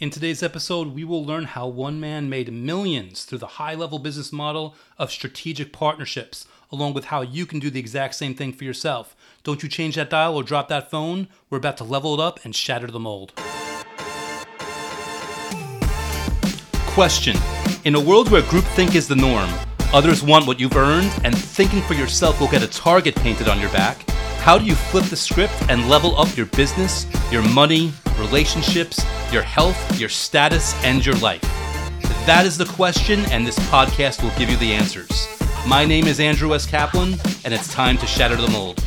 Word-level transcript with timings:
In 0.00 0.10
today's 0.10 0.42
episode, 0.42 0.88
we 0.88 1.04
will 1.04 1.24
learn 1.24 1.44
how 1.44 1.68
one 1.68 2.00
man 2.00 2.28
made 2.28 2.52
millions 2.52 3.22
through 3.22 3.38
the 3.38 3.46
high 3.46 3.76
level 3.76 4.00
business 4.00 4.32
model 4.32 4.74
of 4.98 5.12
strategic 5.12 5.72
partnerships, 5.72 6.48
along 6.72 6.94
with 6.94 7.04
how 7.04 7.20
you 7.22 7.46
can 7.46 7.60
do 7.60 7.70
the 7.70 7.78
exact 7.78 8.16
same 8.16 8.34
thing 8.34 8.52
for 8.52 8.64
yourself. 8.64 9.14
Don't 9.44 9.62
you 9.62 9.68
change 9.68 9.94
that 9.94 10.10
dial 10.10 10.34
or 10.34 10.42
drop 10.42 10.66
that 10.66 10.90
phone. 10.90 11.28
We're 11.48 11.58
about 11.58 11.76
to 11.76 11.84
level 11.84 12.12
it 12.12 12.18
up 12.18 12.44
and 12.44 12.56
shatter 12.56 12.88
the 12.88 12.98
mold. 12.98 13.34
Question 16.88 17.36
In 17.84 17.94
a 17.94 18.00
world 18.00 18.32
where 18.32 18.42
groupthink 18.42 18.96
is 18.96 19.06
the 19.06 19.14
norm, 19.14 19.48
others 19.92 20.24
want 20.24 20.48
what 20.48 20.58
you've 20.58 20.76
earned, 20.76 21.12
and 21.22 21.38
thinking 21.38 21.82
for 21.82 21.94
yourself 21.94 22.40
will 22.40 22.48
get 22.48 22.64
a 22.64 22.66
target 22.66 23.14
painted 23.14 23.46
on 23.46 23.60
your 23.60 23.70
back, 23.70 24.04
how 24.44 24.58
do 24.58 24.66
you 24.66 24.74
flip 24.74 25.06
the 25.06 25.16
script 25.16 25.54
and 25.70 25.88
level 25.88 26.14
up 26.20 26.36
your 26.36 26.44
business, 26.44 27.06
your 27.32 27.40
money, 27.40 27.90
relationships, 28.18 29.02
your 29.32 29.40
health, 29.40 29.98
your 29.98 30.10
status, 30.10 30.74
and 30.84 31.04
your 31.04 31.14
life? 31.14 31.40
That 32.26 32.44
is 32.44 32.58
the 32.58 32.66
question, 32.66 33.20
and 33.30 33.46
this 33.46 33.58
podcast 33.70 34.22
will 34.22 34.38
give 34.38 34.50
you 34.50 34.58
the 34.58 34.74
answers. 34.74 35.26
My 35.66 35.86
name 35.86 36.06
is 36.06 36.20
Andrew 36.20 36.54
S. 36.54 36.66
Kaplan, 36.66 37.14
and 37.46 37.54
it's 37.54 37.72
time 37.72 37.96
to 37.96 38.06
shatter 38.06 38.36
the 38.36 38.48
mold. 38.48 38.84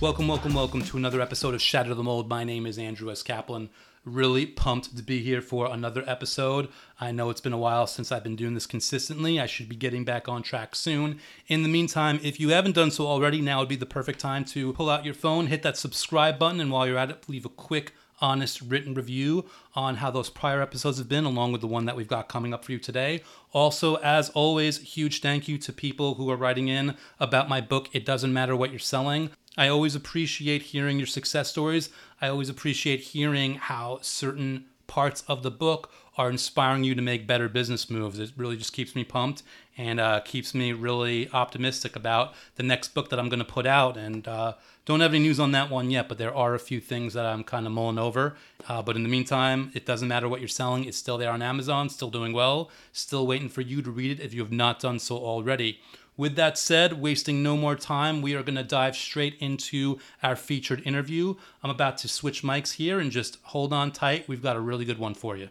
Welcome, 0.00 0.28
welcome, 0.28 0.54
welcome 0.54 0.82
to 0.82 0.96
another 0.96 1.20
episode 1.20 1.54
of 1.54 1.60
Shatter 1.60 1.96
the 1.96 2.04
Mold. 2.04 2.28
My 2.28 2.44
name 2.44 2.64
is 2.64 2.78
Andrew 2.78 3.10
S. 3.10 3.24
Kaplan. 3.24 3.70
Really 4.06 4.46
pumped 4.46 4.96
to 4.96 5.02
be 5.02 5.20
here 5.20 5.42
for 5.42 5.66
another 5.66 6.02
episode. 6.06 6.70
I 6.98 7.12
know 7.12 7.28
it's 7.28 7.42
been 7.42 7.52
a 7.52 7.58
while 7.58 7.86
since 7.86 8.10
I've 8.10 8.24
been 8.24 8.34
doing 8.34 8.54
this 8.54 8.64
consistently. 8.64 9.38
I 9.38 9.44
should 9.44 9.68
be 9.68 9.76
getting 9.76 10.06
back 10.06 10.26
on 10.26 10.42
track 10.42 10.74
soon. 10.74 11.20
In 11.48 11.62
the 11.62 11.68
meantime, 11.68 12.18
if 12.22 12.40
you 12.40 12.48
haven't 12.48 12.76
done 12.76 12.90
so 12.90 13.06
already, 13.06 13.42
now 13.42 13.58
would 13.60 13.68
be 13.68 13.76
the 13.76 13.84
perfect 13.84 14.18
time 14.18 14.46
to 14.46 14.72
pull 14.72 14.88
out 14.88 15.04
your 15.04 15.12
phone, 15.12 15.48
hit 15.48 15.62
that 15.64 15.76
subscribe 15.76 16.38
button, 16.38 16.60
and 16.60 16.70
while 16.70 16.86
you're 16.86 16.96
at 16.96 17.10
it, 17.10 17.28
leave 17.28 17.44
a 17.44 17.50
quick 17.50 17.92
honest 18.22 18.60
written 18.62 18.94
review 18.94 19.46
on 19.74 19.96
how 19.96 20.10
those 20.10 20.30
prior 20.30 20.62
episodes 20.62 20.98
have 20.98 21.08
been, 21.08 21.24
along 21.24 21.52
with 21.52 21.60
the 21.60 21.66
one 21.66 21.84
that 21.84 21.96
we've 21.96 22.08
got 22.08 22.28
coming 22.28 22.54
up 22.54 22.64
for 22.64 22.72
you 22.72 22.78
today. 22.78 23.22
Also, 23.52 23.96
as 23.96 24.30
always, 24.30 24.78
huge 24.78 25.20
thank 25.20 25.48
you 25.48 25.58
to 25.58 25.72
people 25.72 26.14
who 26.14 26.30
are 26.30 26.36
writing 26.36 26.68
in 26.68 26.96
about 27.18 27.48
my 27.48 27.60
book, 27.60 27.88
It 27.92 28.04
Doesn't 28.06 28.32
Matter 28.32 28.56
What 28.56 28.70
You're 28.70 28.78
Selling. 28.78 29.30
I 29.60 29.68
always 29.68 29.94
appreciate 29.94 30.62
hearing 30.62 30.96
your 30.96 31.06
success 31.06 31.50
stories. 31.50 31.90
I 32.18 32.28
always 32.28 32.48
appreciate 32.48 33.00
hearing 33.00 33.56
how 33.56 33.98
certain 34.00 34.64
parts 34.86 35.22
of 35.28 35.42
the 35.42 35.50
book 35.50 35.92
are 36.16 36.30
inspiring 36.30 36.82
you 36.82 36.94
to 36.94 37.02
make 37.02 37.26
better 37.26 37.46
business 37.46 37.90
moves. 37.90 38.18
It 38.18 38.32
really 38.38 38.56
just 38.56 38.72
keeps 38.72 38.96
me 38.96 39.04
pumped 39.04 39.42
and 39.76 40.00
uh, 40.00 40.20
keeps 40.20 40.54
me 40.54 40.72
really 40.72 41.28
optimistic 41.34 41.94
about 41.94 42.32
the 42.56 42.62
next 42.62 42.94
book 42.94 43.10
that 43.10 43.18
I'm 43.18 43.28
going 43.28 43.38
to 43.38 43.44
put 43.44 43.66
out. 43.66 43.98
And 43.98 44.26
uh, 44.26 44.54
don't 44.86 45.00
have 45.00 45.12
any 45.12 45.24
news 45.24 45.38
on 45.38 45.52
that 45.52 45.68
one 45.68 45.90
yet, 45.90 46.08
but 46.08 46.16
there 46.16 46.34
are 46.34 46.54
a 46.54 46.58
few 46.58 46.80
things 46.80 47.12
that 47.12 47.26
I'm 47.26 47.44
kind 47.44 47.66
of 47.66 47.72
mulling 47.72 47.98
over. 47.98 48.36
Uh, 48.66 48.80
but 48.80 48.96
in 48.96 49.02
the 49.02 49.10
meantime, 49.10 49.72
it 49.74 49.84
doesn't 49.84 50.08
matter 50.08 50.26
what 50.26 50.40
you're 50.40 50.48
selling, 50.48 50.84
it's 50.84 50.96
still 50.96 51.18
there 51.18 51.30
on 51.30 51.42
Amazon, 51.42 51.90
still 51.90 52.10
doing 52.10 52.32
well, 52.32 52.70
still 52.92 53.26
waiting 53.26 53.50
for 53.50 53.60
you 53.60 53.82
to 53.82 53.90
read 53.90 54.18
it 54.18 54.24
if 54.24 54.32
you 54.32 54.40
have 54.40 54.52
not 54.52 54.80
done 54.80 54.98
so 54.98 55.18
already. 55.18 55.80
With 56.16 56.36
that 56.36 56.58
said, 56.58 57.00
wasting 57.00 57.42
no 57.42 57.56
more 57.56 57.76
time, 57.76 58.20
we 58.20 58.34
are 58.34 58.42
going 58.42 58.56
to 58.56 58.62
dive 58.62 58.94
straight 58.94 59.36
into 59.40 59.98
our 60.22 60.36
featured 60.36 60.82
interview. 60.86 61.34
I'm 61.62 61.70
about 61.70 61.96
to 61.98 62.08
switch 62.08 62.42
mics 62.42 62.72
here 62.72 63.00
and 63.00 63.10
just 63.10 63.38
hold 63.42 63.72
on 63.72 63.90
tight. 63.90 64.28
We've 64.28 64.42
got 64.42 64.56
a 64.56 64.60
really 64.60 64.84
good 64.84 64.98
one 64.98 65.14
for 65.14 65.36
you. 65.36 65.48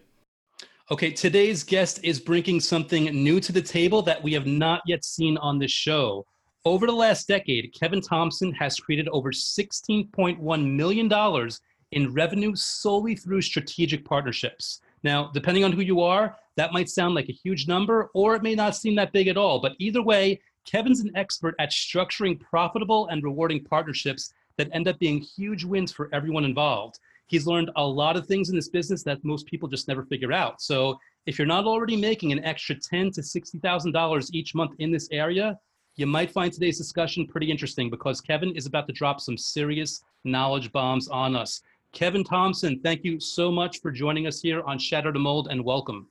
Okay, 0.92 1.12
today's 1.12 1.64
guest 1.64 2.00
is 2.04 2.20
bringing 2.20 2.60
something 2.60 3.06
new 3.06 3.40
to 3.40 3.52
the 3.52 3.62
table 3.62 4.02
that 4.02 4.24
we 4.24 4.34
have 4.34 4.48
not 4.48 4.82
yet 4.86 5.06
seen 5.06 5.38
on 5.38 5.60
the 5.60 5.68
show. 5.68 6.26
Over 6.66 6.88
the 6.88 6.94
last 6.94 7.28
decade, 7.28 7.74
Kevin 7.74 8.02
Thompson 8.02 8.52
has 8.54 8.80
created 8.80 9.08
over 9.10 9.32
$16.1 9.32 10.76
million 10.76 11.50
in 11.92 12.14
revenue 12.14 12.56
solely 12.56 13.16
through 13.16 13.42
strategic 13.42 14.04
partnerships. 14.04 14.82
Now, 15.04 15.32
depending 15.34 15.64
on 15.64 15.72
who 15.72 15.82
you 15.82 16.02
are, 16.02 16.36
that 16.58 16.74
might 16.74 16.90
sound 16.90 17.16
like 17.16 17.30
a 17.30 17.34
huge 17.44 17.68
number, 17.68 18.10
or 18.14 18.36
it 18.36 18.44
may 18.44 18.56
not 18.56 18.76
seem 18.76 18.96
that 18.96 19.14
big 19.14 19.28
at 19.28 19.38
all. 19.38 19.62
But 19.62 19.76
either 19.80 20.02
way, 20.02 20.42
Kevin's 20.70 21.00
an 21.00 21.12
expert 21.16 21.56
at 21.58 21.72
structuring 21.72 22.40
profitable 22.40 23.08
and 23.08 23.24
rewarding 23.24 23.64
partnerships 23.64 24.34
that 24.58 24.70
end 24.72 24.88
up 24.88 25.00
being 25.00 25.20
huge 25.20 25.64
wins 25.64 25.92
for 25.92 26.10
everyone 26.14 26.46
involved. 26.46 27.00
He's 27.26 27.48
learned 27.48 27.72
a 27.76 27.86
lot 27.86 28.16
of 28.16 28.28
things 28.28 28.50
in 28.50 28.56
this 28.56 28.70
business 28.70 29.02
that 29.04 29.24
most 29.24 29.48
people 29.48 29.68
just 29.68 29.88
never 29.88 30.04
figure 30.04 30.32
out. 30.32 30.62
So 30.62 31.00
if 31.26 31.40
you're 31.40 31.48
not 31.48 31.66
already 31.66 31.96
making 31.96 32.32
an 32.32 32.44
extra 32.44 32.76
ten 32.76 33.12
to 33.12 33.24
sixty 33.24 33.58
thousand 33.60 33.94
dollars 33.94 34.32
each 34.34 34.54
month 34.54 34.74
in 34.80 34.92
this 34.92 35.08
area, 35.12 35.58
you 35.96 36.06
might 36.06 36.32
find 36.32 36.54
today's 36.54 36.78
discussion 36.78 37.26
pretty 37.26 37.50
interesting 37.50 37.90
because 37.90 38.22
Kevin 38.22 38.56
is 38.56 38.68
about 38.68 38.86
to 38.88 38.94
drop 38.94 39.20
some 39.20 39.38
serious 39.38 40.04
knowledge 40.24 40.72
bombs 40.72 41.08
on 41.08 41.36
us. 41.36 41.62
Kevin 41.94 42.24
Thompson, 42.24 42.80
thank 42.84 43.04
you 43.04 43.20
so 43.20 43.52
much 43.52 43.82
for 43.82 43.90
joining 43.92 44.28
us 44.28 44.40
here 44.40 44.62
on 44.62 44.78
Shatter 44.78 45.12
the 45.12 45.20
Mold 45.20 45.48
and 45.50 45.64
welcome. 45.64 46.08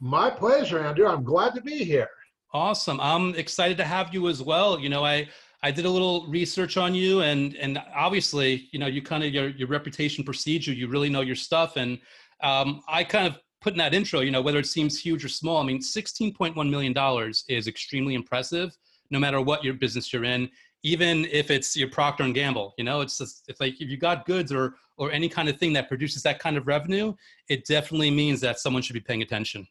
My 0.00 0.28
pleasure, 0.28 0.80
Andrew. 0.80 1.06
I'm 1.06 1.22
glad 1.22 1.54
to 1.54 1.60
be 1.60 1.84
here. 1.84 2.08
Awesome. 2.52 3.00
I'm 3.00 3.34
excited 3.34 3.76
to 3.78 3.84
have 3.84 4.12
you 4.12 4.28
as 4.28 4.42
well. 4.42 4.78
You 4.78 4.88
know, 4.88 5.04
I 5.04 5.28
I 5.62 5.70
did 5.70 5.84
a 5.84 5.90
little 5.90 6.26
research 6.28 6.76
on 6.76 6.94
you 6.94 7.22
and 7.22 7.54
and 7.56 7.80
obviously, 7.94 8.68
you 8.72 8.78
know, 8.78 8.86
you 8.86 9.02
kind 9.02 9.24
of 9.24 9.32
your 9.32 9.48
your 9.50 9.68
reputation 9.68 10.24
precedes 10.24 10.66
you. 10.66 10.74
You 10.74 10.88
really 10.88 11.08
know 11.08 11.22
your 11.22 11.36
stuff 11.36 11.76
and 11.76 11.98
um, 12.42 12.82
I 12.88 13.04
kind 13.04 13.26
of 13.26 13.38
put 13.60 13.72
in 13.72 13.78
that 13.78 13.94
intro, 13.94 14.20
you 14.20 14.32
know, 14.32 14.42
whether 14.42 14.58
it 14.58 14.66
seems 14.66 15.00
huge 15.00 15.24
or 15.24 15.28
small. 15.28 15.58
I 15.58 15.64
mean, 15.64 15.78
$16.1 15.78 16.68
million 16.68 17.32
is 17.48 17.68
extremely 17.68 18.14
impressive 18.14 18.76
no 19.12 19.20
matter 19.20 19.40
what 19.40 19.62
your 19.62 19.74
business 19.74 20.12
you're 20.12 20.24
in, 20.24 20.50
even 20.82 21.26
if 21.26 21.50
it's 21.50 21.76
your 21.76 21.88
Procter 21.88 22.24
and 22.24 22.34
Gamble, 22.34 22.74
you 22.76 22.82
know, 22.82 23.02
it's 23.02 23.18
just, 23.18 23.44
it's 23.46 23.60
like 23.60 23.80
if 23.80 23.88
you 23.88 23.96
got 23.96 24.26
goods 24.26 24.50
or 24.50 24.74
or 24.98 25.10
any 25.10 25.28
kind 25.28 25.48
of 25.48 25.56
thing 25.58 25.72
that 25.72 25.88
produces 25.88 26.22
that 26.22 26.38
kind 26.38 26.56
of 26.56 26.66
revenue, 26.66 27.14
it 27.48 27.64
definitely 27.64 28.10
means 28.10 28.40
that 28.40 28.58
someone 28.58 28.82
should 28.82 28.92
be 28.92 29.00
paying 29.00 29.22
attention. 29.22 29.66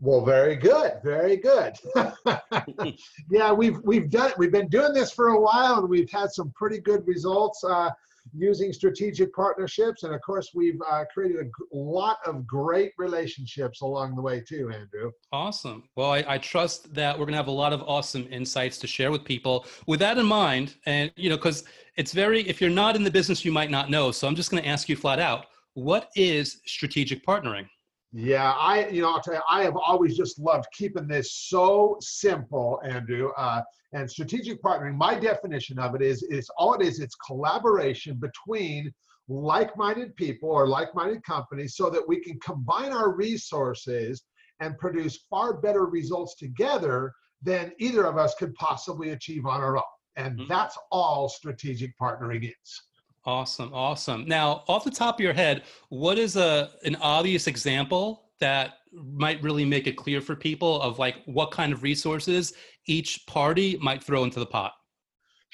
Well, 0.00 0.24
very 0.24 0.56
good, 0.56 1.00
very 1.02 1.36
good. 1.36 1.74
yeah, 3.30 3.52
we've 3.52 3.80
we've 3.82 4.10
done 4.10 4.30
it. 4.30 4.38
we've 4.38 4.52
been 4.52 4.68
doing 4.68 4.92
this 4.92 5.10
for 5.10 5.28
a 5.28 5.40
while, 5.40 5.78
and 5.78 5.88
we've 5.88 6.10
had 6.10 6.30
some 6.30 6.52
pretty 6.54 6.80
good 6.80 7.06
results 7.06 7.64
uh, 7.64 7.90
using 8.34 8.74
strategic 8.74 9.34
partnerships, 9.34 10.02
and 10.02 10.14
of 10.14 10.20
course, 10.20 10.50
we've 10.54 10.80
uh, 10.90 11.04
created 11.12 11.50
a 11.72 11.76
lot 11.76 12.18
of 12.26 12.46
great 12.46 12.92
relationships 12.98 13.80
along 13.80 14.16
the 14.16 14.22
way 14.22 14.40
too, 14.40 14.70
Andrew. 14.70 15.12
Awesome. 15.32 15.88
Well, 15.96 16.12
I, 16.12 16.24
I 16.28 16.38
trust 16.38 16.92
that 16.94 17.18
we're 17.18 17.24
gonna 17.24 17.38
have 17.38 17.48
a 17.48 17.52
lot 17.52 17.72
of 17.72 17.82
awesome 17.82 18.26
insights 18.30 18.76
to 18.78 18.86
share 18.86 19.10
with 19.10 19.24
people. 19.24 19.64
With 19.86 20.00
that 20.00 20.18
in 20.18 20.26
mind, 20.26 20.74
and 20.84 21.10
you 21.16 21.30
know, 21.30 21.36
because 21.36 21.64
it's 21.96 22.12
very 22.12 22.46
if 22.46 22.60
you're 22.60 22.68
not 22.68 22.96
in 22.96 23.02
the 23.02 23.10
business, 23.10 23.46
you 23.46 23.52
might 23.52 23.70
not 23.70 23.88
know. 23.88 24.10
So 24.10 24.28
I'm 24.28 24.34
just 24.36 24.50
gonna 24.50 24.62
ask 24.62 24.90
you 24.90 24.96
flat 24.96 25.20
out: 25.20 25.46
What 25.72 26.10
is 26.16 26.60
strategic 26.66 27.24
partnering? 27.24 27.66
Yeah, 28.12 28.52
I, 28.52 28.88
you 28.88 29.02
know, 29.02 29.10
I'll 29.12 29.20
tell 29.20 29.34
you, 29.34 29.40
I 29.50 29.62
have 29.62 29.76
always 29.76 30.16
just 30.16 30.38
loved 30.38 30.66
keeping 30.72 31.06
this 31.06 31.32
so 31.32 31.96
simple, 32.00 32.80
Andrew. 32.84 33.30
Uh, 33.36 33.62
and 33.92 34.10
strategic 34.10 34.62
partnering, 34.62 34.96
my 34.96 35.18
definition 35.18 35.78
of 35.78 35.94
it 35.94 36.02
is, 36.02 36.22
is 36.24 36.48
all 36.56 36.74
it 36.74 36.82
is, 36.82 37.00
it's 37.00 37.14
collaboration 37.16 38.16
between 38.16 38.92
like-minded 39.28 40.14
people 40.16 40.50
or 40.50 40.68
like-minded 40.68 41.22
companies 41.24 41.76
so 41.76 41.90
that 41.90 42.06
we 42.06 42.20
can 42.20 42.38
combine 42.40 42.92
our 42.92 43.10
resources 43.10 44.22
and 44.60 44.78
produce 44.78 45.24
far 45.28 45.60
better 45.60 45.86
results 45.86 46.36
together 46.36 47.12
than 47.42 47.72
either 47.78 48.06
of 48.06 48.16
us 48.16 48.34
could 48.36 48.54
possibly 48.54 49.10
achieve 49.10 49.46
on 49.46 49.60
our 49.60 49.76
own. 49.76 49.82
And 50.16 50.38
mm-hmm. 50.38 50.48
that's 50.48 50.78
all 50.90 51.28
strategic 51.28 51.92
partnering 52.00 52.44
is. 52.44 52.82
Awesome, 53.26 53.74
awesome. 53.74 54.24
Now, 54.26 54.62
off 54.68 54.84
the 54.84 54.90
top 54.90 55.16
of 55.16 55.20
your 55.20 55.32
head, 55.32 55.64
what 55.88 56.16
is 56.18 56.36
a 56.36 56.70
an 56.84 56.94
obvious 56.96 57.48
example 57.48 58.30
that 58.38 58.74
might 58.92 59.42
really 59.42 59.64
make 59.64 59.86
it 59.88 59.96
clear 59.96 60.20
for 60.20 60.36
people 60.36 60.80
of 60.80 60.98
like 61.00 61.16
what 61.26 61.50
kind 61.50 61.72
of 61.72 61.82
resources 61.82 62.52
each 62.86 63.26
party 63.26 63.78
might 63.82 64.02
throw 64.02 64.22
into 64.22 64.38
the 64.38 64.46
pot? 64.46 64.75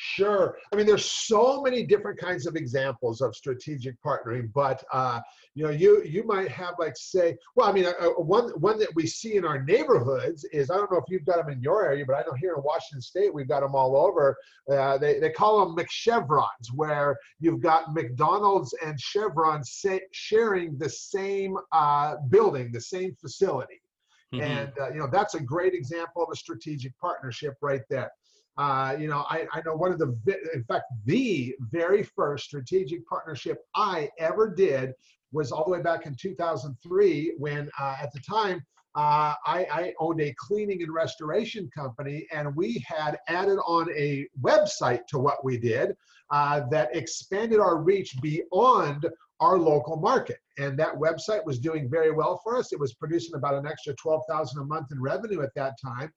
Sure. 0.04 0.58
I 0.72 0.76
mean, 0.76 0.84
there's 0.84 1.04
so 1.04 1.62
many 1.62 1.86
different 1.86 2.18
kinds 2.18 2.44
of 2.46 2.56
examples 2.56 3.20
of 3.20 3.36
strategic 3.36 3.94
partnering, 4.02 4.52
but 4.52 4.82
uh, 4.92 5.20
you 5.54 5.62
know, 5.62 5.70
you 5.70 6.02
you 6.02 6.24
might 6.24 6.48
have 6.48 6.74
like 6.80 6.96
say, 6.96 7.36
well, 7.54 7.68
I 7.68 7.72
mean, 7.72 7.86
uh, 7.86 7.92
uh, 8.00 8.08
one 8.20 8.48
one 8.60 8.80
that 8.80 8.92
we 8.96 9.06
see 9.06 9.36
in 9.36 9.44
our 9.44 9.62
neighborhoods 9.62 10.44
is 10.52 10.72
I 10.72 10.76
don't 10.76 10.90
know 10.90 10.98
if 10.98 11.04
you've 11.06 11.24
got 11.24 11.36
them 11.36 11.50
in 11.50 11.62
your 11.62 11.86
area, 11.86 12.04
but 12.04 12.14
I 12.16 12.22
know 12.22 12.32
here 12.32 12.54
in 12.56 12.64
Washington 12.64 13.00
State 13.00 13.32
we've 13.32 13.46
got 13.46 13.60
them 13.60 13.76
all 13.76 13.96
over. 13.96 14.36
Uh, 14.68 14.98
they 14.98 15.20
they 15.20 15.30
call 15.30 15.64
them 15.64 15.76
McChevrons, 15.76 16.66
where 16.74 17.16
you've 17.38 17.60
got 17.60 17.94
McDonald's 17.94 18.74
and 18.84 18.98
Chevron 18.98 19.62
say, 19.62 20.00
sharing 20.10 20.76
the 20.78 20.90
same 20.90 21.56
uh, 21.70 22.16
building, 22.28 22.72
the 22.72 22.80
same 22.80 23.14
facility. 23.20 23.80
Mm-hmm. 24.34 24.42
And 24.42 24.72
uh, 24.80 24.88
you 24.90 24.98
know 24.98 25.08
that's 25.12 25.34
a 25.34 25.40
great 25.40 25.74
example 25.74 26.24
of 26.24 26.28
a 26.32 26.36
strategic 26.36 26.98
partnership 26.98 27.54
right 27.60 27.82
there. 27.88 28.10
Uh, 28.58 28.96
you 28.98 29.08
know, 29.08 29.24
I, 29.30 29.46
I 29.52 29.62
know 29.64 29.74
one 29.74 29.92
of 29.92 29.98
the, 29.98 30.14
in 30.54 30.64
fact, 30.64 30.84
the 31.06 31.54
very 31.70 32.02
first 32.02 32.44
strategic 32.44 33.06
partnership 33.06 33.58
I 33.74 34.10
ever 34.18 34.48
did 34.54 34.92
was 35.32 35.50
all 35.50 35.64
the 35.64 35.70
way 35.70 35.82
back 35.82 36.04
in 36.06 36.14
2003 36.14 37.34
when 37.38 37.70
uh, 37.80 37.96
at 38.00 38.12
the 38.12 38.20
time 38.20 38.62
uh, 38.94 39.32
I, 39.46 39.66
I, 39.72 39.94
owned 39.98 40.20
a 40.20 40.34
cleaning 40.36 40.82
and 40.82 40.92
restoration 40.92 41.70
company, 41.74 42.26
and 42.30 42.54
we 42.54 42.84
had 42.86 43.16
added 43.26 43.58
on 43.66 43.90
a 43.92 44.28
website 44.42 45.06
to 45.06 45.18
what 45.18 45.42
we 45.42 45.56
did 45.56 45.96
uh, 46.30 46.68
that 46.70 46.94
expanded 46.94 47.58
our 47.58 47.78
reach 47.78 48.14
beyond 48.20 49.08
our 49.40 49.58
local 49.58 49.96
market. 49.96 50.36
And 50.58 50.78
that 50.78 50.94
website 50.94 51.42
was 51.46 51.58
doing 51.58 51.88
very 51.88 52.10
well 52.10 52.38
for 52.44 52.58
us. 52.58 52.72
It 52.74 52.78
was 52.78 52.92
producing 52.92 53.34
about 53.34 53.54
an 53.54 53.66
extra 53.66 53.94
12,000 53.94 54.60
a 54.60 54.64
month 54.64 54.88
in 54.92 55.00
revenue 55.00 55.40
at 55.40 55.54
that 55.54 55.74
time. 55.82 56.12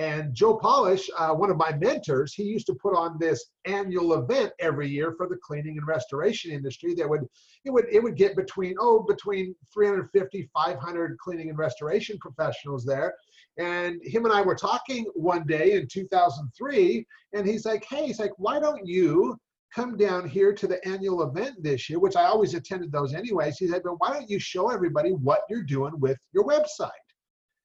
And 0.00 0.32
Joe 0.32 0.56
Polish, 0.56 1.10
uh, 1.18 1.34
one 1.34 1.50
of 1.50 1.58
my 1.58 1.72
mentors, 1.76 2.32
he 2.32 2.42
used 2.42 2.66
to 2.68 2.74
put 2.74 2.96
on 2.96 3.18
this 3.18 3.50
annual 3.66 4.14
event 4.14 4.50
every 4.58 4.88
year 4.88 5.12
for 5.12 5.28
the 5.28 5.36
cleaning 5.36 5.76
and 5.76 5.86
restoration 5.86 6.52
industry. 6.52 6.94
That 6.94 7.06
would 7.06 7.26
it 7.66 7.70
would 7.70 7.84
it 7.92 8.02
would 8.02 8.16
get 8.16 8.34
between 8.34 8.76
oh 8.80 9.02
between 9.06 9.54
350 9.74 10.48
500 10.54 11.18
cleaning 11.18 11.50
and 11.50 11.58
restoration 11.58 12.16
professionals 12.18 12.82
there. 12.82 13.12
And 13.58 14.00
him 14.02 14.24
and 14.24 14.32
I 14.32 14.40
were 14.40 14.54
talking 14.54 15.04
one 15.14 15.46
day 15.46 15.72
in 15.72 15.86
2003, 15.86 17.06
and 17.34 17.46
he's 17.46 17.66
like, 17.66 17.84
hey, 17.84 18.06
he's 18.06 18.20
like, 18.20 18.32
why 18.38 18.58
don't 18.58 18.86
you 18.86 19.36
come 19.74 19.98
down 19.98 20.26
here 20.26 20.54
to 20.54 20.66
the 20.66 20.82
annual 20.88 21.24
event 21.24 21.62
this 21.62 21.90
year, 21.90 21.98
which 21.98 22.16
I 22.16 22.24
always 22.24 22.54
attended 22.54 22.90
those 22.90 23.12
anyways. 23.12 23.58
He 23.58 23.68
said, 23.68 23.82
but 23.84 23.96
why 23.98 24.14
don't 24.14 24.30
you 24.30 24.38
show 24.38 24.70
everybody 24.70 25.10
what 25.10 25.42
you're 25.50 25.62
doing 25.62 25.92
with 26.00 26.16
your 26.32 26.44
website? 26.44 26.88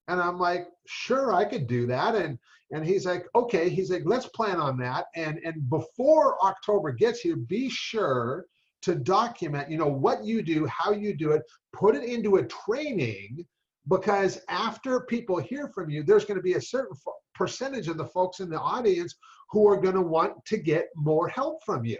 And 0.07 0.21
I'm 0.21 0.39
like, 0.39 0.67
sure, 0.87 1.33
I 1.33 1.45
could 1.45 1.67
do 1.67 1.87
that. 1.87 2.15
And 2.15 2.37
and 2.71 2.85
he's 2.85 3.05
like, 3.05 3.25
okay. 3.35 3.69
He's 3.69 3.91
like, 3.91 4.03
let's 4.05 4.27
plan 4.27 4.57
on 4.57 4.77
that. 4.79 5.05
And 5.15 5.39
and 5.45 5.69
before 5.69 6.43
October 6.43 6.91
gets 6.91 7.21
here, 7.21 7.35
be 7.35 7.69
sure 7.69 8.45
to 8.83 8.95
document, 8.95 9.69
you 9.69 9.77
know, 9.77 9.87
what 9.87 10.23
you 10.23 10.43
do, 10.43 10.67
how 10.67 10.91
you 10.91 11.15
do 11.15 11.31
it, 11.31 11.41
put 11.73 11.95
it 11.95 12.03
into 12.03 12.35
a 12.35 12.47
training 12.47 13.45
because 13.87 14.41
after 14.49 15.01
people 15.01 15.37
hear 15.37 15.69
from 15.69 15.89
you, 15.89 16.03
there's 16.03 16.25
going 16.25 16.37
to 16.37 16.43
be 16.43 16.53
a 16.53 16.61
certain 16.61 16.95
percentage 17.33 17.87
of 17.87 17.97
the 17.97 18.05
folks 18.05 18.39
in 18.39 18.49
the 18.49 18.59
audience 18.59 19.15
who 19.51 19.67
are 19.67 19.79
going 19.79 19.95
to 19.95 20.01
want 20.01 20.33
to 20.45 20.57
get 20.57 20.87
more 20.95 21.27
help 21.27 21.63
from 21.63 21.85
you. 21.85 21.99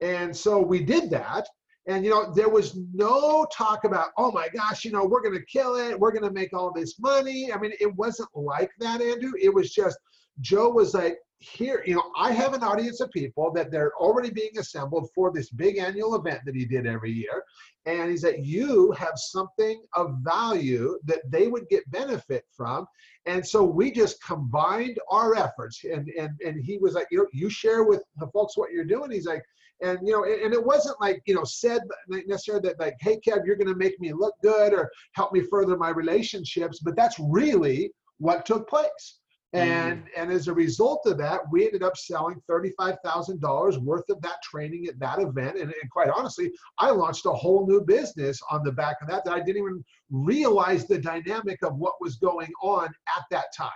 And 0.00 0.34
so 0.34 0.60
we 0.60 0.82
did 0.82 1.10
that. 1.10 1.46
And, 1.90 2.04
you 2.04 2.10
know, 2.10 2.32
there 2.32 2.48
was 2.48 2.78
no 2.94 3.46
talk 3.52 3.84
about, 3.84 4.10
oh 4.16 4.30
my 4.30 4.48
gosh, 4.48 4.84
you 4.84 4.92
know, 4.92 5.04
we're 5.04 5.22
to 5.28 5.44
kill 5.46 5.74
it. 5.74 5.98
We're 5.98 6.12
to 6.12 6.30
make 6.30 6.52
all 6.52 6.72
this 6.72 7.00
money. 7.00 7.52
I 7.52 7.58
mean, 7.58 7.72
it 7.80 7.92
wasn't 7.96 8.28
like 8.34 8.70
that, 8.78 9.02
Andrew. 9.02 9.32
It 9.40 9.52
was 9.52 9.72
just, 9.72 9.98
Joe 10.40 10.68
was 10.70 10.94
like, 10.94 11.18
here, 11.40 11.82
you 11.86 11.94
know, 11.94 12.04
I 12.16 12.32
have 12.32 12.52
an 12.52 12.62
audience 12.62 13.00
of 13.00 13.10
people 13.10 13.50
that 13.54 13.72
they're 13.72 13.94
already 13.96 14.30
being 14.30 14.56
assembled 14.58 15.08
for 15.14 15.32
this 15.32 15.50
big 15.50 15.78
annual 15.78 16.14
event 16.14 16.42
that 16.44 16.54
he 16.54 16.64
did 16.64 16.86
every 16.86 17.10
year. 17.10 17.42
And 17.86 18.10
he's 18.10 18.22
that 18.22 18.44
you 18.44 18.92
have 18.92 19.14
something 19.16 19.82
of 19.94 20.18
value 20.20 20.98
that 21.06 21.22
they 21.30 21.48
would 21.48 21.66
get 21.70 21.90
benefit 21.90 22.44
from. 22.54 22.86
And 23.26 23.44
so 23.44 23.64
we 23.64 23.90
just 23.90 24.22
combined 24.22 24.98
our 25.10 25.34
efforts. 25.34 25.82
And 25.82 26.10
and 26.10 26.38
and 26.44 26.62
he 26.62 26.76
was 26.76 26.92
like, 26.92 27.06
you 27.10 27.18
know, 27.18 27.26
you 27.32 27.48
share 27.48 27.84
with 27.84 28.02
the 28.18 28.28
folks 28.28 28.58
what 28.58 28.70
you're 28.70 28.84
doing. 28.84 29.10
He's 29.10 29.26
like, 29.26 29.42
and 29.82 29.98
you 30.02 30.12
know, 30.12 30.24
and, 30.24 30.42
and 30.42 30.54
it 30.54 30.64
wasn't 30.64 31.00
like, 31.00 31.22
you 31.26 31.34
know, 31.34 31.44
said 31.44 31.82
necessarily 32.08 32.68
that 32.68 32.80
like, 32.80 32.96
hey 33.00 33.18
Kev, 33.26 33.46
you're 33.46 33.56
gonna 33.56 33.76
make 33.76 33.98
me 34.00 34.12
look 34.12 34.34
good 34.42 34.72
or 34.72 34.90
help 35.14 35.32
me 35.32 35.42
further 35.50 35.76
my 35.76 35.90
relationships, 35.90 36.80
but 36.80 36.96
that's 36.96 37.18
really 37.18 37.92
what 38.18 38.44
took 38.44 38.68
place 38.68 39.20
and 39.52 40.04
mm. 40.04 40.08
and 40.16 40.30
as 40.30 40.46
a 40.46 40.54
result 40.54 41.02
of 41.06 41.18
that, 41.18 41.40
we 41.50 41.66
ended 41.66 41.82
up 41.82 41.96
selling 41.96 42.40
thirty-five 42.46 42.96
thousand 43.04 43.40
dollars 43.40 43.78
worth 43.78 44.08
of 44.08 44.22
that 44.22 44.40
training 44.42 44.86
at 44.86 44.98
that 45.00 45.20
event. 45.20 45.56
And, 45.56 45.72
and 45.72 45.90
quite 45.90 46.08
honestly, 46.08 46.52
I 46.78 46.90
launched 46.90 47.26
a 47.26 47.32
whole 47.32 47.66
new 47.66 47.80
business 47.80 48.40
on 48.50 48.62
the 48.62 48.70
back 48.70 48.98
of 49.02 49.08
that 49.08 49.24
that 49.24 49.34
I 49.34 49.40
didn't 49.40 49.62
even 49.62 49.84
realize 50.10 50.86
the 50.86 50.98
dynamic 50.98 51.64
of 51.64 51.76
what 51.76 51.94
was 52.00 52.16
going 52.16 52.50
on 52.62 52.86
at 52.86 53.24
that 53.32 53.46
time. 53.56 53.70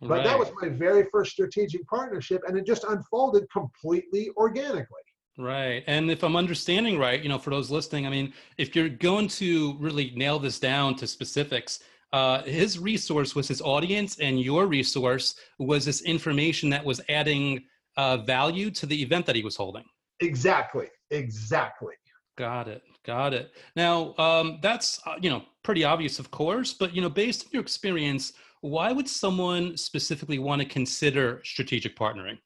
But 0.00 0.08
right. 0.08 0.24
that 0.24 0.38
was 0.38 0.50
my 0.62 0.70
very 0.70 1.06
first 1.12 1.32
strategic 1.32 1.86
partnership, 1.86 2.40
and 2.46 2.56
it 2.56 2.66
just 2.66 2.84
unfolded 2.84 3.44
completely 3.52 4.30
organically. 4.38 5.02
Right. 5.38 5.82
And 5.86 6.10
if 6.10 6.22
I'm 6.22 6.36
understanding 6.36 6.98
right, 6.98 7.22
you 7.22 7.28
know, 7.28 7.38
for 7.38 7.50
those 7.50 7.70
listening, 7.70 8.06
I 8.06 8.10
mean, 8.10 8.32
if 8.58 8.76
you're 8.76 8.88
going 8.88 9.28
to 9.28 9.76
really 9.78 10.12
nail 10.14 10.38
this 10.38 10.58
down 10.58 10.96
to 10.96 11.06
specifics, 11.06 11.80
uh, 12.12 12.42
his 12.42 12.78
resource 12.78 13.34
was 13.34 13.46
his 13.46 13.62
audience, 13.62 14.18
and 14.18 14.40
your 14.40 14.66
resource 14.66 15.36
was 15.58 15.84
this 15.84 16.02
information 16.02 16.68
that 16.70 16.84
was 16.84 17.00
adding 17.08 17.62
uh, 17.96 18.18
value 18.18 18.70
to 18.72 18.86
the 18.86 19.00
event 19.00 19.26
that 19.26 19.36
he 19.36 19.42
was 19.42 19.56
holding. 19.56 19.84
Exactly. 20.20 20.88
Exactly. 21.10 21.94
Got 22.36 22.68
it. 22.68 22.82
Got 23.04 23.34
it. 23.34 23.52
Now, 23.76 24.14
um, 24.16 24.58
that's 24.62 25.00
uh, 25.06 25.14
you 25.20 25.30
know 25.30 25.42
pretty 25.62 25.84
obvious, 25.84 26.18
of 26.18 26.30
course, 26.30 26.74
but 26.74 26.94
you 26.94 27.00
know, 27.00 27.10
based 27.10 27.44
on 27.44 27.50
your 27.52 27.62
experience, 27.62 28.32
why 28.60 28.92
would 28.92 29.08
someone 29.08 29.76
specifically 29.76 30.38
want 30.38 30.60
to 30.60 30.68
consider 30.68 31.40
strategic 31.44 31.96
partnering? 31.96 32.38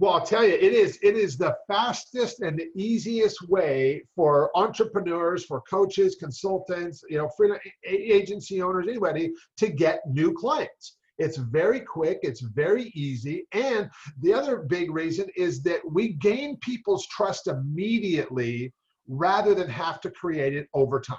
Well, 0.00 0.12
I'll 0.12 0.24
tell 0.24 0.44
you, 0.44 0.54
it 0.54 0.72
is 0.72 0.98
it 1.02 1.16
is 1.16 1.36
the 1.36 1.56
fastest 1.66 2.40
and 2.40 2.56
the 2.56 2.70
easiest 2.76 3.48
way 3.48 4.04
for 4.14 4.56
entrepreneurs, 4.56 5.44
for 5.44 5.60
coaches, 5.62 6.16
consultants, 6.20 7.02
you 7.08 7.18
know, 7.18 7.28
for 7.36 7.60
agency 7.84 8.62
owners, 8.62 8.86
anybody 8.88 9.32
to 9.56 9.68
get 9.68 10.02
new 10.06 10.32
clients. 10.32 10.96
It's 11.18 11.36
very 11.36 11.80
quick, 11.80 12.20
it's 12.22 12.40
very 12.40 12.92
easy, 12.94 13.44
and 13.52 13.90
the 14.22 14.32
other 14.32 14.58
big 14.58 14.92
reason 14.92 15.26
is 15.36 15.62
that 15.64 15.80
we 15.90 16.10
gain 16.10 16.58
people's 16.58 17.04
trust 17.08 17.48
immediately 17.48 18.72
rather 19.08 19.52
than 19.52 19.68
have 19.68 20.00
to 20.02 20.12
create 20.12 20.54
it 20.54 20.68
over 20.74 21.00
time. 21.00 21.18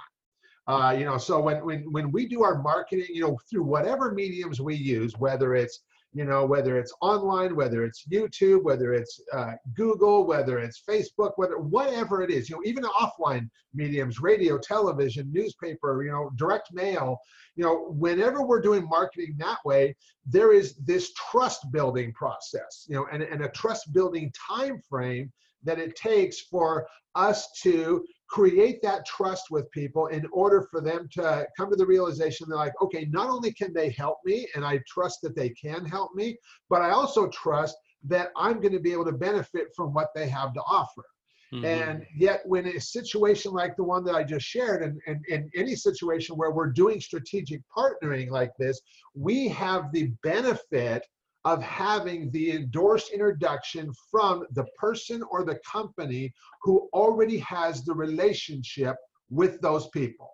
Uh, 0.66 0.96
you 0.98 1.04
know, 1.04 1.18
so 1.18 1.38
when, 1.38 1.62
when 1.66 1.92
when 1.92 2.10
we 2.12 2.26
do 2.26 2.42
our 2.42 2.62
marketing, 2.62 3.08
you 3.12 3.20
know, 3.20 3.38
through 3.50 3.64
whatever 3.64 4.12
mediums 4.12 4.58
we 4.58 4.74
use, 4.74 5.12
whether 5.18 5.54
it's 5.54 5.80
you 6.12 6.24
know, 6.24 6.44
whether 6.44 6.76
it's 6.76 6.92
online, 7.00 7.54
whether 7.54 7.84
it's 7.84 8.04
YouTube, 8.10 8.64
whether 8.64 8.94
it's 8.94 9.20
uh, 9.32 9.52
Google, 9.74 10.26
whether 10.26 10.58
it's 10.58 10.82
Facebook, 10.88 11.32
whether 11.36 11.58
whatever 11.58 12.22
it 12.22 12.30
is, 12.30 12.50
you 12.50 12.56
know, 12.56 12.62
even 12.64 12.84
offline 12.84 13.48
mediums, 13.74 14.20
radio, 14.20 14.58
television, 14.58 15.30
newspaper, 15.32 16.02
you 16.02 16.10
know, 16.10 16.30
direct 16.36 16.72
mail, 16.72 17.18
you 17.54 17.64
know, 17.64 17.92
whenever 17.96 18.42
we're 18.42 18.60
doing 18.60 18.88
marketing 18.88 19.36
that 19.38 19.58
way, 19.64 19.94
there 20.26 20.52
is 20.52 20.74
this 20.76 21.12
trust 21.14 21.70
building 21.70 22.12
process, 22.12 22.86
you 22.88 22.96
know, 22.96 23.06
and, 23.12 23.22
and 23.22 23.44
a 23.44 23.48
trust 23.50 23.92
building 23.92 24.32
time 24.48 24.80
frame 24.88 25.32
that 25.62 25.78
it 25.78 25.94
takes 25.94 26.40
for 26.40 26.86
us 27.14 27.48
to 27.62 28.04
create 28.30 28.80
that 28.80 29.04
trust 29.04 29.50
with 29.50 29.70
people 29.72 30.06
in 30.06 30.24
order 30.32 30.62
for 30.70 30.80
them 30.80 31.08
to 31.12 31.46
come 31.56 31.68
to 31.68 31.76
the 31.76 31.86
realization 31.86 32.46
they're 32.48 32.56
like, 32.56 32.80
okay, 32.80 33.06
not 33.10 33.28
only 33.28 33.52
can 33.52 33.72
they 33.74 33.90
help 33.90 34.18
me, 34.24 34.46
and 34.54 34.64
I 34.64 34.80
trust 34.86 35.20
that 35.22 35.34
they 35.34 35.50
can 35.50 35.84
help 35.84 36.14
me, 36.14 36.38
but 36.68 36.80
I 36.80 36.90
also 36.90 37.28
trust 37.28 37.76
that 38.04 38.30
I'm 38.36 38.60
going 38.60 38.72
to 38.72 38.80
be 38.80 38.92
able 38.92 39.04
to 39.06 39.12
benefit 39.12 39.68
from 39.74 39.92
what 39.92 40.08
they 40.14 40.28
have 40.28 40.54
to 40.54 40.60
offer. 40.60 41.04
Mm-hmm. 41.52 41.64
And 41.64 42.06
yet, 42.16 42.42
when 42.44 42.66
a 42.68 42.80
situation 42.80 43.52
like 43.52 43.76
the 43.76 43.82
one 43.82 44.04
that 44.04 44.14
I 44.14 44.22
just 44.22 44.46
shared, 44.46 44.84
and, 44.84 45.00
and, 45.08 45.24
and 45.32 45.50
any 45.56 45.74
situation 45.74 46.36
where 46.36 46.52
we're 46.52 46.70
doing 46.70 47.00
strategic 47.00 47.60
partnering 47.76 48.30
like 48.30 48.52
this, 48.56 48.80
we 49.14 49.48
have 49.48 49.90
the 49.92 50.12
benefit 50.22 51.04
of 51.44 51.62
having 51.62 52.30
the 52.30 52.52
endorsed 52.52 53.10
introduction 53.12 53.92
from 54.10 54.44
the 54.52 54.64
person 54.76 55.22
or 55.30 55.44
the 55.44 55.58
company 55.70 56.32
who 56.62 56.88
already 56.92 57.38
has 57.38 57.84
the 57.84 57.94
relationship 57.94 58.96
with 59.30 59.60
those 59.60 59.88
people. 59.88 60.30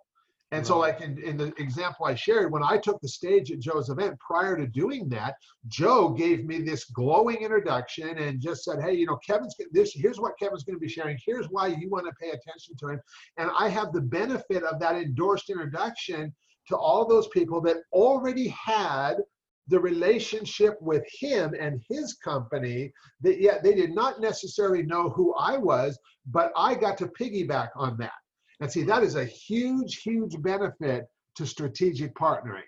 And 0.51 0.65
so, 0.65 0.79
like 0.79 1.01
in, 1.01 1.21
in 1.21 1.35
the 1.35 1.53
example 1.57 2.05
I 2.05 2.15
shared, 2.15 2.53
when 2.53 2.63
I 2.63 2.77
took 2.77 3.01
the 3.01 3.09
stage 3.09 3.51
at 3.51 3.59
Joe's 3.59 3.89
event, 3.89 4.17
prior 4.19 4.55
to 4.55 4.65
doing 4.65 5.09
that, 5.09 5.35
Joe 5.67 6.09
gave 6.09 6.45
me 6.45 6.61
this 6.61 6.85
glowing 6.85 7.41
introduction 7.41 8.17
and 8.17 8.39
just 8.39 8.63
said, 8.63 8.81
"Hey, 8.81 8.93
you 8.93 9.05
know, 9.05 9.17
Kevin's 9.17 9.55
this. 9.73 9.91
Here's 9.93 10.21
what 10.21 10.39
Kevin's 10.39 10.63
going 10.63 10.77
to 10.77 10.79
be 10.79 10.87
sharing. 10.87 11.17
Here's 11.25 11.47
why 11.47 11.67
you 11.67 11.89
want 11.89 12.05
to 12.05 12.13
pay 12.13 12.29
attention 12.29 12.77
to 12.79 12.87
him." 12.87 13.01
And 13.37 13.51
I 13.57 13.67
have 13.67 13.91
the 13.91 13.99
benefit 13.99 14.63
of 14.63 14.79
that 14.79 14.95
endorsed 14.95 15.49
introduction 15.49 16.33
to 16.69 16.77
all 16.77 17.05
those 17.05 17.27
people 17.27 17.59
that 17.61 17.77
already 17.91 18.47
had 18.47 19.17
the 19.67 19.79
relationship 19.79 20.77
with 20.81 21.03
him 21.19 21.53
and 21.59 21.81
his 21.89 22.13
company 22.15 22.91
that 23.21 23.41
yet 23.41 23.63
they 23.63 23.73
did 23.73 23.93
not 23.93 24.21
necessarily 24.21 24.83
know 24.83 25.09
who 25.09 25.33
I 25.35 25.57
was, 25.57 25.99
but 26.27 26.51
I 26.55 26.75
got 26.75 26.97
to 26.99 27.07
piggyback 27.07 27.69
on 27.75 27.97
that. 27.97 28.11
And 28.59 28.71
see, 28.71 28.83
that 28.83 29.03
is 29.03 29.15
a 29.15 29.25
huge, 29.25 29.97
huge 29.97 30.41
benefit 30.41 31.05
to 31.35 31.45
strategic 31.45 32.15
partnering. 32.15 32.67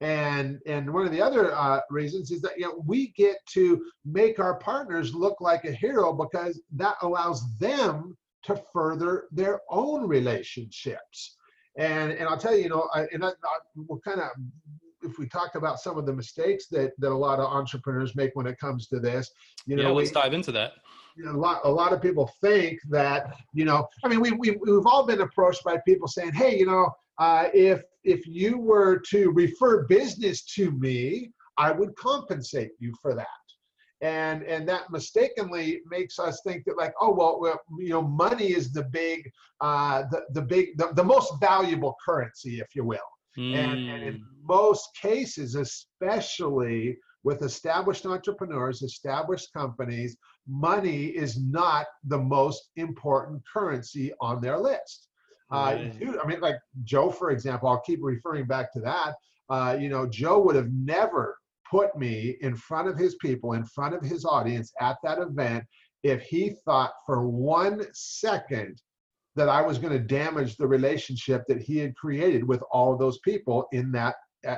And 0.00 0.58
and 0.66 0.92
one 0.92 1.06
of 1.06 1.12
the 1.12 1.22
other 1.22 1.54
uh, 1.54 1.80
reasons 1.88 2.32
is 2.32 2.42
that 2.42 2.58
you 2.58 2.64
know 2.64 2.82
we 2.84 3.12
get 3.16 3.36
to 3.50 3.84
make 4.04 4.40
our 4.40 4.58
partners 4.58 5.14
look 5.14 5.40
like 5.40 5.64
a 5.64 5.70
hero 5.70 6.12
because 6.12 6.60
that 6.72 6.96
allows 7.02 7.56
them 7.58 8.16
to 8.42 8.60
further 8.72 9.28
their 9.30 9.60
own 9.70 10.08
relationships. 10.08 11.36
And 11.78 12.10
and 12.12 12.28
I'll 12.28 12.36
tell 12.36 12.54
you, 12.54 12.64
you 12.64 12.68
know, 12.68 12.88
I, 12.92 13.06
and 13.12 13.24
I, 13.24 13.28
I, 13.28 13.58
we'll 13.76 14.00
kind 14.00 14.20
of 14.20 14.30
if 15.02 15.18
we 15.18 15.26
talk 15.28 15.54
about 15.54 15.80
some 15.80 15.98
of 15.98 16.06
the 16.06 16.12
mistakes 16.12 16.66
that 16.68 16.92
that 16.98 17.10
a 17.10 17.14
lot 17.14 17.38
of 17.38 17.46
entrepreneurs 17.46 18.14
make 18.14 18.30
when 18.34 18.46
it 18.46 18.58
comes 18.58 18.86
to 18.88 19.00
this, 19.00 19.30
you 19.66 19.76
know, 19.76 19.82
yeah, 19.82 19.88
let's 19.90 20.10
we, 20.10 20.14
dive 20.14 20.32
into 20.32 20.52
that. 20.52 20.72
You 21.16 21.24
know, 21.24 21.32
a 21.32 21.40
lot 21.40 21.60
a 21.64 21.70
lot 21.70 21.92
of 21.92 22.00
people 22.00 22.30
think 22.40 22.78
that 22.90 23.34
you 23.52 23.64
know, 23.64 23.86
I 24.04 24.08
mean, 24.08 24.20
we, 24.20 24.32
we 24.32 24.58
we've 24.64 24.86
all 24.86 25.06
been 25.06 25.20
approached 25.20 25.64
by 25.64 25.78
people 25.86 26.08
saying, 26.08 26.32
hey, 26.32 26.58
you 26.58 26.66
know, 26.66 26.90
uh, 27.18 27.48
if 27.52 27.82
if 28.04 28.26
you 28.26 28.58
were 28.58 28.98
to 29.10 29.30
refer 29.30 29.84
business 29.86 30.44
to 30.56 30.70
me, 30.72 31.30
I 31.58 31.70
would 31.70 31.94
compensate 31.96 32.72
you 32.78 32.94
for 33.00 33.14
that. 33.14 33.26
and 34.02 34.42
and 34.42 34.68
that 34.68 34.90
mistakenly 34.90 35.80
makes 35.88 36.18
us 36.18 36.40
think 36.44 36.64
that 36.64 36.76
like 36.76 36.92
oh 37.00 37.12
well, 37.14 37.40
well 37.40 37.60
you 37.78 37.90
know 37.90 38.02
money 38.02 38.52
is 38.52 38.72
the 38.72 38.84
big 38.84 39.30
uh, 39.60 40.02
the 40.10 40.22
the 40.32 40.42
big 40.42 40.76
the, 40.76 40.92
the 40.94 41.04
most 41.04 41.32
valuable 41.40 41.94
currency 42.04 42.58
if 42.58 42.74
you 42.74 42.84
will 42.84 42.98
mm. 43.38 43.54
and, 43.54 43.88
and 43.88 44.16
hmm. 44.16 44.22
Most 44.46 44.88
cases 45.00 45.54
especially 45.54 46.96
with 47.24 47.42
established 47.42 48.06
entrepreneurs 48.06 48.82
established 48.82 49.52
companies 49.52 50.16
money 50.48 51.06
is 51.06 51.40
not 51.40 51.86
the 52.04 52.18
most 52.18 52.70
important 52.76 53.40
currency 53.52 54.12
on 54.20 54.40
their 54.40 54.58
list 54.58 55.08
uh, 55.52 55.74
dude, 55.98 56.18
I 56.18 56.26
mean, 56.26 56.40
like 56.40 56.56
Joe, 56.82 57.10
for 57.10 57.30
example, 57.30 57.68
I'll 57.68 57.82
keep 57.82 57.98
referring 58.02 58.46
back 58.46 58.72
to 58.72 58.80
that. 58.80 59.16
Uh, 59.50 59.76
you 59.78 59.90
know, 59.90 60.06
Joe 60.06 60.40
would 60.40 60.56
have 60.56 60.72
never 60.72 61.36
put 61.70 61.96
me 61.96 62.36
in 62.40 62.56
front 62.56 62.88
of 62.88 62.96
his 62.96 63.16
people, 63.16 63.52
in 63.52 63.64
front 63.64 63.94
of 63.94 64.02
his 64.02 64.24
audience 64.24 64.72
at 64.80 64.96
that 65.04 65.18
event 65.18 65.64
if 66.02 66.22
he 66.22 66.54
thought 66.64 66.92
for 67.06 67.28
one 67.28 67.84
second 67.92 68.80
that 69.36 69.48
I 69.48 69.62
was 69.62 69.78
going 69.78 69.92
to 69.92 69.98
damage 69.98 70.56
the 70.56 70.66
relationship 70.66 71.44
that 71.48 71.60
he 71.60 71.78
had 71.78 71.94
created 71.96 72.46
with 72.46 72.62
all 72.70 72.92
of 72.92 72.98
those 72.98 73.18
people 73.20 73.66
in 73.72 73.92
that 73.92 74.16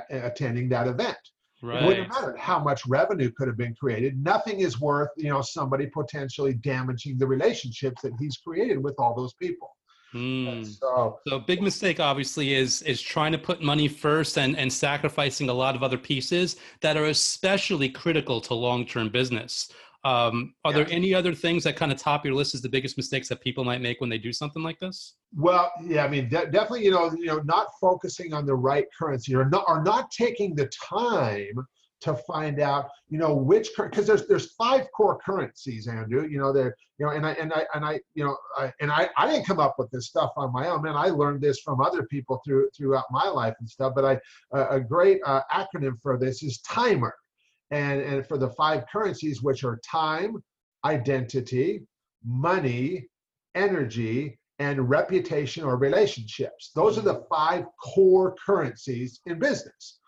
attending 0.09 0.69
that 0.69 0.87
event. 0.87 1.17
Right. 1.61 1.81
It 1.81 1.85
wouldn't 1.85 2.09
matter 2.09 2.35
how 2.37 2.59
much 2.59 2.85
revenue 2.85 3.31
could 3.31 3.47
have 3.47 3.57
been 3.57 3.73
created. 3.75 4.21
Nothing 4.21 4.59
is 4.59 4.79
worth, 4.79 5.09
you 5.17 5.29
know, 5.29 5.41
somebody 5.41 5.87
potentially 5.87 6.53
damaging 6.53 7.17
the 7.17 7.25
relationships 7.25 8.01
that 8.03 8.13
he's 8.19 8.37
created 8.37 8.83
with 8.83 8.95
all 8.99 9.15
those 9.15 9.33
people. 9.33 9.69
Mm. 10.13 10.65
So, 10.65 11.19
so 11.27 11.39
big 11.39 11.61
mistake 11.61 11.99
obviously 11.99 12.53
is 12.53 12.81
is 12.83 13.01
trying 13.01 13.33
to 13.33 13.37
put 13.37 13.61
money 13.61 13.87
first 13.87 14.37
and 14.37 14.57
and 14.57 14.71
sacrificing 14.71 15.49
a 15.49 15.53
lot 15.53 15.75
of 15.75 15.83
other 15.83 15.97
pieces 15.97 16.55
that 16.81 16.95
are 16.95 17.05
especially 17.05 17.89
critical 17.89 18.39
to 18.41 18.53
long 18.53 18.85
term 18.85 19.09
business. 19.09 19.69
Um, 20.05 20.53
are 20.63 20.71
yeah. 20.71 20.83
there 20.83 20.87
any 20.91 21.15
other 21.15 21.33
things 21.33 21.63
that 21.63 21.75
kind 21.75 21.91
of 21.91 21.97
top 21.97 22.23
your 22.23 22.35
list 22.35 22.53
as 22.53 22.61
the 22.61 22.69
biggest 22.69 22.95
mistakes 22.95 23.27
that 23.29 23.41
people 23.41 23.63
might 23.63 23.81
make 23.81 23.99
when 24.01 24.09
they 24.09 24.19
do 24.19 24.31
something 24.31 24.61
like 24.61 24.79
this? 24.79 25.15
Well, 25.35 25.71
yeah, 25.83 26.05
I 26.05 26.07
mean, 26.07 26.29
de- 26.29 26.45
definitely, 26.45 26.85
you 26.85 26.91
know, 26.91 27.11
you 27.17 27.25
know, 27.25 27.39
not 27.39 27.69
focusing 27.81 28.31
on 28.31 28.45
the 28.45 28.53
right 28.53 28.85
currency 28.97 29.33
or 29.33 29.49
not, 29.49 29.65
or 29.67 29.83
not 29.83 30.11
taking 30.11 30.53
the 30.53 30.67
time 30.67 31.65
to 32.01 32.13
find 32.27 32.59
out, 32.59 32.87
you 33.09 33.17
know, 33.17 33.33
which 33.33 33.69
currency, 33.75 33.95
because 33.95 34.05
there's 34.05 34.27
there's 34.27 34.53
five 34.53 34.85
core 34.95 35.17
currencies, 35.25 35.87
Andrew. 35.87 36.27
You 36.27 36.37
know, 36.37 36.53
there, 36.53 36.75
you 36.99 37.07
know, 37.07 37.11
and 37.11 37.25
I 37.25 37.31
and 37.31 37.51
I 37.51 37.65
and 37.73 37.83
I, 37.83 37.99
you 38.13 38.25
know, 38.25 38.37
I, 38.55 38.71
and 38.81 38.91
I 38.91 39.09
I 39.17 39.25
didn't 39.25 39.47
come 39.47 39.59
up 39.59 39.75
with 39.79 39.89
this 39.89 40.05
stuff 40.05 40.33
on 40.37 40.53
my 40.53 40.67
own. 40.67 40.83
Man, 40.83 40.95
I 40.95 41.07
learned 41.07 41.41
this 41.41 41.61
from 41.61 41.81
other 41.81 42.03
people 42.03 42.39
through 42.45 42.69
throughout 42.77 43.05
my 43.09 43.27
life 43.27 43.55
and 43.59 43.67
stuff. 43.67 43.93
But 43.95 44.21
a 44.53 44.79
great 44.79 45.19
uh, 45.25 45.41
acronym 45.51 45.99
for 45.99 46.19
this 46.19 46.43
is 46.43 46.59
timer, 46.61 47.15
and 47.71 48.01
and 48.01 48.27
for 48.27 48.37
the 48.37 48.49
five 48.49 48.85
currencies, 48.91 49.41
which 49.41 49.63
are 49.63 49.79
time, 49.89 50.43
identity, 50.83 51.85
money, 52.23 53.07
energy, 53.55 54.39
and 54.59 54.89
reputation 54.89 55.63
or 55.63 55.77
relationships. 55.77 56.71
Those 56.75 56.97
are 56.97 57.01
the 57.01 57.23
five 57.29 57.65
core 57.83 58.35
currencies 58.45 59.21
in 59.25 59.39
business 59.39 59.99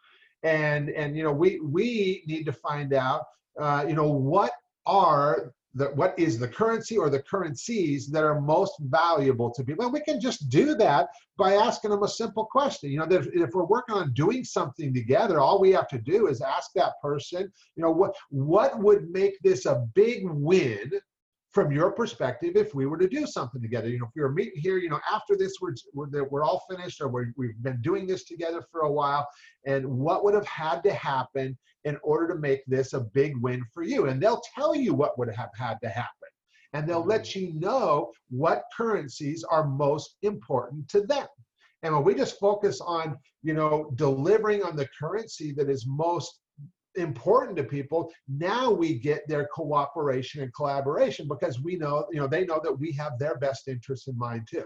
and 0.43 0.89
and 0.89 1.15
you 1.15 1.23
know 1.23 1.31
we 1.31 1.59
we 1.59 2.23
need 2.27 2.45
to 2.45 2.53
find 2.53 2.93
out 2.93 3.23
uh, 3.59 3.85
you 3.87 3.93
know 3.93 4.09
what 4.09 4.51
are 4.85 5.51
what 5.93 6.17
is 6.17 6.39
the 6.39 6.47
currency 6.47 6.97
or 6.97 7.09
the 7.09 7.21
currencies 7.21 8.07
that 8.07 8.23
are 8.23 8.41
most 8.41 8.73
valuable 8.81 9.51
to 9.51 9.63
people. 9.63 9.85
And 9.85 9.93
we 9.93 10.01
can 10.01 10.19
just 10.19 10.49
do 10.49 10.75
that 10.75 11.09
by 11.37 11.53
asking 11.53 11.91
them 11.91 12.03
a 12.03 12.07
simple 12.07 12.45
question. 12.45 12.91
You 12.91 12.99
know 12.99 13.07
if, 13.09 13.27
if 13.27 13.51
we're 13.53 13.65
working 13.65 13.95
on 13.95 14.13
doing 14.13 14.43
something 14.43 14.93
together 14.93 15.39
all 15.39 15.59
we 15.59 15.71
have 15.71 15.87
to 15.89 15.97
do 15.97 16.27
is 16.27 16.41
ask 16.41 16.71
that 16.75 16.93
person 17.01 17.51
you 17.75 17.83
know 17.83 17.91
what 17.91 18.15
what 18.29 18.79
would 18.79 19.09
make 19.09 19.37
this 19.43 19.65
a 19.65 19.85
big 19.93 20.23
win 20.25 20.91
from 21.57 21.71
your 21.71 21.89
perspective 21.89 22.55
if 22.55 22.75
we 22.75 22.85
were 22.85 22.99
to 22.99 23.07
do 23.07 23.25
something 23.25 23.59
together 23.59 23.89
you 23.89 23.97
know 23.97 24.05
if 24.05 24.11
we 24.15 24.21
were 24.21 24.31
meeting 24.31 24.61
here 24.61 24.77
you 24.77 24.89
know 24.89 24.99
after 25.11 25.35
this 25.35 25.55
we're 25.59 25.73
we're, 25.91 26.23
we're 26.25 26.43
all 26.43 26.63
finished 26.69 27.01
or 27.01 27.07
we 27.07 27.23
we've 27.35 27.63
been 27.63 27.81
doing 27.81 28.05
this 28.05 28.25
together 28.25 28.63
for 28.71 28.81
a 28.81 28.91
while 28.91 29.27
and 29.65 29.83
what 29.83 30.23
would 30.23 30.35
have 30.35 30.45
had 30.45 30.83
to 30.83 30.93
happen 30.93 31.57
in 31.83 31.97
order 32.03 32.31
to 32.31 32.39
make 32.39 32.61
this 32.67 32.93
a 32.93 32.99
big 32.99 33.35
win 33.37 33.63
for 33.73 33.81
you 33.81 34.05
and 34.05 34.21
they'll 34.21 34.43
tell 34.53 34.75
you 34.75 34.93
what 34.93 35.17
would 35.17 35.33
have 35.33 35.49
had 35.57 35.77
to 35.81 35.89
happen 35.89 36.29
and 36.73 36.87
they'll 36.87 37.03
let 37.03 37.23
mm-hmm. 37.23 37.39
you 37.39 37.59
know 37.59 38.11
what 38.29 38.65
currencies 38.77 39.43
are 39.43 39.65
most 39.65 40.17
important 40.21 40.87
to 40.87 41.01
them 41.07 41.25
and 41.81 41.91
when 41.91 42.03
we 42.03 42.13
just 42.13 42.39
focus 42.39 42.81
on 42.81 43.17
you 43.41 43.55
know 43.55 43.89
delivering 43.95 44.61
on 44.61 44.75
the 44.75 44.87
currency 44.99 45.53
that 45.53 45.71
is 45.71 45.87
most 45.87 46.39
important 46.97 47.55
to 47.57 47.63
people 47.63 48.11
now 48.27 48.71
we 48.71 48.97
get 48.99 49.27
their 49.27 49.47
cooperation 49.53 50.41
and 50.41 50.53
collaboration 50.53 51.27
because 51.27 51.61
we 51.61 51.75
know 51.75 52.05
you 52.11 52.19
know 52.19 52.27
they 52.27 52.45
know 52.45 52.59
that 52.63 52.77
we 52.77 52.91
have 52.91 53.17
their 53.19 53.37
best 53.37 53.67
interests 53.67 54.07
in 54.07 54.17
mind 54.17 54.47
too 54.49 54.65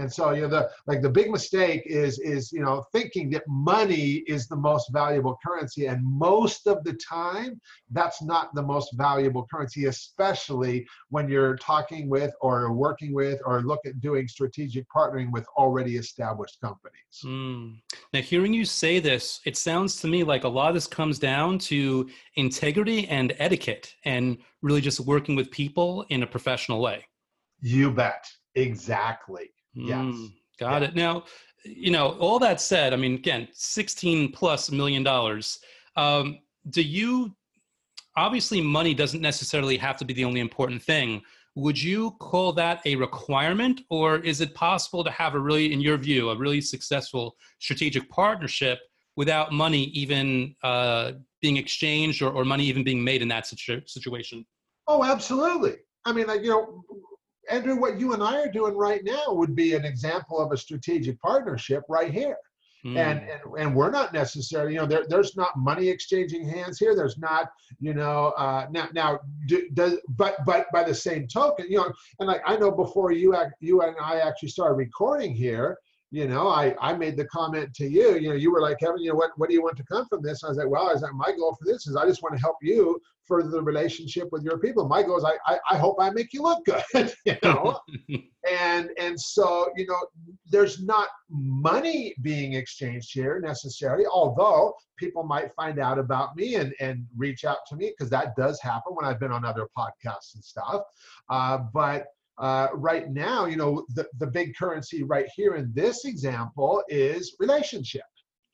and 0.00 0.12
so, 0.12 0.30
you 0.30 0.42
know, 0.42 0.48
the 0.48 0.70
like 0.86 1.02
the 1.02 1.10
big 1.10 1.30
mistake 1.30 1.82
is 1.84 2.18
is 2.20 2.50
you 2.52 2.60
know 2.60 2.84
thinking 2.92 3.28
that 3.30 3.44
money 3.46 4.24
is 4.26 4.48
the 4.48 4.56
most 4.56 4.90
valuable 4.92 5.38
currency, 5.44 5.86
and 5.86 6.04
most 6.04 6.66
of 6.66 6.82
the 6.84 6.94
time, 6.94 7.60
that's 7.90 8.22
not 8.22 8.54
the 8.54 8.62
most 8.62 8.94
valuable 8.94 9.46
currency, 9.52 9.86
especially 9.86 10.86
when 11.10 11.28
you're 11.28 11.56
talking 11.56 12.08
with 12.08 12.32
or 12.40 12.72
working 12.72 13.12
with 13.12 13.40
or 13.44 13.62
look 13.62 13.80
at 13.84 14.00
doing 14.00 14.26
strategic 14.26 14.86
partnering 14.88 15.30
with 15.30 15.46
already 15.56 15.96
established 15.96 16.60
companies. 16.60 17.20
Mm. 17.22 17.80
Now, 18.14 18.20
hearing 18.20 18.54
you 18.54 18.64
say 18.64 19.00
this, 19.00 19.40
it 19.44 19.56
sounds 19.56 20.00
to 20.00 20.08
me 20.08 20.24
like 20.24 20.44
a 20.44 20.48
lot 20.48 20.68
of 20.68 20.74
this 20.74 20.86
comes 20.86 21.18
down 21.18 21.58
to 21.70 22.08
integrity 22.36 23.06
and 23.08 23.34
etiquette, 23.38 23.94
and 24.04 24.38
really 24.62 24.80
just 24.80 25.00
working 25.00 25.36
with 25.36 25.50
people 25.50 26.06
in 26.08 26.22
a 26.22 26.26
professional 26.26 26.80
way. 26.80 27.06
You 27.60 27.90
bet. 27.90 28.26
Exactly. 28.54 29.50
Yes. 29.74 29.98
Mm, 29.98 30.32
got 30.58 30.82
yeah. 30.82 30.88
it. 30.88 30.94
Now, 30.94 31.24
you 31.64 31.90
know, 31.90 32.10
all 32.18 32.38
that 32.38 32.60
said, 32.60 32.92
I 32.92 32.96
mean, 32.96 33.14
again, 33.14 33.48
16 33.52 34.32
plus 34.32 34.70
million 34.70 35.02
dollars. 35.02 35.58
Um, 35.96 36.38
do 36.70 36.82
you, 36.82 37.34
obviously, 38.16 38.60
money 38.60 38.94
doesn't 38.94 39.20
necessarily 39.20 39.76
have 39.76 39.96
to 39.98 40.04
be 40.04 40.14
the 40.14 40.24
only 40.24 40.40
important 40.40 40.82
thing. 40.82 41.22
Would 41.56 41.80
you 41.82 42.12
call 42.12 42.52
that 42.54 42.80
a 42.86 42.94
requirement, 42.96 43.82
or 43.90 44.18
is 44.18 44.40
it 44.40 44.54
possible 44.54 45.02
to 45.04 45.10
have 45.10 45.34
a 45.34 45.38
really, 45.38 45.72
in 45.72 45.80
your 45.80 45.96
view, 45.96 46.30
a 46.30 46.36
really 46.36 46.60
successful 46.60 47.36
strategic 47.58 48.08
partnership 48.08 48.78
without 49.16 49.52
money 49.52 49.84
even 49.86 50.54
uh, 50.62 51.12
being 51.42 51.56
exchanged 51.56 52.22
or, 52.22 52.30
or 52.30 52.44
money 52.44 52.64
even 52.64 52.84
being 52.84 53.02
made 53.02 53.20
in 53.20 53.28
that 53.28 53.46
situ- 53.46 53.82
situation? 53.86 54.46
Oh, 54.86 55.04
absolutely. 55.04 55.76
I 56.04 56.12
mean, 56.12 56.26
like, 56.26 56.42
you 56.42 56.50
know, 56.50 56.84
Andrew, 57.50 57.76
what 57.76 57.98
you 57.98 58.14
and 58.14 58.22
I 58.22 58.40
are 58.40 58.50
doing 58.50 58.76
right 58.76 59.02
now 59.04 59.24
would 59.28 59.54
be 59.54 59.74
an 59.74 59.84
example 59.84 60.38
of 60.38 60.52
a 60.52 60.56
strategic 60.56 61.20
partnership 61.20 61.82
right 61.88 62.12
here. 62.12 62.36
Mm. 62.84 62.96
And, 62.96 63.18
and 63.28 63.40
and 63.58 63.76
we're 63.76 63.90
not 63.90 64.14
necessarily, 64.14 64.72
you 64.72 64.78
know, 64.78 64.86
there, 64.86 65.04
there's 65.06 65.36
not 65.36 65.58
money 65.58 65.88
exchanging 65.88 66.48
hands 66.48 66.78
here. 66.78 66.96
There's 66.96 67.18
not, 67.18 67.50
you 67.78 67.92
know, 67.92 68.32
uh, 68.38 68.68
now 68.70 68.88
now 68.94 69.18
do, 69.46 69.68
does 69.74 69.98
but 70.08 70.36
but 70.46 70.66
by 70.72 70.84
the 70.84 70.94
same 70.94 71.28
token, 71.28 71.66
you 71.68 71.76
know, 71.76 71.92
and 72.20 72.28
like 72.28 72.40
I 72.46 72.56
know 72.56 72.70
before 72.70 73.12
you 73.12 73.36
you 73.60 73.82
and 73.82 73.94
I 74.02 74.20
actually 74.20 74.48
started 74.48 74.76
recording 74.76 75.34
here, 75.34 75.76
you 76.10 76.26
know, 76.26 76.48
I, 76.48 76.74
I 76.80 76.92
made 76.94 77.16
the 77.16 77.26
comment 77.26 77.72
to 77.74 77.86
you, 77.86 78.16
you 78.16 78.30
know, 78.30 78.34
you 78.34 78.50
were 78.50 78.60
like, 78.60 78.80
Kevin, 78.80 78.98
you 78.98 79.10
know, 79.10 79.14
what, 79.14 79.30
what 79.36 79.48
do 79.48 79.54
you 79.54 79.62
want 79.62 79.76
to 79.76 79.84
come 79.84 80.06
from 80.06 80.22
this? 80.22 80.42
And 80.42 80.48
I 80.48 80.50
was 80.50 80.58
like, 80.58 80.68
well, 80.68 80.88
I 80.88 80.92
was 80.92 81.02
like, 81.02 81.14
my 81.14 81.32
goal 81.36 81.56
for 81.56 81.64
this 81.64 81.86
is 81.86 81.94
I 81.94 82.04
just 82.04 82.22
want 82.22 82.34
to 82.34 82.40
help 82.40 82.56
you 82.62 83.00
further 83.26 83.48
the 83.48 83.62
relationship 83.62 84.28
with 84.32 84.42
your 84.42 84.58
people. 84.58 84.88
My 84.88 85.04
goal 85.04 85.18
is 85.18 85.24
I, 85.24 85.36
I, 85.46 85.58
I 85.70 85.78
hope 85.78 85.98
I 86.00 86.10
make 86.10 86.32
you 86.32 86.42
look 86.42 86.64
good, 86.64 87.14
you 87.24 87.36
know? 87.44 87.78
and, 88.50 88.90
and 88.98 89.20
so, 89.20 89.70
you 89.76 89.86
know, 89.86 90.04
there's 90.46 90.82
not 90.82 91.08
money 91.30 92.12
being 92.22 92.54
exchanged 92.54 93.10
here 93.12 93.40
necessarily, 93.40 94.04
although 94.06 94.74
people 94.98 95.22
might 95.22 95.54
find 95.54 95.78
out 95.78 95.98
about 95.98 96.34
me 96.34 96.56
and, 96.56 96.74
and 96.80 97.06
reach 97.16 97.44
out 97.44 97.58
to 97.68 97.76
me 97.76 97.92
because 97.96 98.10
that 98.10 98.34
does 98.34 98.60
happen 98.60 98.94
when 98.96 99.04
I've 99.04 99.20
been 99.20 99.32
on 99.32 99.44
other 99.44 99.68
podcasts 99.78 100.34
and 100.34 100.42
stuff. 100.42 100.82
Uh, 101.28 101.58
but, 101.72 102.06
uh, 102.40 102.68
right 102.74 103.10
now, 103.10 103.46
you 103.46 103.56
know, 103.56 103.84
the, 103.94 104.06
the 104.18 104.26
big 104.26 104.56
currency 104.56 105.02
right 105.02 105.28
here 105.36 105.54
in 105.54 105.70
this 105.74 106.04
example 106.04 106.82
is 106.88 107.36
relationship. 107.38 108.02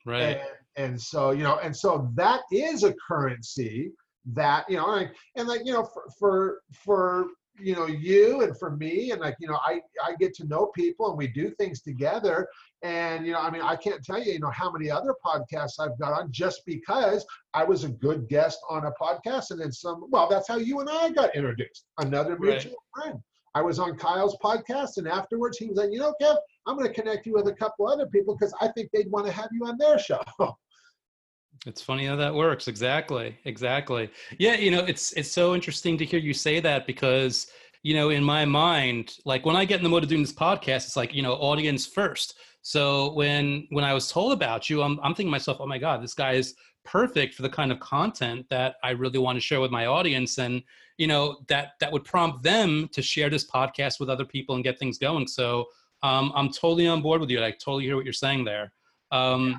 Right. 0.04 0.38
And, 0.38 0.40
and 0.76 1.00
so, 1.00 1.30
you 1.30 1.42
know, 1.42 1.58
and 1.62 1.74
so 1.74 2.10
that 2.14 2.42
is 2.52 2.84
a 2.84 2.94
currency 3.08 3.92
that, 4.32 4.68
you 4.68 4.76
know, 4.76 4.94
and, 4.94 5.10
and 5.36 5.48
like, 5.48 5.62
you 5.64 5.72
know, 5.72 5.84
for, 5.84 6.02
for, 6.18 6.60
for, 6.84 7.26
you 7.58 7.74
know, 7.74 7.86
you 7.86 8.42
and 8.42 8.58
for 8.58 8.76
me, 8.76 9.12
and 9.12 9.20
like, 9.20 9.36
you 9.40 9.48
know, 9.48 9.58
I, 9.64 9.80
I 10.04 10.14
get 10.20 10.34
to 10.34 10.46
know 10.46 10.66
people 10.74 11.08
and 11.08 11.16
we 11.16 11.28
do 11.28 11.50
things 11.52 11.80
together. 11.80 12.46
And, 12.82 13.24
you 13.24 13.32
know, 13.32 13.40
I 13.40 13.50
mean, 13.50 13.62
I 13.62 13.76
can't 13.76 14.04
tell 14.04 14.22
you, 14.22 14.32
you 14.32 14.40
know, 14.40 14.50
how 14.50 14.70
many 14.70 14.90
other 14.90 15.14
podcasts 15.24 15.80
I've 15.80 15.98
got 15.98 16.12
on 16.12 16.30
just 16.30 16.60
because 16.66 17.24
I 17.54 17.64
was 17.64 17.84
a 17.84 17.88
good 17.88 18.28
guest 18.28 18.58
on 18.68 18.84
a 18.84 18.92
podcast. 19.00 19.52
And 19.52 19.60
then 19.60 19.72
some, 19.72 20.04
well, 20.10 20.28
that's 20.28 20.48
how 20.48 20.56
you 20.56 20.80
and 20.80 20.90
I 20.90 21.08
got 21.10 21.34
introduced. 21.34 21.86
Another 21.98 22.36
mutual 22.38 22.74
right. 22.94 23.04
friend. 23.04 23.20
I 23.56 23.62
was 23.62 23.78
on 23.78 23.96
Kyle's 23.96 24.36
podcast, 24.44 24.98
and 24.98 25.08
afterwards 25.08 25.56
he 25.56 25.64
was 25.64 25.78
like, 25.78 25.90
you 25.90 25.98
know, 25.98 26.12
Kev, 26.20 26.36
I'm 26.66 26.76
going 26.76 26.86
to 26.86 26.92
connect 26.92 27.24
you 27.24 27.32
with 27.32 27.48
a 27.48 27.54
couple 27.54 27.88
other 27.88 28.06
people 28.06 28.36
because 28.36 28.52
I 28.60 28.68
think 28.68 28.90
they'd 28.92 29.10
want 29.10 29.24
to 29.24 29.32
have 29.32 29.48
you 29.50 29.66
on 29.66 29.78
their 29.78 29.98
show. 29.98 30.20
It's 31.64 31.80
funny 31.80 32.04
how 32.04 32.16
that 32.16 32.34
works. 32.34 32.68
Exactly. 32.68 33.36
Exactly. 33.46 34.10
Yeah, 34.38 34.56
you 34.56 34.70
know, 34.70 34.84
it's 34.84 35.12
it's 35.14 35.32
so 35.32 35.54
interesting 35.54 35.96
to 35.96 36.04
hear 36.04 36.20
you 36.20 36.34
say 36.34 36.60
that 36.60 36.86
because, 36.86 37.46
you 37.82 37.94
know, 37.94 38.10
in 38.10 38.22
my 38.22 38.44
mind, 38.44 39.14
like 39.24 39.46
when 39.46 39.56
I 39.56 39.64
get 39.64 39.78
in 39.78 39.82
the 39.82 39.88
mode 39.88 40.02
of 40.02 40.10
doing 40.10 40.20
this 40.20 40.34
podcast, 40.34 40.84
it's 40.84 40.96
like, 40.96 41.14
you 41.14 41.22
know, 41.22 41.32
audience 41.32 41.86
first. 41.86 42.34
So 42.60 43.14
when 43.14 43.66
when 43.70 43.84
I 43.84 43.94
was 43.94 44.12
told 44.12 44.32
about 44.32 44.68
you, 44.68 44.82
I'm 44.82 45.00
I'm 45.02 45.14
thinking 45.14 45.30
myself, 45.30 45.56
oh 45.58 45.66
my 45.66 45.78
God, 45.78 46.02
this 46.02 46.14
guy 46.14 46.32
is 46.32 46.54
perfect 46.84 47.34
for 47.34 47.42
the 47.42 47.50
kind 47.50 47.72
of 47.72 47.80
content 47.80 48.46
that 48.50 48.76
I 48.84 48.90
really 48.90 49.18
want 49.18 49.36
to 49.36 49.40
share 49.40 49.62
with 49.62 49.70
my 49.70 49.86
audience. 49.86 50.38
And, 50.38 50.62
you 50.98 51.06
know, 51.06 51.38
that 51.48 51.72
that 51.80 51.92
would 51.92 52.04
prompt 52.04 52.42
them 52.42 52.88
to 52.92 53.02
share 53.02 53.30
this 53.30 53.48
podcast 53.48 54.00
with 54.00 54.08
other 54.08 54.24
people 54.24 54.54
and 54.54 54.64
get 54.64 54.78
things 54.78 54.98
going. 54.98 55.26
So 55.26 55.66
um, 56.02 56.32
I'm 56.34 56.50
totally 56.50 56.86
on 56.86 57.02
board 57.02 57.20
with 57.20 57.30
you. 57.30 57.42
I 57.42 57.50
totally 57.50 57.84
hear 57.84 57.96
what 57.96 58.04
you're 58.04 58.12
saying 58.12 58.44
there. 58.44 58.72
Um, 59.10 59.50
yeah 59.50 59.58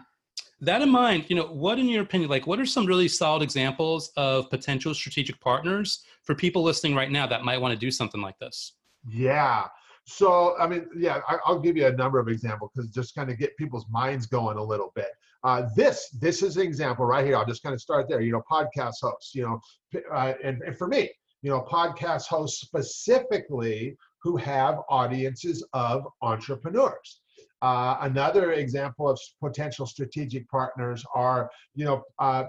that 0.62 0.82
in 0.82 0.89
mind, 0.89 1.25
you 1.27 1.36
know, 1.36 1.46
what 1.48 1.77
in 1.77 1.88
your 1.88 2.03
opinion, 2.03 2.29
like 2.29 2.48
what 2.48 2.60
are 2.60 2.65
some 2.65 2.86
really 2.86 3.08
solid 3.08 3.44
examples 3.44 4.12
of 4.17 4.50
potential 4.50 4.94
strategic 4.94 5.39
partners 5.39 6.03
for 6.24 6.34
people 6.34 6.63
listening 6.63 6.96
right 6.96 7.12
now 7.12 7.27
that 7.27 7.44
might 7.44 7.60
want 7.60 7.74
to 7.74 7.79
do 7.79 7.91
something 7.91 8.22
like 8.22 8.38
this? 8.39 8.74
Yeah. 9.08 9.67
So, 10.06 10.58
I 10.58 10.67
mean, 10.67 10.88
yeah, 10.98 11.20
I, 11.27 11.51
will 11.51 11.60
give 11.60 11.77
you 11.77 11.86
a 11.86 11.91
number 11.91 12.17
of 12.17 12.27
examples 12.27 12.72
because 12.74 12.89
just 12.89 13.13
kind 13.13 13.29
of 13.29 13.38
get 13.38 13.56
people's 13.58 13.86
minds 13.89 14.25
going 14.25 14.58
a 14.58 14.63
little 14.63 14.91
bit. 14.96 15.10
Uh, 15.44 15.67
this 15.75 16.10
this 16.20 16.41
is 16.41 16.58
an 16.58 16.63
example 16.63 17.06
right 17.06 17.25
here. 17.25 17.36
I'll 17.36 17.46
just 17.46 17.62
kind 17.62 17.75
of 17.75 17.82
start 17.82 18.08
there. 18.10 18.22
You 18.22 18.32
know, 18.32 18.41
podcast 18.50 18.96
hosts. 19.01 19.36
You 19.36 19.44
know, 19.44 20.01
uh, 20.12 20.34
and, 20.44 20.62
and 20.63 20.77
for 20.77 20.88
me, 20.88 21.12
you 21.41 21.50
know, 21.51 21.65
podcast 21.70 22.27
hosts 22.27 22.62
specifically 22.62 23.96
who 24.22 24.38
have 24.38 24.79
audiences 24.89 25.65
of 25.74 26.08
entrepreneurs. 26.22 27.22
Uh, 27.62 27.98
another 28.01 28.53
example 28.53 29.10
of 29.10 29.20
potential 29.41 29.86
strategic 29.86 30.48
partners 30.50 31.03
are, 31.15 31.50
you 31.75 31.86
know, 31.86 32.03
uh, 32.20 32.44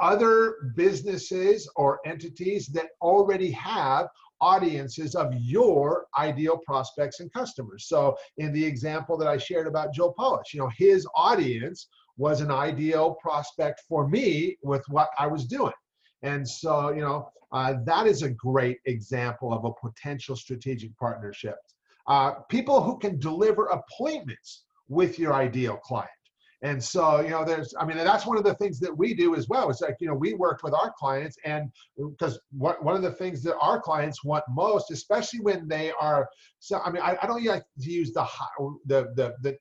other 0.00 0.72
businesses 0.76 1.68
or 1.76 1.98
entities 2.06 2.68
that 2.68 2.90
already 3.02 3.50
have 3.50 4.06
audiences 4.40 5.14
of 5.14 5.34
your 5.34 6.06
ideal 6.16 6.58
prospects 6.64 7.20
and 7.20 7.32
customers. 7.32 7.88
So 7.88 8.16
in 8.36 8.52
the 8.52 8.64
example 8.64 9.16
that 9.18 9.26
I 9.26 9.36
shared 9.36 9.66
about 9.66 9.92
Joe 9.92 10.14
Polish, 10.16 10.54
you 10.54 10.60
know, 10.60 10.70
his 10.76 11.06
audience 11.16 11.88
was 12.16 12.40
an 12.40 12.50
ideal 12.50 13.16
prospect 13.20 13.82
for 13.88 14.08
me 14.08 14.56
with 14.62 14.84
what 14.88 15.10
I 15.18 15.26
was 15.26 15.44
doing. 15.44 15.72
And 16.22 16.48
so, 16.48 16.90
you 16.90 17.00
know, 17.00 17.30
uh, 17.52 17.74
that 17.84 18.06
is 18.06 18.22
a 18.22 18.30
great 18.30 18.78
example 18.86 19.52
of 19.52 19.64
a 19.64 19.72
potential 19.72 20.36
strategic 20.36 20.96
partnership 20.98 21.56
uh, 22.08 22.30
people 22.48 22.82
who 22.82 22.98
can 22.98 23.18
deliver 23.18 23.66
appointments 23.66 24.64
with 24.88 25.18
your 25.18 25.34
ideal 25.34 25.76
client. 25.76 26.08
And 26.62 26.82
so, 26.82 27.20
you 27.20 27.30
know, 27.30 27.44
there's, 27.44 27.72
I 27.78 27.84
mean, 27.84 27.98
that's 27.98 28.26
one 28.26 28.36
of 28.36 28.42
the 28.42 28.54
things 28.54 28.80
that 28.80 28.96
we 28.96 29.14
do 29.14 29.36
as 29.36 29.48
well. 29.48 29.70
It's 29.70 29.80
like, 29.80 29.96
you 30.00 30.08
know, 30.08 30.14
we 30.14 30.34
worked 30.34 30.64
with 30.64 30.74
our 30.74 30.92
clients, 30.98 31.36
and 31.44 31.70
because 31.96 32.40
one 32.50 32.96
of 32.96 33.02
the 33.02 33.12
things 33.12 33.44
that 33.44 33.56
our 33.58 33.80
clients 33.80 34.24
want 34.24 34.42
most, 34.48 34.90
especially 34.90 35.38
when 35.38 35.68
they 35.68 35.92
are, 36.00 36.28
so 36.58 36.80
I 36.80 36.90
mean, 36.90 37.02
I, 37.02 37.16
I 37.22 37.28
don't 37.28 37.44
like 37.44 37.62
to 37.80 37.90
use 37.90 38.12
the 38.12 38.26
the 38.86 39.12
the 39.14 39.34
the 39.42 39.56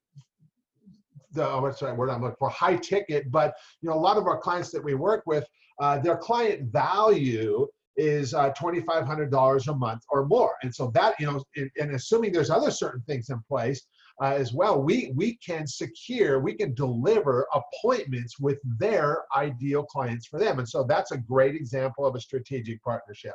the 1.37 1.47
oh, 1.47 1.71
sorry, 1.71 1.93
word 1.93 2.09
I'm 2.09 2.21
looking 2.21 2.35
for 2.37 2.49
high 2.49 2.75
ticket, 2.75 3.31
but 3.31 3.53
you 3.81 3.89
know, 3.89 3.95
a 3.95 3.99
lot 3.99 4.17
of 4.17 4.25
our 4.25 4.37
clients 4.37 4.71
that 4.71 4.83
we 4.83 4.93
work 4.95 5.23
with, 5.25 5.45
uh, 5.79 5.99
their 5.99 6.17
client 6.17 6.71
value 6.71 7.67
is 7.97 8.33
uh, 8.33 8.51
$2,500 8.51 9.67
a 9.67 9.75
month 9.75 10.01
or 10.09 10.25
more. 10.25 10.53
And 10.61 10.73
so 10.73 10.91
that, 10.93 11.15
you 11.19 11.25
know, 11.25 11.43
and 11.55 11.91
assuming 11.91 12.31
there's 12.31 12.51
other 12.51 12.71
certain 12.71 13.01
things 13.07 13.29
in 13.29 13.41
place 13.47 13.87
uh, 14.21 14.33
as 14.33 14.53
well, 14.53 14.81
we, 14.81 15.11
we 15.15 15.37
can 15.37 15.67
secure, 15.67 16.39
we 16.39 16.53
can 16.53 16.73
deliver 16.73 17.47
appointments 17.53 18.39
with 18.39 18.59
their 18.63 19.23
ideal 19.35 19.83
clients 19.83 20.27
for 20.27 20.39
them. 20.39 20.59
And 20.59 20.67
so 20.67 20.83
that's 20.83 21.11
a 21.11 21.17
great 21.17 21.55
example 21.55 22.05
of 22.05 22.15
a 22.15 22.21
strategic 22.21 22.81
partnership. 22.83 23.33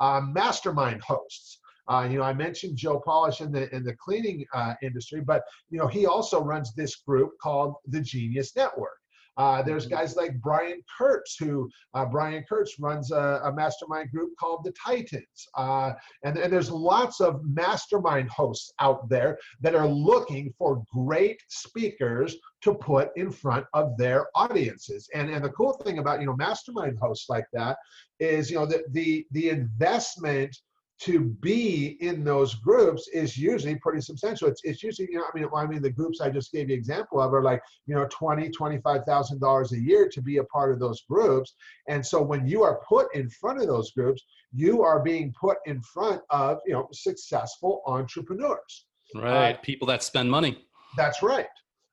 Uh, 0.00 0.20
mastermind 0.20 1.02
hosts. 1.02 1.58
Uh, 1.88 2.08
you 2.10 2.18
know, 2.18 2.24
I 2.24 2.32
mentioned 2.32 2.76
Joe 2.76 3.00
Polish 3.04 3.40
in 3.40 3.52
the 3.52 3.74
in 3.74 3.84
the 3.84 3.94
cleaning 3.94 4.44
uh, 4.54 4.74
industry, 4.82 5.20
but 5.20 5.42
you 5.70 5.78
know, 5.78 5.86
he 5.86 6.06
also 6.06 6.42
runs 6.42 6.74
this 6.74 6.96
group 6.96 7.32
called 7.42 7.74
the 7.86 8.00
Genius 8.00 8.56
Network. 8.56 8.98
Uh, 9.36 9.62
there's 9.62 9.86
mm-hmm. 9.86 9.94
guys 9.94 10.16
like 10.16 10.40
Brian 10.40 10.80
Kurtz, 10.96 11.36
who 11.36 11.68
uh, 11.94 12.04
Brian 12.04 12.44
Kurtz 12.48 12.78
runs 12.78 13.10
a, 13.10 13.40
a, 13.44 13.52
mastermind 13.52 14.10
group 14.10 14.30
called 14.38 14.64
the 14.64 14.72
Titans. 14.72 15.48
Uh, 15.56 15.92
and, 16.22 16.38
and 16.38 16.52
there's 16.52 16.70
lots 16.70 17.20
of 17.20 17.40
mastermind 17.44 18.30
hosts 18.30 18.72
out 18.80 19.08
there 19.08 19.38
that 19.60 19.74
are 19.74 19.88
looking 19.88 20.52
for 20.56 20.84
great 20.92 21.42
speakers 21.48 22.36
to 22.62 22.74
put 22.74 23.10
in 23.16 23.30
front 23.30 23.66
of 23.74 23.96
their 23.98 24.28
audiences. 24.34 25.08
And, 25.14 25.30
and 25.30 25.44
the 25.44 25.50
cool 25.50 25.72
thing 25.84 25.98
about, 25.98 26.20
you 26.20 26.26
know, 26.26 26.36
mastermind 26.36 26.98
hosts 26.98 27.28
like 27.28 27.46
that 27.52 27.76
is, 28.20 28.50
you 28.50 28.56
know, 28.56 28.66
the, 28.66 28.84
the, 28.90 29.26
the 29.32 29.50
investment 29.50 30.56
to 31.00 31.20
be 31.40 31.96
in 32.00 32.22
those 32.22 32.54
groups 32.54 33.08
is 33.08 33.36
usually 33.36 33.74
pretty 33.76 34.00
substantial. 34.00 34.48
It's, 34.48 34.60
it's 34.64 34.82
usually, 34.82 35.08
you 35.10 35.18
know, 35.18 35.24
I 35.24 35.38
mean, 35.38 35.48
I 35.54 35.66
mean, 35.66 35.82
the 35.82 35.90
groups 35.90 36.20
I 36.20 36.30
just 36.30 36.52
gave 36.52 36.70
you 36.70 36.76
example 36.76 37.20
of 37.20 37.34
are 37.34 37.42
like, 37.42 37.60
you 37.86 37.94
know, 37.94 38.06
twenty, 38.10 38.48
twenty-five 38.48 39.02
thousand 39.04 39.40
dollars 39.40 39.72
a 39.72 39.80
year 39.80 40.08
to 40.08 40.22
be 40.22 40.36
a 40.36 40.44
part 40.44 40.72
of 40.72 40.78
those 40.78 41.02
groups. 41.10 41.54
And 41.88 42.04
so 42.04 42.22
when 42.22 42.46
you 42.46 42.62
are 42.62 42.80
put 42.88 43.14
in 43.14 43.28
front 43.28 43.60
of 43.60 43.66
those 43.66 43.90
groups, 43.90 44.22
you 44.52 44.82
are 44.82 45.02
being 45.02 45.34
put 45.38 45.58
in 45.66 45.82
front 45.82 46.22
of, 46.30 46.58
you 46.64 46.74
know, 46.74 46.88
successful 46.92 47.82
entrepreneurs. 47.86 48.86
Right. 49.14 49.56
Uh, 49.56 49.58
People 49.62 49.88
that 49.88 50.02
spend 50.02 50.30
money. 50.30 50.64
That's 50.96 51.22
right. 51.22 51.48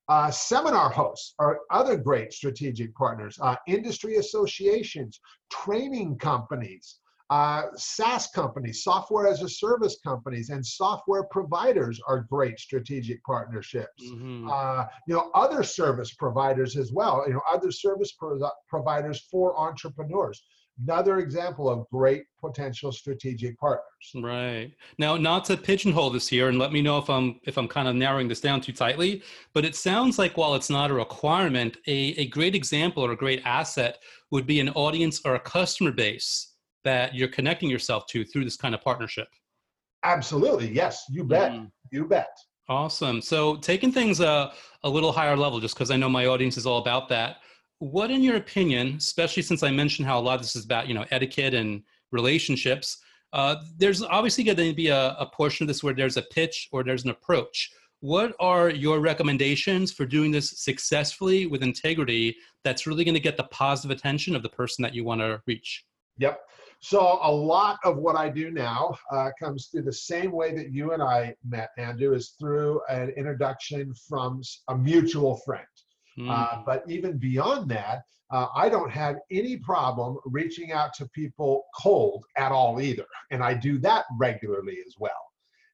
Uh, 0.09 0.29
seminar 0.29 0.89
hosts 0.89 1.33
are 1.39 1.59
other 1.71 1.97
great 1.97 2.33
strategic 2.33 2.93
partners. 2.95 3.37
Uh, 3.41 3.55
industry 3.67 4.17
associations, 4.17 5.19
training 5.49 6.17
companies, 6.17 6.99
uh, 7.31 7.67
SaaS 7.77 8.27
companies, 8.27 8.83
software 8.83 9.25
as 9.25 9.41
a 9.41 9.47
service 9.47 9.97
companies, 10.03 10.49
and 10.49 10.63
software 10.63 11.23
providers 11.23 12.01
are 12.05 12.27
great 12.29 12.59
strategic 12.59 13.23
partnerships. 13.23 14.03
Mm-hmm. 14.03 14.49
Uh, 14.51 14.85
you 15.07 15.15
know, 15.15 15.31
other 15.33 15.63
service 15.63 16.13
providers 16.13 16.75
as 16.75 16.91
well. 16.91 17.23
You 17.25 17.35
know, 17.35 17.41
other 17.49 17.71
service 17.71 18.11
pro- 18.11 18.37
providers 18.67 19.27
for 19.31 19.57
entrepreneurs. 19.57 20.43
Another 20.83 21.19
example 21.19 21.69
of 21.69 21.87
great 21.89 22.23
potential 22.41 22.91
strategic 22.91 23.57
partners. 23.59 23.85
Right 24.15 24.73
now, 24.97 25.15
not 25.15 25.45
to 25.45 25.55
pigeonhole 25.55 26.09
this 26.09 26.27
here, 26.27 26.49
and 26.49 26.59
let 26.59 26.73
me 26.73 26.81
know 26.81 26.97
if 26.97 27.09
I'm 27.09 27.39
if 27.45 27.57
I'm 27.57 27.67
kind 27.67 27.87
of 27.87 27.95
narrowing 27.95 28.27
this 28.27 28.41
down 28.41 28.59
too 28.59 28.73
tightly. 28.73 29.23
But 29.53 29.63
it 29.63 29.75
sounds 29.75 30.19
like 30.19 30.35
while 30.35 30.55
it's 30.55 30.69
not 30.69 30.91
a 30.91 30.95
requirement, 30.95 31.77
a, 31.87 32.13
a 32.17 32.27
great 32.27 32.55
example 32.55 33.03
or 33.05 33.11
a 33.11 33.17
great 33.17 33.41
asset 33.45 33.99
would 34.31 34.45
be 34.45 34.59
an 34.59 34.69
audience 34.69 35.21
or 35.23 35.35
a 35.35 35.39
customer 35.39 35.91
base 35.91 36.50
that 36.83 37.15
you're 37.15 37.27
connecting 37.27 37.69
yourself 37.69 38.05
to 38.07 38.23
through 38.25 38.43
this 38.43 38.57
kind 38.57 38.73
of 38.73 38.81
partnership. 38.81 39.27
Absolutely. 40.03 40.71
Yes, 40.71 41.05
you 41.09 41.23
bet. 41.23 41.51
Mm. 41.51 41.71
You 41.91 42.05
bet. 42.05 42.35
Awesome. 42.69 43.21
So, 43.21 43.57
taking 43.57 43.91
things 43.91 44.19
a, 44.19 44.51
a 44.83 44.89
little 44.89 45.11
higher 45.11 45.35
level, 45.35 45.59
just 45.59 45.75
because 45.75 45.91
I 45.91 45.97
know 45.97 46.09
my 46.09 46.27
audience 46.27 46.57
is 46.57 46.65
all 46.65 46.79
about 46.79 47.09
that, 47.09 47.37
what, 47.79 48.11
in 48.11 48.21
your 48.21 48.37
opinion, 48.37 48.95
especially 48.97 49.43
since 49.43 49.63
I 49.63 49.71
mentioned 49.71 50.07
how 50.07 50.19
a 50.19 50.21
lot 50.21 50.35
of 50.35 50.41
this 50.41 50.55
is 50.55 50.65
about, 50.65 50.87
you 50.87 50.93
know, 50.93 51.05
etiquette 51.11 51.53
and 51.53 51.81
relationships, 52.11 52.97
uh, 53.33 53.55
there's 53.77 54.03
obviously 54.03 54.43
going 54.43 54.57
to 54.57 54.73
be 54.73 54.87
a, 54.87 55.15
a 55.19 55.29
portion 55.33 55.63
of 55.63 55.67
this 55.67 55.83
where 55.83 55.93
there's 55.93 56.17
a 56.17 56.21
pitch 56.21 56.69
or 56.71 56.83
there's 56.83 57.03
an 57.03 57.09
approach. 57.09 57.71
What 58.01 58.35
are 58.39 58.69
your 58.69 58.99
recommendations 58.99 59.91
for 59.91 60.05
doing 60.05 60.31
this 60.31 60.59
successfully 60.59 61.45
with 61.45 61.63
integrity 61.63 62.35
that's 62.63 62.87
really 62.87 63.03
going 63.03 63.15
to 63.15 63.19
get 63.19 63.37
the 63.37 63.43
positive 63.45 63.95
attention 63.95 64.35
of 64.35 64.43
the 64.43 64.49
person 64.49 64.81
that 64.83 64.95
you 64.95 65.03
want 65.03 65.21
to 65.21 65.41
reach? 65.45 65.85
Yep. 66.17 66.39
So 66.83 67.19
a 67.21 67.31
lot 67.31 67.77
of 67.83 67.97
what 67.97 68.15
I 68.15 68.27
do 68.27 68.49
now 68.49 68.97
uh, 69.11 69.29
comes 69.39 69.67
through 69.67 69.83
the 69.83 69.93
same 69.93 70.31
way 70.31 70.55
that 70.55 70.71
you 70.71 70.93
and 70.93 71.01
I 71.01 71.35
met, 71.47 71.69
Andrew, 71.77 72.13
is 72.13 72.29
through 72.39 72.81
an 72.89 73.09
introduction 73.11 73.93
from 74.09 74.41
a 74.67 74.75
mutual 74.75 75.37
friend. 75.45 75.63
Mm. 76.17 76.29
Uh, 76.29 76.63
but 76.65 76.83
even 76.87 77.19
beyond 77.19 77.69
that, 77.69 78.01
uh, 78.31 78.47
I 78.55 78.67
don't 78.67 78.89
have 78.89 79.17
any 79.29 79.57
problem 79.57 80.17
reaching 80.25 80.71
out 80.71 80.93
to 80.95 81.07
people 81.09 81.65
cold 81.79 82.25
at 82.35 82.51
all 82.51 82.81
either. 82.81 83.05
And 83.29 83.43
I 83.43 83.53
do 83.53 83.77
that 83.79 84.05
regularly 84.17 84.77
as 84.85 84.95
well. 84.99 85.11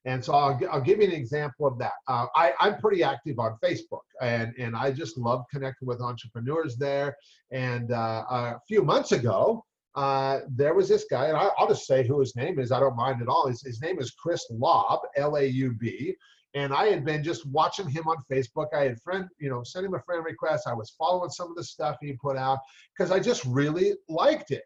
And 0.04 0.22
so 0.22 0.34
I'll, 0.34 0.60
I'll 0.70 0.80
give 0.80 0.98
you 0.98 1.06
an 1.06 1.12
example 1.12 1.66
of 1.66 1.78
that. 1.78 1.92
Uh, 2.06 2.26
I, 2.36 2.52
I'm 2.60 2.78
pretty 2.78 3.02
active 3.02 3.38
on 3.38 3.56
Facebook 3.64 4.04
and, 4.20 4.52
and 4.58 4.76
I 4.76 4.90
just 4.90 5.16
love 5.16 5.44
connecting 5.50 5.88
with 5.88 6.00
entrepreneurs 6.00 6.76
there. 6.76 7.16
And 7.50 7.92
uh, 7.92 8.24
a 8.30 8.60
few 8.68 8.82
months 8.82 9.12
ago, 9.12 9.64
uh, 9.94 10.40
there 10.48 10.74
was 10.74 10.88
this 10.88 11.06
guy, 11.10 11.26
and 11.26 11.36
I, 11.36 11.50
will 11.58 11.68
just 11.68 11.86
say 11.86 12.06
who 12.06 12.20
his 12.20 12.36
name 12.36 12.58
is. 12.58 12.72
I 12.72 12.80
don't 12.80 12.96
mind 12.96 13.22
at 13.22 13.28
all. 13.28 13.48
His, 13.48 13.62
his 13.62 13.80
name 13.80 13.98
is 13.98 14.12
Chris 14.12 14.44
Laub, 14.50 15.00
L-A-U-B, 15.16 16.14
and 16.54 16.72
I 16.72 16.86
had 16.86 17.04
been 17.04 17.22
just 17.22 17.46
watching 17.46 17.88
him 17.88 18.06
on 18.06 18.16
Facebook. 18.30 18.66
I 18.74 18.84
had 18.84 19.02
friend, 19.02 19.28
you 19.38 19.50
know, 19.50 19.62
sent 19.64 19.86
him 19.86 19.94
a 19.94 20.02
friend 20.02 20.24
request. 20.24 20.66
I 20.66 20.74
was 20.74 20.94
following 20.98 21.30
some 21.30 21.50
of 21.50 21.56
the 21.56 21.64
stuff 21.64 21.96
he 22.00 22.14
put 22.14 22.36
out 22.36 22.58
because 22.96 23.10
I 23.10 23.20
just 23.20 23.44
really 23.44 23.94
liked 24.08 24.50
it. 24.50 24.64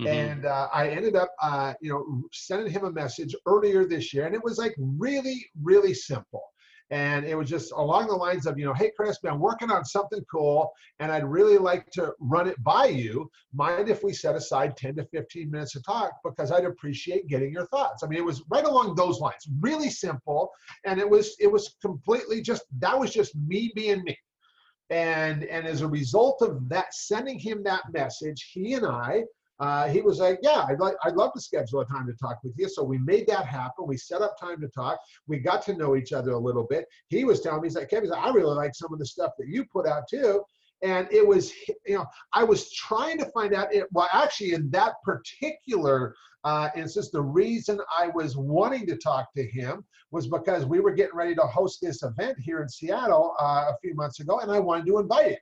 Mm-hmm. 0.00 0.06
And 0.06 0.44
uh, 0.46 0.68
I 0.72 0.88
ended 0.88 1.16
up, 1.16 1.30
uh, 1.42 1.74
you 1.80 1.90
know, 1.90 2.22
sending 2.32 2.72
him 2.72 2.84
a 2.84 2.92
message 2.92 3.34
earlier 3.46 3.84
this 3.84 4.14
year, 4.14 4.26
and 4.26 4.34
it 4.34 4.44
was 4.44 4.58
like 4.58 4.74
really, 4.78 5.44
really 5.60 5.92
simple. 5.92 6.42
And 6.90 7.26
it 7.26 7.36
was 7.36 7.48
just 7.48 7.72
along 7.72 8.06
the 8.06 8.14
lines 8.14 8.46
of, 8.46 8.58
you 8.58 8.64
know, 8.64 8.72
hey, 8.72 8.90
Chris, 8.96 9.18
I'm 9.24 9.40
working 9.40 9.70
on 9.70 9.84
something 9.84 10.24
cool 10.30 10.72
and 11.00 11.12
I'd 11.12 11.24
really 11.24 11.58
like 11.58 11.90
to 11.92 12.14
run 12.18 12.48
it 12.48 12.62
by 12.64 12.86
you. 12.86 13.30
Mind 13.52 13.90
if 13.90 14.02
we 14.02 14.12
set 14.12 14.34
aside 14.34 14.76
10 14.76 14.96
to 14.96 15.04
15 15.04 15.50
minutes 15.50 15.72
to 15.72 15.82
talk 15.82 16.12
because 16.24 16.50
I'd 16.50 16.64
appreciate 16.64 17.28
getting 17.28 17.52
your 17.52 17.66
thoughts. 17.66 18.02
I 18.02 18.06
mean, 18.06 18.18
it 18.18 18.24
was 18.24 18.42
right 18.50 18.64
along 18.64 18.94
those 18.94 19.20
lines, 19.20 19.46
really 19.60 19.90
simple. 19.90 20.50
And 20.86 20.98
it 20.98 21.08
was, 21.08 21.36
it 21.40 21.50
was 21.52 21.76
completely 21.82 22.40
just, 22.40 22.64
that 22.78 22.98
was 22.98 23.12
just 23.12 23.36
me 23.36 23.70
being 23.74 24.02
me. 24.04 24.16
And, 24.90 25.44
and 25.44 25.66
as 25.66 25.82
a 25.82 25.88
result 25.88 26.40
of 26.40 26.66
that, 26.70 26.94
sending 26.94 27.38
him 27.38 27.62
that 27.64 27.82
message, 27.92 28.50
he 28.54 28.72
and 28.72 28.86
I 28.86 29.24
uh, 29.60 29.88
he 29.88 30.00
was 30.00 30.18
like, 30.18 30.38
yeah, 30.42 30.64
I'd 30.68 30.78
like, 30.78 30.94
I'd 31.04 31.16
love 31.16 31.32
to 31.34 31.40
schedule 31.40 31.80
a 31.80 31.86
time 31.86 32.06
to 32.06 32.14
talk 32.14 32.38
with 32.44 32.54
you. 32.56 32.68
So 32.68 32.84
we 32.84 32.98
made 32.98 33.26
that 33.26 33.46
happen. 33.46 33.86
We 33.86 33.96
set 33.96 34.22
up 34.22 34.38
time 34.38 34.60
to 34.60 34.68
talk. 34.68 34.98
We 35.26 35.38
got 35.38 35.62
to 35.62 35.74
know 35.74 35.96
each 35.96 36.12
other 36.12 36.32
a 36.32 36.38
little 36.38 36.66
bit. 36.68 36.86
He 37.08 37.24
was 37.24 37.40
telling 37.40 37.62
me, 37.62 37.68
he's 37.68 37.76
like, 37.76 37.90
Kevin, 37.90 38.12
I 38.12 38.30
really 38.30 38.54
like 38.54 38.74
some 38.74 38.92
of 38.92 38.98
the 38.98 39.06
stuff 39.06 39.32
that 39.38 39.48
you 39.48 39.64
put 39.64 39.86
out 39.86 40.04
too. 40.08 40.42
And 40.82 41.08
it 41.10 41.26
was, 41.26 41.52
you 41.86 41.96
know, 41.96 42.06
I 42.32 42.44
was 42.44 42.72
trying 42.72 43.18
to 43.18 43.26
find 43.32 43.52
out 43.52 43.74
it. 43.74 43.86
Well, 43.90 44.08
actually, 44.12 44.52
in 44.52 44.70
that 44.70 44.94
particular 45.04 46.14
uh, 46.44 46.68
instance, 46.76 47.10
the 47.10 47.20
reason 47.20 47.80
I 47.98 48.08
was 48.08 48.36
wanting 48.36 48.86
to 48.86 48.96
talk 48.96 49.34
to 49.34 49.44
him 49.44 49.84
was 50.12 50.28
because 50.28 50.64
we 50.64 50.78
were 50.78 50.92
getting 50.92 51.16
ready 51.16 51.34
to 51.34 51.42
host 51.42 51.80
this 51.82 52.04
event 52.04 52.38
here 52.38 52.62
in 52.62 52.68
Seattle 52.68 53.34
uh, 53.40 53.72
a 53.72 53.76
few 53.82 53.94
months 53.94 54.20
ago, 54.20 54.38
and 54.38 54.52
I 54.52 54.60
wanted 54.60 54.86
to 54.86 54.98
invite 54.98 55.32
him. 55.32 55.38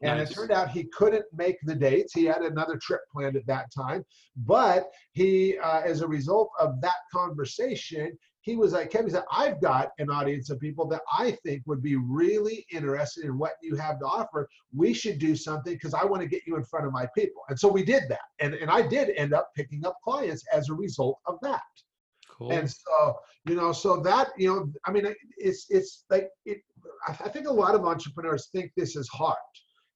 And 0.00 0.18
nice. 0.18 0.30
it 0.30 0.34
turned 0.34 0.52
out 0.52 0.70
he 0.70 0.84
couldn't 0.84 1.24
make 1.34 1.56
the 1.62 1.74
dates. 1.74 2.12
He 2.14 2.24
had 2.24 2.42
another 2.42 2.76
trip 2.76 3.00
planned 3.12 3.36
at 3.36 3.46
that 3.46 3.72
time. 3.74 4.04
But 4.36 4.90
he, 5.12 5.58
uh, 5.58 5.80
as 5.80 6.02
a 6.02 6.08
result 6.08 6.50
of 6.60 6.80
that 6.82 6.98
conversation, 7.12 8.16
he 8.42 8.54
was 8.56 8.72
like, 8.72 8.90
Kevin 8.90 9.10
said, 9.10 9.24
I've 9.30 9.60
got 9.60 9.90
an 9.98 10.08
audience 10.08 10.48
of 10.50 10.60
people 10.60 10.86
that 10.88 11.02
I 11.12 11.32
think 11.44 11.64
would 11.66 11.82
be 11.82 11.96
really 11.96 12.64
interested 12.70 13.24
in 13.24 13.36
what 13.36 13.52
you 13.60 13.74
have 13.74 13.98
to 13.98 14.06
offer. 14.06 14.48
We 14.74 14.94
should 14.94 15.18
do 15.18 15.34
something 15.34 15.74
because 15.74 15.94
I 15.94 16.04
want 16.04 16.22
to 16.22 16.28
get 16.28 16.42
you 16.46 16.56
in 16.56 16.64
front 16.64 16.86
of 16.86 16.92
my 16.92 17.06
people. 17.16 17.42
And 17.48 17.58
so 17.58 17.68
we 17.68 17.84
did 17.84 18.04
that. 18.08 18.20
And, 18.38 18.54
and 18.54 18.70
I 18.70 18.86
did 18.86 19.10
end 19.16 19.34
up 19.34 19.50
picking 19.56 19.84
up 19.84 19.96
clients 20.02 20.44
as 20.52 20.68
a 20.68 20.74
result 20.74 21.18
of 21.26 21.38
that. 21.42 21.60
Cool. 22.30 22.52
And 22.52 22.70
so, 22.70 23.18
you 23.46 23.56
know, 23.56 23.72
so 23.72 23.96
that, 23.96 24.28
you 24.38 24.48
know, 24.48 24.72
I 24.86 24.92
mean, 24.92 25.12
it's, 25.36 25.66
it's 25.68 26.04
like, 26.08 26.28
it, 26.46 26.58
I 27.08 27.28
think 27.28 27.48
a 27.48 27.52
lot 27.52 27.74
of 27.74 27.84
entrepreneurs 27.84 28.48
think 28.52 28.70
this 28.76 28.94
is 28.94 29.08
hard 29.08 29.36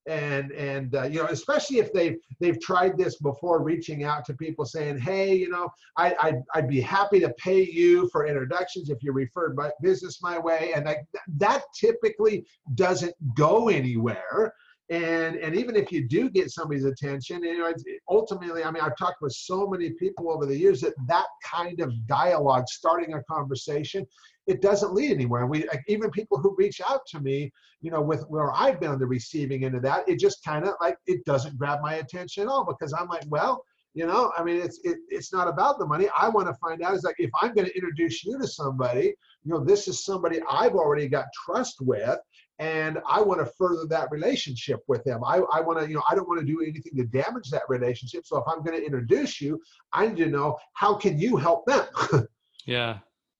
and 0.07 0.51
and 0.53 0.95
uh, 0.95 1.05
you 1.05 1.19
know 1.19 1.27
especially 1.27 1.79
if 1.79 1.93
they've 1.93 2.17
they've 2.41 2.61
tried 2.61 2.99
this 2.99 3.17
before 3.17 3.63
reaching 3.63 4.05
out 4.05 4.25
to 4.25 4.35
people 4.35 4.65
saying 4.65 4.99
hey 4.99 5.35
you 5.35 5.49
know 5.49 5.69
I, 5.97 6.15
I'd, 6.21 6.43
I'd 6.55 6.69
be 6.69 6.81
happy 6.81 7.21
to 7.21 7.31
pay 7.35 7.63
you 7.65 8.09
for 8.11 8.27
introductions 8.27 8.91
if 8.91 9.03
you 9.03 9.13
referred 9.13 9.57
my 9.57 9.71
business 9.81 10.21
my 10.21 10.39
way 10.39 10.73
and 10.75 10.87
that 10.87 10.99
that 11.37 11.63
typically 11.79 12.45
doesn't 12.75 13.15
go 13.35 13.69
anywhere 13.69 14.55
and 14.91 15.37
and 15.37 15.55
even 15.55 15.77
if 15.77 15.93
you 15.93 16.07
do 16.09 16.29
get 16.29 16.51
somebody's 16.51 16.85
attention 16.85 17.43
you 17.43 17.59
know 17.59 17.73
ultimately 18.11 18.65
i 18.65 18.71
mean 18.71 18.83
i've 18.83 18.97
talked 18.97 19.23
with 19.23 19.33
so 19.33 19.67
many 19.67 19.91
people 19.91 20.31
over 20.31 20.45
the 20.45 20.57
years 20.57 20.81
that 20.81 20.93
that 21.07 21.27
kind 21.45 21.81
of 21.81 21.93
dialogue 22.07 22.65
starting 22.69 23.15
a 23.15 23.23
conversation 23.25 24.05
it 24.47 24.61
doesn't 24.61 24.95
lead 24.95 25.13
anywhere. 25.13 25.47
We 25.47 25.69
even 25.89 26.11
people 26.11 26.39
who 26.39 26.55
reach 26.57 26.81
out 26.89 27.07
to 27.09 27.21
me, 27.21 27.53
you 27.81 27.91
know, 27.91 28.01
with 28.01 28.25
where 28.29 28.53
I've 28.53 28.81
been 28.81 28.91
on 28.91 28.99
the 28.99 29.07
receiving 29.07 29.65
end 29.65 29.75
of 29.77 29.83
that, 29.83 30.09
it 30.09 30.19
just 30.19 30.45
kind 30.45 30.65
of 30.65 30.75
like 30.81 30.97
it 31.07 31.25
doesn't 31.25 31.59
grab 31.59 31.81
my 31.83 31.95
attention 31.95 32.45
at 32.45 32.49
all 32.49 32.65
because 32.65 32.93
I'm 32.93 33.09
like, 33.09 33.23
well, 33.29 33.65
you 33.95 34.07
know, 34.07 34.33
I 34.37 34.43
mean, 34.43 34.61
it's 34.61 34.81
it, 34.85 34.99
it's 35.09 35.33
not 35.33 35.49
about 35.49 35.79
the 35.79 35.87
money. 35.87 36.09
I 36.19 36.29
want 36.29 36.49
to 36.49 36.55
find 36.55 36.83
out 36.83 36.95
is 36.95 37.05
like 37.05 37.17
if 37.19 37.31
I'm 37.41 37.55
going 37.55 37.69
to 37.69 37.77
introduce 37.77 38.25
you 38.25 38.39
to 38.39 38.47
somebody, 38.47 39.15
you 39.45 39.53
know, 39.53 39.63
this 39.63 39.87
is 39.87 40.05
somebody 40.05 40.41
I've 40.51 40.75
already 40.75 41.09
got 41.09 41.27
trust 41.45 41.77
with, 41.81 42.19
and 42.63 43.01
I 43.09 43.21
want 43.21 43.41
to 43.41 43.47
further 43.59 43.87
that 43.89 44.09
relationship 44.13 44.85
with 44.87 45.03
them. 45.03 45.25
I, 45.25 45.39
I 45.53 45.61
want 45.61 45.81
to, 45.81 45.89
you 45.89 45.97
know, 45.97 46.03
I 46.09 46.15
don't 46.15 46.29
want 46.29 46.39
to 46.41 46.47
do 46.47 46.63
anything 46.63 46.93
to 46.97 47.05
damage 47.05 47.51
that 47.51 47.63
relationship. 47.69 48.25
So 48.25 48.37
if 48.39 48.45
I'm 48.47 48.63
going 48.63 48.79
to 48.79 48.87
introduce 48.87 49.41
you, 49.41 49.61
I 49.93 50.07
need 50.07 50.19
to 50.19 50.27
know 50.27 50.57
how 50.75 50.95
can 50.95 51.19
you 51.19 51.37
help 51.37 51.67
them. 51.67 51.87
yeah, 52.67 52.99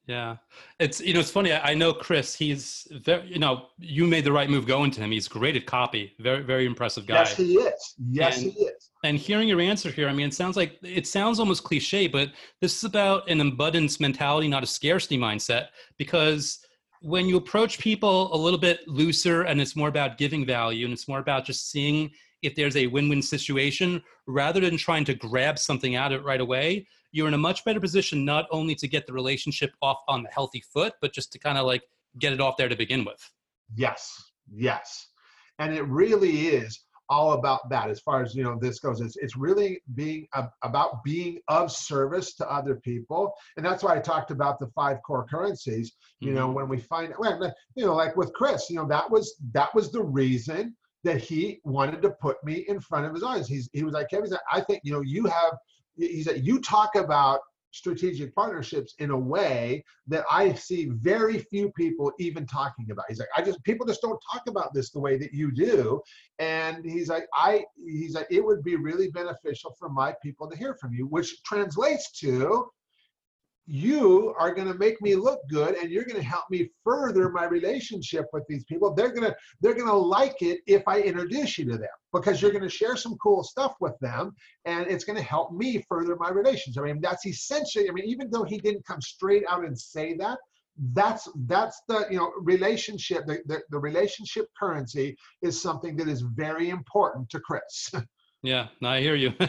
yeah, 0.09 0.39
it's 0.81 1.01
you 1.01 1.15
know 1.15 1.21
it's 1.21 1.31
funny. 1.31 1.53
I, 1.53 1.71
I, 1.71 1.75
know 1.75 1.93
Chris. 1.93 2.35
He's 2.35 2.89
very 3.05 3.29
you 3.29 3.39
know 3.39 3.67
you 3.79 4.09
made 4.09 4.25
the 4.25 4.33
right 4.33 4.51
move 4.51 4.67
going 4.67 4.91
to 4.91 5.01
him. 5.01 5.13
He's 5.13 5.29
great 5.29 5.55
at 5.55 5.67
copy. 5.67 6.15
Very 6.19 6.43
very 6.43 6.67
impressive 6.67 7.07
guy. 7.07 7.19
Yes, 7.19 7.37
he 7.37 7.55
is. 7.55 7.95
Yes, 8.11 8.43
and, 8.43 8.53
he 8.53 8.59
is. 8.65 8.91
And 9.05 9.17
hearing 9.17 9.47
your 9.47 9.61
answer 9.61 9.93
here, 9.93 10.09
I 10.09 10.13
mean, 10.13 10.27
it 10.27 10.35
sounds 10.35 10.57
like 10.57 10.79
it 10.83 11.07
sounds 11.07 11.39
almost 11.39 11.63
cliche, 11.63 12.09
but 12.09 12.31
this 12.61 12.77
is 12.77 12.83
about 12.83 13.31
an 13.31 13.41
abundance 13.41 14.01
mentality, 14.01 14.49
not 14.49 14.65
a 14.65 14.67
scarcity 14.67 15.17
mindset. 15.17 15.69
Because 15.99 16.59
when 17.03 17.27
you 17.27 17.37
approach 17.37 17.79
people 17.79 18.35
a 18.35 18.37
little 18.37 18.59
bit 18.59 18.87
looser, 18.87 19.43
and 19.43 19.61
it's 19.61 19.77
more 19.77 19.89
about 19.89 20.19
giving 20.19 20.47
value, 20.47 20.87
and 20.87 20.93
it's 20.93 21.09
more 21.09 21.19
about 21.19 21.45
just 21.45 21.71
seeing 21.71 22.11
if 22.43 22.55
there's 22.55 22.77
a 22.77 22.87
win-win 22.89 23.23
situation 23.23 24.03
rather 24.27 24.61
than 24.61 24.77
trying 24.77 25.05
to 25.05 25.15
grab 25.15 25.59
something 25.59 25.95
out 25.95 26.13
of 26.13 26.21
it 26.21 26.25
right 26.25 26.41
away 26.41 26.87
you're 27.13 27.29
in 27.29 27.35
a 27.35 27.39
much 27.39 27.65
better 27.65 27.79
position 27.79 28.25
not 28.25 28.47
only 28.51 28.75
to 28.75 28.89
get 28.89 29.07
the 29.07 29.13
relationship 29.13 29.73
off 29.83 29.99
on 30.09 30.23
the 30.23 30.31
healthy 30.31 30.65
foot, 30.73 30.95
but 31.01 31.13
just 31.13 31.31
to 31.33 31.39
kind 31.39 31.59
of 31.59 31.67
like 31.67 31.83
get 32.19 32.33
it 32.33 32.41
off 32.41 32.57
there 32.57 32.69
to 32.69 32.77
begin 32.77 33.05
with. 33.05 33.31
Yes, 33.77 34.31
yes. 34.53 35.09
And 35.59 35.75
it 35.75 35.83
really 35.83 36.49
is 36.49 36.81
all 37.13 37.35
about 37.35 37.69
that 37.69 37.91
as 37.91 38.01
far 38.01 38.23
as 38.23 38.35
you 38.35 38.43
know 38.43 38.59
this 38.59 38.79
goes. 38.79 39.01
It's, 39.01 39.17
it's 39.17 39.37
really 39.37 39.83
being 39.95 40.27
uh, 40.33 40.47
about 40.63 41.05
being 41.05 41.41
of 41.49 41.71
service 41.71 42.35
to 42.37 42.51
other 42.51 42.77
people. 42.77 43.33
And 43.57 43.65
that's 43.67 43.83
why 43.85 43.95
i 43.95 43.99
talked 43.99 44.31
about 44.31 44.59
the 44.59 44.69
five 44.69 44.99
core 45.07 45.27
currencies 45.29 45.93
you 46.21 46.29
mm-hmm. 46.29 46.37
know 46.37 46.51
when 46.51 46.69
we 46.69 46.79
find 46.79 47.13
well, 47.19 47.55
you 47.75 47.85
know 47.85 47.95
like 47.95 48.17
with 48.17 48.33
chris 48.33 48.71
you 48.71 48.77
know 48.77 48.87
that 48.87 49.11
was 49.11 49.35
that 49.53 49.75
was 49.75 49.93
the 49.93 50.03
reason 50.03 50.75
that 51.05 51.21
he 51.21 51.61
wanted 51.65 52.01
to 52.03 52.11
put 52.11 52.43
me 52.45 52.65
in 52.69 52.79
front 52.81 53.05
of 53.07 53.13
his 53.13 53.23
audience. 53.23 53.49
He's 53.49 53.69
he 53.73 53.83
was 53.83 53.93
like 53.93 54.09
kevin 54.09 54.31
i 54.51 54.61
think 54.61 54.81
you 54.85 54.93
know 54.93 55.03
you 55.03 55.27
have 55.27 55.55
he 55.97 56.23
said, 56.23 56.45
you 56.45 56.61
talk 56.61 56.95
about 56.97 57.41
strategic 57.73 58.35
partnerships 58.35 58.95
in 58.99 59.11
a 59.11 59.19
way 59.19 59.85
that 60.07 60.25
I 60.31 60.55
see 60.55 60.87
very 60.87 61.39
few 61.39 61.71
people 61.73 62.13
even 62.19 62.47
talking 62.47 62.91
about. 62.91 63.07
He's 63.09 63.19
like, 63.19 63.29
I 63.37 63.43
just 63.43 63.63
people 63.65 63.87
just 63.87 64.03
don't 64.03 64.21
talk 64.33 64.43
about 64.47 64.73
this 64.73 64.91
the 64.91 65.01
way 65.01 65.17
that 65.19 65.33
you 65.33 65.51
do. 65.51 66.01
And 66.39 66.85
he's 66.85 67.09
like, 67.09 67.27
I 67.35 67.65
he's 67.77 68.15
like, 68.15 68.29
it 68.31 68.45
would 68.45 68.63
be 68.63 68.77
really 68.77 69.11
beneficial 69.11 69.75
for 69.79 69.89
my 69.89 70.15
people 70.23 70.49
to 70.49 70.57
hear 70.57 70.75
from 70.75 70.93
you, 70.95 71.07
which 71.07 71.43
translates 71.43 72.13
to 72.21 72.69
you 73.67 74.35
are 74.39 74.55
going 74.55 74.69
to 74.69 74.75
make 74.75 75.01
me 75.01 75.15
look 75.15 75.41
good 75.49 75.77
and 75.77 75.91
you're 75.91 76.05
going 76.05 76.21
to 76.21 76.27
help 76.27 76.45
me 76.51 76.69
further 76.85 77.31
my 77.31 77.45
relationship 77.45 78.27
with 78.33 78.45
these 78.49 78.65
people. 78.65 78.93
They're 78.93 79.13
going 79.13 79.31
to 79.31 79.37
they're 79.61 79.75
going 79.75 79.87
to 79.87 79.93
like 79.93 80.43
it 80.43 80.61
if 80.67 80.83
i 80.87 81.01
introduce 81.01 81.59
you 81.59 81.65
to 81.67 81.79
them 81.79 81.89
because 82.13 82.41
you're 82.41 82.51
going 82.51 82.63
to 82.63 82.69
share 82.69 82.97
some 82.97 83.17
cool 83.17 83.43
stuff 83.43 83.75
with 83.81 83.99
them 84.01 84.33
and 84.65 84.87
it's 84.87 85.05
going 85.05 85.17
to 85.17 85.23
help 85.23 85.53
me 85.53 85.83
further 85.89 86.17
my 86.17 86.31
relationship 86.31 86.83
i 86.83 86.87
mean 86.87 87.01
that's 87.01 87.27
essentially 87.27 87.89
i 87.89 87.93
mean 87.93 88.05
even 88.05 88.31
though 88.31 88.45
he 88.45 88.59
didn't 88.59 88.87
come 88.87 89.01
straight 89.01 89.45
out 89.49 89.65
and 89.65 89.79
say 89.79 90.15
that 90.15 90.39
that's 90.93 91.29
that's 91.47 91.83
the 91.89 92.07
you 92.11 92.17
know 92.17 92.33
relationship 92.41 93.27
the, 93.27 93.39
the, 93.47 93.61
the 93.71 93.79
relationship 93.79 94.47
currency 94.59 95.17
is 95.43 95.61
something 95.61 95.97
that 95.97 96.09
is 96.09 96.23
very 96.23 96.71
important 96.71 97.29
to 97.29 97.41
chris 97.41 97.91
yeah 98.43 98.69
no, 98.81 98.89
i 98.89 99.01
hear 99.01 99.15
you. 99.15 99.33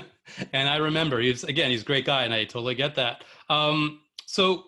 And 0.53 0.69
i 0.69 0.77
remember 0.77 1.19
he's 1.19 1.43
again 1.43 1.69
he's 1.69 1.82
a 1.82 1.86
great 1.86 2.06
guy 2.06 2.23
and 2.23 2.34
i 2.34 2.45
totally 2.45 2.75
get 2.75 2.95
that. 2.95 3.25
Um 3.49 3.99
so 4.25 4.63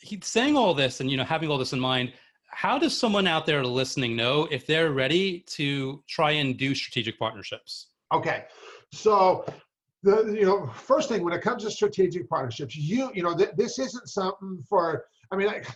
he's 0.00 0.26
saying 0.26 0.56
all 0.56 0.74
this 0.74 1.00
and 1.00 1.08
you 1.08 1.16
know 1.16 1.22
having 1.24 1.48
all 1.50 1.58
this 1.58 1.72
in 1.72 1.78
mind 1.78 2.12
how 2.50 2.78
does 2.78 2.98
someone 2.98 3.26
out 3.28 3.46
there 3.46 3.62
listening 3.64 4.16
know 4.16 4.48
if 4.50 4.66
they're 4.66 4.90
ready 4.90 5.40
to 5.40 6.02
try 6.08 6.32
and 6.32 6.58
do 6.58 6.74
strategic 6.74 7.16
partnerships? 7.16 7.90
Okay 8.12 8.46
so 8.92 9.44
the 10.02 10.32
you 10.32 10.44
know 10.44 10.66
first 10.66 11.08
thing 11.08 11.22
when 11.22 11.32
it 11.32 11.42
comes 11.42 11.62
to 11.62 11.70
strategic 11.70 12.28
partnerships 12.28 12.76
you 12.76 13.10
you 13.14 13.22
know 13.22 13.36
th- 13.36 13.50
this 13.56 13.78
isn't 13.78 14.08
something 14.08 14.62
for 14.68 15.04
I 15.30 15.36
mean, 15.36 15.46
like, 15.46 15.66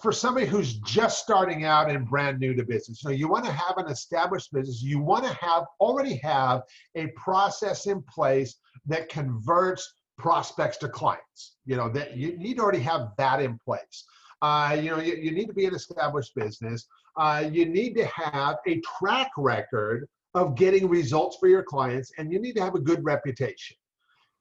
for 0.00 0.12
somebody 0.12 0.46
who's 0.46 0.74
just 0.78 1.18
starting 1.18 1.64
out 1.64 1.90
and 1.90 2.08
brand 2.08 2.38
new 2.38 2.54
to 2.54 2.64
business, 2.64 3.04
know, 3.04 3.10
you 3.10 3.28
want 3.28 3.44
to 3.44 3.52
have 3.52 3.76
an 3.78 3.88
established 3.88 4.52
business. 4.52 4.82
You 4.82 5.00
want 5.00 5.24
to 5.24 5.32
have 5.34 5.64
already 5.80 6.16
have 6.16 6.62
a 6.94 7.08
process 7.16 7.86
in 7.86 8.02
place 8.02 8.56
that 8.86 9.08
converts 9.08 9.94
prospects 10.16 10.76
to 10.78 10.88
clients. 10.88 11.56
You 11.66 11.76
know, 11.76 11.88
that 11.90 12.16
you 12.16 12.36
need 12.36 12.58
to 12.58 12.62
already 12.62 12.80
have 12.80 13.08
that 13.18 13.40
in 13.40 13.58
place. 13.58 14.04
Uh, 14.42 14.76
you 14.80 14.90
know, 14.90 15.00
you, 15.00 15.14
you 15.14 15.30
need 15.32 15.46
to 15.46 15.54
be 15.54 15.66
an 15.66 15.74
established 15.74 16.34
business. 16.34 16.86
Uh, 17.16 17.48
you 17.50 17.66
need 17.66 17.94
to 17.94 18.06
have 18.06 18.56
a 18.66 18.80
track 18.98 19.30
record 19.36 20.06
of 20.34 20.54
getting 20.56 20.88
results 20.88 21.36
for 21.38 21.48
your 21.48 21.62
clients, 21.62 22.12
and 22.18 22.32
you 22.32 22.40
need 22.40 22.54
to 22.54 22.62
have 22.62 22.74
a 22.74 22.80
good 22.80 23.04
reputation. 23.04 23.76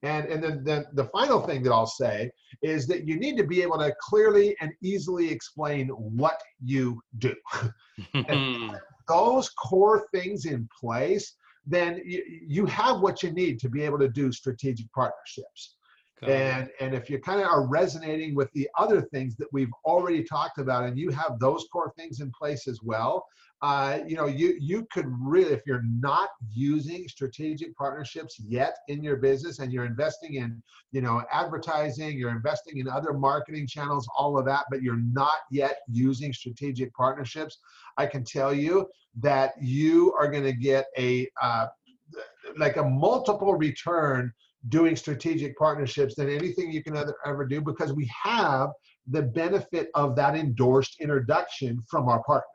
And, 0.03 0.25
and 0.27 0.43
then 0.43 0.63
the, 0.63 0.85
the 0.93 1.09
final 1.09 1.39
thing 1.39 1.63
that 1.63 1.71
I'll 1.71 1.87
say 1.87 2.29
is 2.61 2.85
that 2.87 3.07
you 3.07 3.17
need 3.17 3.37
to 3.37 3.45
be 3.45 3.61
able 3.61 3.79
to 3.79 3.93
clearly 4.01 4.55
and 4.59 4.71
easily 4.83 5.31
explain 5.31 5.87
what 5.87 6.41
you 6.63 7.01
do. 7.19 7.33
those 9.07 9.49
core 9.49 10.05
things 10.11 10.45
in 10.45 10.67
place, 10.77 11.35
then 11.65 12.01
you, 12.05 12.23
you 12.45 12.65
have 12.65 12.99
what 12.99 13.23
you 13.23 13.31
need 13.31 13.59
to 13.59 13.69
be 13.69 13.81
able 13.83 13.99
to 13.99 14.09
do 14.09 14.31
strategic 14.31 14.91
partnerships. 14.91 15.75
And 16.29 16.69
and 16.79 16.93
if 16.93 17.09
you 17.09 17.19
kind 17.19 17.41
of 17.41 17.47
are 17.47 17.67
resonating 17.67 18.35
with 18.35 18.51
the 18.53 18.67
other 18.77 19.01
things 19.01 19.35
that 19.37 19.47
we've 19.51 19.71
already 19.85 20.23
talked 20.23 20.57
about 20.57 20.83
and 20.83 20.97
you 20.97 21.09
have 21.09 21.39
those 21.39 21.65
core 21.71 21.93
things 21.97 22.19
in 22.19 22.31
place 22.31 22.67
as 22.67 22.79
well 22.83 23.25
uh, 23.61 23.99
you 24.05 24.17
know 24.17 24.25
you 24.25 24.57
you 24.59 24.85
could 24.91 25.05
really 25.21 25.53
if 25.53 25.61
you're 25.65 25.85
not 25.85 26.29
using 26.53 27.07
strategic 27.07 27.73
partnerships 27.77 28.37
yet 28.39 28.75
in 28.89 29.01
your 29.01 29.15
business 29.15 29.59
and 29.59 29.71
you're 29.71 29.85
investing 29.85 30.35
in 30.35 30.61
you 30.91 31.01
know 31.01 31.23
advertising 31.31 32.17
you're 32.17 32.31
investing 32.31 32.77
in 32.77 32.89
other 32.89 33.13
marketing 33.13 33.65
channels 33.65 34.07
all 34.17 34.37
of 34.37 34.45
that 34.45 34.65
but 34.69 34.81
you're 34.81 35.01
not 35.13 35.37
yet 35.49 35.77
using 35.89 36.33
strategic 36.33 36.93
partnerships 36.93 37.59
i 37.97 38.05
can 38.05 38.23
tell 38.23 38.53
you 38.53 38.85
that 39.15 39.53
you 39.61 40.13
are 40.19 40.29
going 40.29 40.43
to 40.43 40.53
get 40.53 40.87
a 40.97 41.27
uh, 41.41 41.67
like 42.57 42.77
a 42.77 42.83
multiple 42.83 43.55
return 43.55 44.31
doing 44.69 44.95
strategic 44.95 45.57
partnerships 45.57 46.15
than 46.15 46.29
anything 46.29 46.71
you 46.71 46.83
can 46.83 46.95
ever, 46.95 47.15
ever 47.25 47.45
do 47.45 47.61
because 47.61 47.93
we 47.93 48.09
have 48.23 48.69
the 49.07 49.21
benefit 49.21 49.89
of 49.95 50.15
that 50.15 50.35
endorsed 50.35 50.97
introduction 51.01 51.79
from 51.89 52.07
our 52.07 52.23
partner. 52.23 52.47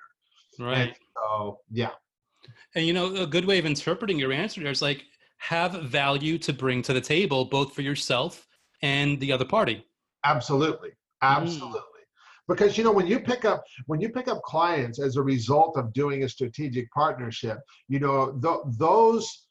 Right. 0.59 0.79
And 0.79 0.95
so, 1.15 1.61
yeah. 1.71 1.91
And 2.75 2.87
you 2.87 2.93
know, 2.93 3.15
a 3.15 3.27
good 3.27 3.45
way 3.45 3.59
of 3.59 3.67
interpreting 3.67 4.19
your 4.19 4.33
answer 4.33 4.63
there 4.63 4.73
is 4.73 4.83
like 4.83 5.05
have 5.39 5.73
value 5.83 6.39
to 6.39 6.53
bring 6.53 6.83
to 6.83 6.93
the 6.93 7.01
table, 7.01 7.45
both 7.45 7.75
for 7.75 7.83
yourself 7.83 8.47
and 8.83 9.21
the 9.21 9.33
other 9.33 9.45
party. 9.45 9.85
Absolutely. 10.25 10.91
Absolutely. 11.23 11.81
Mm. 11.81 11.85
Because 12.49 12.79
you 12.79 12.85
know 12.85 12.93
when 12.93 13.07
you 13.07 13.21
pick 13.21 13.45
up 13.45 13.63
when 13.87 14.01
you 14.01 14.09
pick 14.09 14.27
up 14.27 14.41
clients 14.43 14.99
as 14.99 15.17
a 15.17 15.23
result 15.23 15.77
of 15.77 15.93
doing 15.93 16.25
a 16.25 16.29
strategic 16.29 16.91
partnership, 16.93 17.59
you 17.89 18.01
know 18.01 18.39
th- 18.43 18.75
those 18.79 19.48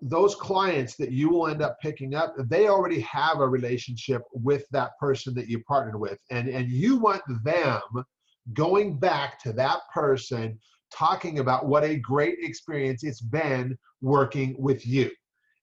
those 0.00 0.34
clients 0.34 0.96
that 0.96 1.12
you 1.12 1.30
will 1.30 1.48
end 1.48 1.62
up 1.62 1.76
picking 1.80 2.14
up 2.14 2.34
they 2.48 2.68
already 2.68 3.00
have 3.00 3.40
a 3.40 3.48
relationship 3.48 4.22
with 4.32 4.64
that 4.70 4.90
person 4.98 5.34
that 5.34 5.48
you 5.48 5.62
partnered 5.64 5.98
with. 5.98 6.18
And 6.30 6.48
and 6.48 6.70
you 6.70 6.96
want 6.96 7.22
them 7.44 7.80
going 8.52 8.98
back 8.98 9.40
to 9.42 9.52
that 9.54 9.80
person 9.92 10.58
talking 10.92 11.38
about 11.38 11.66
what 11.66 11.84
a 11.84 11.96
great 11.96 12.36
experience 12.40 13.02
it's 13.02 13.20
been 13.20 13.76
working 14.00 14.54
with 14.58 14.86
you 14.86 15.10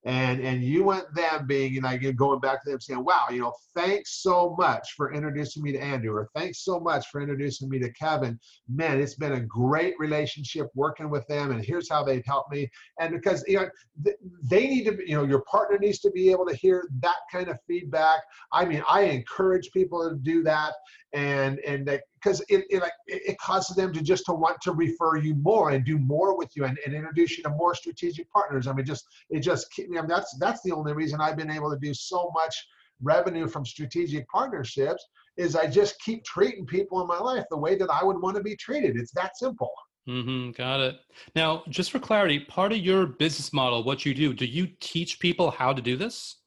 and 0.05 0.39
and 0.39 0.63
you 0.63 0.83
want 0.83 1.13
them 1.13 1.45
being 1.45 1.73
know 1.75 1.89
again 1.89 2.15
going 2.15 2.39
back 2.39 2.63
to 2.63 2.69
them 2.69 2.79
saying 2.79 3.03
wow 3.03 3.25
you 3.29 3.41
know 3.41 3.53
thanks 3.75 4.21
so 4.21 4.55
much 4.57 4.93
for 4.95 5.11
introducing 5.13 5.61
me 5.61 5.73
to 5.73 5.79
andrew 5.79 6.13
or 6.13 6.29
thanks 6.33 6.63
so 6.63 6.79
much 6.79 7.07
for 7.09 7.21
introducing 7.21 7.69
me 7.69 7.79
to 7.79 7.91
kevin. 7.93 8.39
Man 8.69 8.99
it's 9.01 9.15
been 9.15 9.33
a 9.33 9.39
great 9.41 9.95
relationship 9.99 10.67
working 10.73 11.09
with 11.09 11.27
them 11.27 11.51
and 11.51 11.63
here's 11.63 11.89
how 11.89 12.03
they've 12.03 12.25
helped 12.25 12.51
me. 12.51 12.69
And 12.99 13.13
because 13.13 13.43
you 13.47 13.57
know 13.57 14.13
they 14.43 14.67
need 14.67 14.85
to 14.85 14.97
you 15.05 15.15
know 15.15 15.25
your 15.25 15.43
partner 15.51 15.77
needs 15.77 15.99
to 15.99 16.11
be 16.11 16.31
able 16.31 16.45
to 16.47 16.55
hear 16.55 16.87
that 17.01 17.17
kind 17.31 17.49
of 17.49 17.57
feedback. 17.67 18.21
I 18.53 18.65
mean 18.65 18.83
i 18.87 19.01
encourage 19.01 19.69
people 19.71 20.07
to 20.09 20.15
do 20.15 20.43
that 20.43 20.73
and 21.13 21.59
and 21.59 21.85
because 22.21 22.41
it, 22.49 22.65
it 22.69 22.81
like 22.81 22.91
it 23.07 23.37
causes 23.37 23.75
them 23.75 23.93
to 23.93 24.01
just 24.01 24.25
to 24.25 24.33
want 24.33 24.59
to 24.61 24.71
refer 24.71 25.17
you 25.17 25.35
more 25.35 25.71
and 25.71 25.85
do 25.85 25.97
more 25.97 26.37
with 26.37 26.49
you 26.55 26.65
and, 26.65 26.77
and 26.85 26.93
introduce 26.93 27.37
you 27.37 27.43
to 27.43 27.49
more 27.49 27.73
strategic 27.73 28.29
partners 28.31 28.67
i 28.67 28.73
mean 28.73 28.85
just 28.85 29.05
it 29.29 29.39
just 29.39 29.67
I 29.77 29.83
mean, 29.87 30.07
that's 30.07 30.35
that's 30.39 30.61
the 30.63 30.71
only 30.71 30.93
reason 30.93 31.21
i've 31.21 31.37
been 31.37 31.51
able 31.51 31.71
to 31.71 31.79
do 31.79 31.93
so 31.93 32.31
much 32.33 32.55
revenue 33.01 33.47
from 33.47 33.65
strategic 33.65 34.27
partnerships 34.29 35.05
is 35.37 35.55
i 35.55 35.67
just 35.67 35.99
keep 36.01 36.23
treating 36.23 36.65
people 36.65 37.01
in 37.01 37.07
my 37.07 37.19
life 37.19 37.45
the 37.49 37.57
way 37.57 37.75
that 37.75 37.89
i 37.89 38.03
would 38.03 38.21
want 38.21 38.35
to 38.35 38.43
be 38.43 38.55
treated 38.55 38.95
it's 38.97 39.11
that 39.11 39.37
simple 39.37 39.71
Mm-hmm, 40.07 40.51
got 40.51 40.79
it. 40.79 40.95
Now, 41.35 41.61
just 41.69 41.91
for 41.91 41.99
clarity, 41.99 42.39
part 42.39 42.71
of 42.71 42.79
your 42.79 43.05
business 43.05 43.53
model, 43.53 43.83
what 43.83 44.07
you 44.07 44.15
do, 44.15 44.33
do 44.33 44.45
you 44.45 44.67
teach 44.79 45.19
people 45.19 45.51
how 45.51 45.71
to 45.71 45.83
do 45.83 45.95
this? 45.95 46.37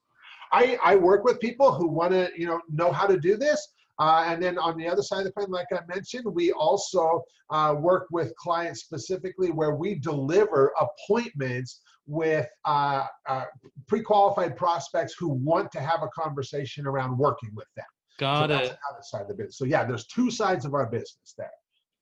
I, 0.52 0.78
I 0.82 0.96
work 0.96 1.24
with 1.24 1.38
people 1.38 1.72
who 1.72 1.86
want 1.86 2.12
to, 2.12 2.28
you 2.36 2.46
know, 2.46 2.60
know 2.68 2.90
how 2.90 3.06
to 3.06 3.18
do 3.18 3.36
this. 3.36 3.68
Uh, 3.98 4.24
and 4.26 4.42
then 4.42 4.58
on 4.58 4.76
the 4.76 4.88
other 4.88 5.02
side 5.02 5.20
of 5.20 5.24
the 5.26 5.32
coin, 5.32 5.50
like 5.50 5.66
I 5.72 5.80
mentioned, 5.86 6.24
we 6.26 6.52
also 6.52 7.22
uh, 7.50 7.74
work 7.78 8.06
with 8.10 8.34
clients 8.36 8.80
specifically 8.80 9.50
where 9.50 9.74
we 9.74 9.96
deliver 9.96 10.72
appointments 10.80 11.82
with 12.08 12.48
uh, 12.64 13.06
uh 13.28 13.44
pre-qualified 13.86 14.56
prospects 14.56 15.14
who 15.16 15.28
want 15.28 15.70
to 15.70 15.80
have 15.80 16.02
a 16.02 16.08
conversation 16.08 16.84
around 16.84 17.16
working 17.16 17.50
with 17.54 17.68
them. 17.76 17.84
Got 18.18 18.38
so 18.38 18.44
it. 18.44 18.48
That's 18.48 18.68
another 18.68 19.02
side 19.02 19.22
of 19.22 19.28
the 19.28 19.34
business. 19.34 19.58
So 19.58 19.66
yeah, 19.66 19.84
there's 19.84 20.06
two 20.06 20.30
sides 20.30 20.64
of 20.64 20.74
our 20.74 20.86
business 20.86 21.34
there. 21.38 21.50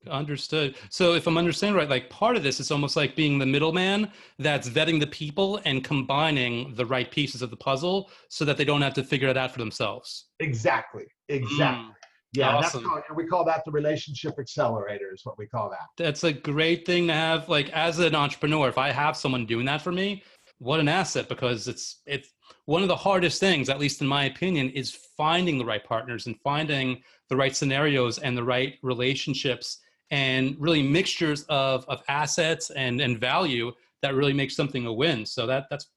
Understood. 0.09 0.77
So 0.89 1.13
if 1.13 1.27
I'm 1.27 1.37
understanding 1.37 1.77
right, 1.77 1.89
like 1.89 2.09
part 2.09 2.37
of 2.37 2.43
this 2.43 2.59
is 2.59 2.71
almost 2.71 2.97
like 2.97 3.15
being 3.17 3.39
the 3.39 3.45
middleman 3.45 4.11
that's 4.39 4.69
vetting 4.69 4.99
the 4.99 5.07
people 5.07 5.61
and 5.67 5.85
combining 5.85 6.75
the 6.75 6.87
right 6.87 7.11
pieces 7.11 7.43
of 7.43 7.51
the 7.51 7.57
puzzle 7.57 8.11
so 8.29 8.47
that 8.47 8.57
they 8.57 8.65
don't 8.65 8.81
have 8.81 8.95
to 8.95 9.05
figure 9.05 9.29
it 9.29 9.37
out 9.37 9.53
for 9.53 9.59
themselves. 9.59 10.27
Exactly. 10.39 11.05
Exactly. 11.29 11.85
Mm. 11.85 11.95
Yeah, 12.33 12.57
awesome. 12.57 12.85
that's 12.85 13.11
we 13.15 13.27
call 13.27 13.45
that 13.47 13.63
the 13.65 13.73
relationship 13.73 14.39
accelerator 14.39 15.13
is 15.13 15.23
what 15.25 15.37
we 15.37 15.47
call 15.47 15.69
that. 15.71 15.89
That's 15.97 16.23
a 16.23 16.33
great 16.33 16.87
thing 16.87 17.09
to 17.09 17.13
have. 17.13 17.49
Like 17.49 17.71
as 17.71 17.99
an 17.99 18.15
entrepreneur, 18.15 18.69
if 18.69 18.79
I 18.79 18.93
have 18.93 19.17
someone 19.17 19.47
doing 19.47 19.67
that 19.67 19.83
for 19.83 19.91
me, 19.91 20.23
what 20.59 20.79
an 20.79 20.89
asset 20.89 21.29
because 21.29 21.67
it's 21.67 22.03
it's 22.07 22.33
one 22.67 22.83
of 22.83 22.89
the 22.89 22.97
hardest 22.97 23.41
things, 23.41 23.69
at 23.69 23.81
least 23.81 24.01
in 24.01 24.07
my 24.07 24.25
opinion, 24.25 24.71
is 24.71 24.97
finding 25.17 25.59
the 25.59 25.65
right 25.65 25.83
partners 25.83 26.27
and 26.27 26.37
finding 26.45 27.03
the 27.29 27.37
right 27.37 27.55
scenarios 27.55 28.19
and 28.19 28.37
the 28.37 28.45
right 28.45 28.75
relationships 28.83 29.79
and 30.11 30.57
really 30.59 30.83
mixtures 30.83 31.45
of, 31.45 31.85
of 31.89 32.03
assets 32.09 32.71
and, 32.71 33.01
and 33.01 33.21
value 33.21 33.73
that 34.03 34.15
really 34.15 34.33
makes 34.33 34.57
something 34.57 34.87
a 34.87 34.93
win. 34.93 35.25
So 35.27 35.47
that 35.47 35.67
that's 35.71 35.89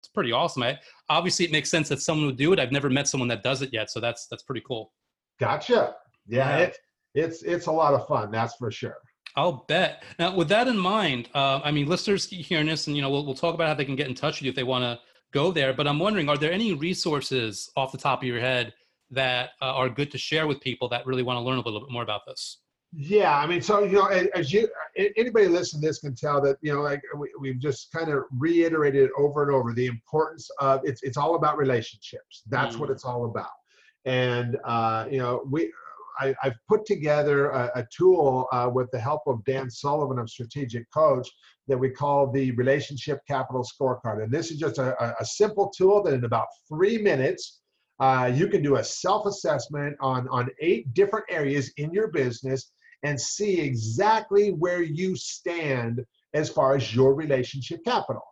it's 0.00 0.08
pretty 0.08 0.32
awesome. 0.32 0.62
I, 0.62 0.78
obviously, 1.10 1.44
it 1.44 1.52
makes 1.52 1.70
sense 1.70 1.88
that 1.90 2.00
someone 2.00 2.26
would 2.26 2.38
do 2.38 2.52
it. 2.52 2.58
I've 2.58 2.72
never 2.72 2.88
met 2.88 3.06
someone 3.06 3.28
that 3.28 3.42
does 3.42 3.60
it 3.60 3.70
yet, 3.72 3.90
so 3.90 4.00
that's 4.00 4.26
that's 4.28 4.42
pretty 4.42 4.62
cool. 4.66 4.92
Gotcha. 5.38 5.96
Yeah, 6.26 6.58
yeah. 6.58 6.64
It, 6.64 6.78
it's 7.14 7.42
it's 7.42 7.66
a 7.66 7.72
lot 7.72 7.94
of 7.94 8.06
fun. 8.06 8.30
That's 8.30 8.54
for 8.54 8.70
sure. 8.70 8.96
I'll 9.36 9.64
bet. 9.68 10.02
Now, 10.18 10.34
with 10.34 10.48
that 10.48 10.68
in 10.68 10.78
mind, 10.78 11.28
uh, 11.34 11.60
I 11.62 11.70
mean, 11.70 11.86
listeners 11.86 12.28
hearing 12.28 12.66
this, 12.66 12.86
and 12.86 12.96
you 12.96 13.02
know, 13.02 13.10
we'll 13.10 13.26
we'll 13.26 13.34
talk 13.34 13.54
about 13.54 13.68
how 13.68 13.74
they 13.74 13.84
can 13.84 13.96
get 13.96 14.08
in 14.08 14.14
touch 14.14 14.40
with 14.40 14.46
you 14.46 14.50
if 14.50 14.56
they 14.56 14.64
want 14.64 14.84
to 14.84 14.98
go 15.32 15.52
there. 15.52 15.72
But 15.72 15.86
I'm 15.86 15.98
wondering, 15.98 16.28
are 16.28 16.38
there 16.38 16.52
any 16.52 16.72
resources 16.72 17.70
off 17.76 17.92
the 17.92 17.98
top 17.98 18.22
of 18.22 18.26
your 18.26 18.40
head 18.40 18.72
that 19.10 19.50
uh, 19.60 19.66
are 19.66 19.88
good 19.88 20.10
to 20.12 20.18
share 20.18 20.46
with 20.46 20.60
people 20.60 20.88
that 20.88 21.06
really 21.06 21.22
want 21.22 21.36
to 21.36 21.42
learn 21.42 21.58
a 21.58 21.62
little 21.62 21.80
bit 21.80 21.90
more 21.90 22.02
about 22.02 22.22
this? 22.26 22.58
Yeah, 22.92 23.38
I 23.38 23.46
mean, 23.46 23.62
so 23.62 23.84
you 23.84 23.92
know, 23.92 24.06
as 24.06 24.52
you 24.52 24.68
anybody 25.16 25.46
listening 25.46 25.82
to 25.82 25.88
this 25.88 26.00
can 26.00 26.14
tell 26.14 26.40
that 26.40 26.56
you 26.60 26.74
know, 26.74 26.80
like 26.80 27.00
we, 27.16 27.30
we've 27.38 27.60
just 27.60 27.92
kind 27.92 28.10
of 28.10 28.24
reiterated 28.36 29.10
over 29.16 29.44
and 29.44 29.54
over 29.54 29.72
the 29.72 29.86
importance 29.86 30.50
of 30.58 30.80
it's 30.82 31.02
it's 31.04 31.16
all 31.16 31.36
about 31.36 31.56
relationships. 31.56 32.42
That's 32.48 32.74
mm. 32.74 32.80
what 32.80 32.90
it's 32.90 33.04
all 33.04 33.26
about. 33.26 33.50
And 34.06 34.58
uh, 34.64 35.06
you 35.08 35.18
know, 35.18 35.42
we 35.48 35.72
I, 36.18 36.34
have 36.42 36.56
put 36.68 36.84
together 36.84 37.50
a, 37.50 37.70
a 37.76 37.86
tool 37.96 38.48
uh, 38.50 38.68
with 38.72 38.90
the 38.90 38.98
help 38.98 39.22
of 39.28 39.44
Dan 39.44 39.70
Sullivan 39.70 40.18
of 40.18 40.28
Strategic 40.28 40.90
Coach 40.92 41.28
that 41.68 41.78
we 41.78 41.90
call 41.90 42.30
the 42.30 42.50
Relationship 42.52 43.20
Capital 43.28 43.64
Scorecard. 43.64 44.22
And 44.22 44.32
this 44.32 44.50
is 44.50 44.58
just 44.58 44.78
a, 44.78 45.16
a 45.20 45.24
simple 45.24 45.70
tool 45.70 46.02
that 46.02 46.14
in 46.14 46.24
about 46.24 46.48
three 46.68 46.98
minutes 46.98 47.60
uh, 48.00 48.30
you 48.34 48.48
can 48.48 48.62
do 48.62 48.76
a 48.76 48.84
self-assessment 48.84 49.96
on, 50.00 50.26
on 50.28 50.48
eight 50.60 50.92
different 50.94 51.26
areas 51.28 51.70
in 51.76 51.92
your 51.92 52.08
business 52.08 52.72
and 53.02 53.20
see 53.20 53.60
exactly 53.60 54.50
where 54.50 54.82
you 54.82 55.16
stand 55.16 56.04
as 56.34 56.50
far 56.50 56.76
as 56.76 56.94
your 56.94 57.14
relationship 57.14 57.80
capital. 57.84 58.22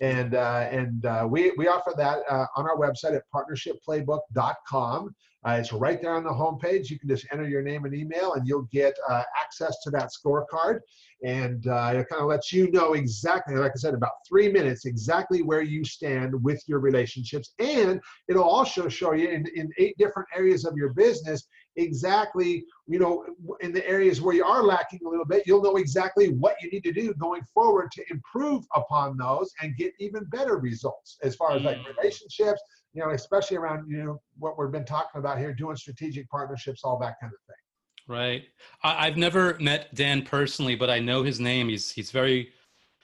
And, 0.00 0.34
uh, 0.34 0.68
and 0.70 1.04
uh, 1.06 1.26
we, 1.28 1.52
we 1.56 1.68
offer 1.68 1.92
that 1.96 2.18
uh, 2.28 2.46
on 2.56 2.66
our 2.66 2.76
website 2.76 3.16
at 3.16 3.22
partnershipplaybook.com. 3.34 5.14
Uh, 5.46 5.52
it's 5.52 5.72
right 5.72 6.02
there 6.02 6.14
on 6.14 6.24
the 6.24 6.30
homepage. 6.30 6.90
You 6.90 6.98
can 6.98 7.08
just 7.08 7.26
enter 7.30 7.48
your 7.48 7.62
name 7.62 7.84
and 7.84 7.94
email, 7.94 8.34
and 8.34 8.48
you'll 8.48 8.68
get 8.72 8.96
uh, 9.08 9.22
access 9.40 9.80
to 9.84 9.90
that 9.90 10.10
scorecard. 10.10 10.80
And 11.22 11.66
uh, 11.66 11.92
it 11.94 12.08
kind 12.08 12.20
of 12.20 12.28
lets 12.28 12.52
you 12.52 12.70
know 12.72 12.94
exactly, 12.94 13.54
like 13.54 13.72
I 13.74 13.78
said, 13.78 13.94
about 13.94 14.12
three 14.28 14.50
minutes, 14.50 14.84
exactly 14.84 15.42
where 15.42 15.62
you 15.62 15.84
stand 15.84 16.34
with 16.42 16.62
your 16.66 16.80
relationships. 16.80 17.54
And 17.58 18.00
it'll 18.28 18.44
also 18.44 18.88
show 18.88 19.12
you 19.12 19.28
in, 19.28 19.46
in 19.54 19.70
eight 19.78 19.96
different 19.98 20.28
areas 20.34 20.64
of 20.64 20.76
your 20.76 20.92
business 20.92 21.46
exactly, 21.76 22.64
you 22.86 22.98
know, 22.98 23.24
in 23.60 23.72
the 23.72 23.86
areas 23.86 24.20
where 24.20 24.34
you 24.34 24.44
are 24.44 24.62
lacking 24.62 25.00
a 25.06 25.08
little 25.08 25.24
bit, 25.24 25.44
you'll 25.46 25.62
know 25.62 25.76
exactly 25.76 26.30
what 26.30 26.56
you 26.62 26.70
need 26.70 26.84
to 26.84 26.92
do 26.92 27.14
going 27.14 27.42
forward 27.54 27.90
to 27.92 28.02
improve 28.10 28.64
upon 28.74 29.16
those 29.16 29.52
and 29.60 29.76
get 29.76 29.92
even 29.98 30.24
better 30.24 30.56
results 30.56 31.18
as 31.22 31.36
far 31.36 31.52
as 31.52 31.62
like 31.62 31.78
mm. 31.78 31.96
relationships, 31.96 32.60
you 32.96 33.04
know, 33.04 33.10
especially 33.10 33.58
around, 33.58 33.90
you 33.90 34.02
know, 34.02 34.20
what 34.38 34.58
we've 34.58 34.72
been 34.72 34.86
talking 34.86 35.18
about 35.18 35.38
here, 35.38 35.52
doing 35.52 35.76
strategic 35.76 36.28
partnerships, 36.30 36.80
all 36.82 36.98
that 36.98 37.16
kind 37.20 37.30
of 37.30 37.38
thing. 37.46 37.56
Right. 38.08 38.44
I, 38.82 39.04
have 39.04 39.18
never 39.18 39.58
met 39.60 39.94
Dan 39.94 40.22
personally, 40.22 40.76
but 40.76 40.88
I 40.88 40.98
know 40.98 41.22
his 41.22 41.38
name. 41.38 41.68
He's 41.68 41.90
he's 41.90 42.10
very. 42.10 42.52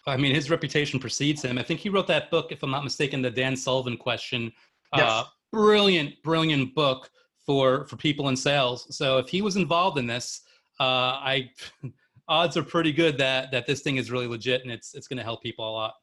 I 0.07 0.17
mean, 0.17 0.35
his 0.35 0.51
reputation 0.51 0.99
precedes 0.99 1.43
him. 1.43 1.59
I 1.59 1.63
think 1.63 1.79
he 1.79 1.89
wrote 1.89 2.09
that 2.09 2.29
book, 2.31 2.51
if 2.51 2.65
I'm 2.65 2.71
not 2.71 2.83
mistaken, 2.83 3.23
the 3.23 3.31
Dan 3.31 3.55
Sullivan 3.55 3.97
Question. 3.97 4.51
Yes. 4.97 5.05
Uh, 5.05 5.25
brilliant, 5.53 6.15
brilliant 6.25 6.75
book 6.75 7.11
for 7.45 7.87
for 7.87 7.97
people 7.97 8.29
in 8.29 8.37
sales. 8.37 8.97
So 8.97 9.19
if 9.19 9.29
he 9.29 9.43
was 9.43 9.57
involved 9.57 9.99
in 9.99 10.07
this, 10.07 10.41
uh, 10.81 11.21
I 11.21 11.51
odds 12.29 12.57
are 12.57 12.63
pretty 12.63 12.93
good 12.93 13.19
that 13.19 13.51
that 13.51 13.67
this 13.67 13.83
thing 13.83 13.97
is 13.99 14.11
really 14.11 14.27
legit 14.27 14.63
and 14.63 14.71
it's 14.73 14.95
it's 14.95 15.07
going 15.07 15.19
to 15.19 15.25
help 15.25 15.43
people 15.43 15.69
a 15.69 15.71
lot. 15.71 15.95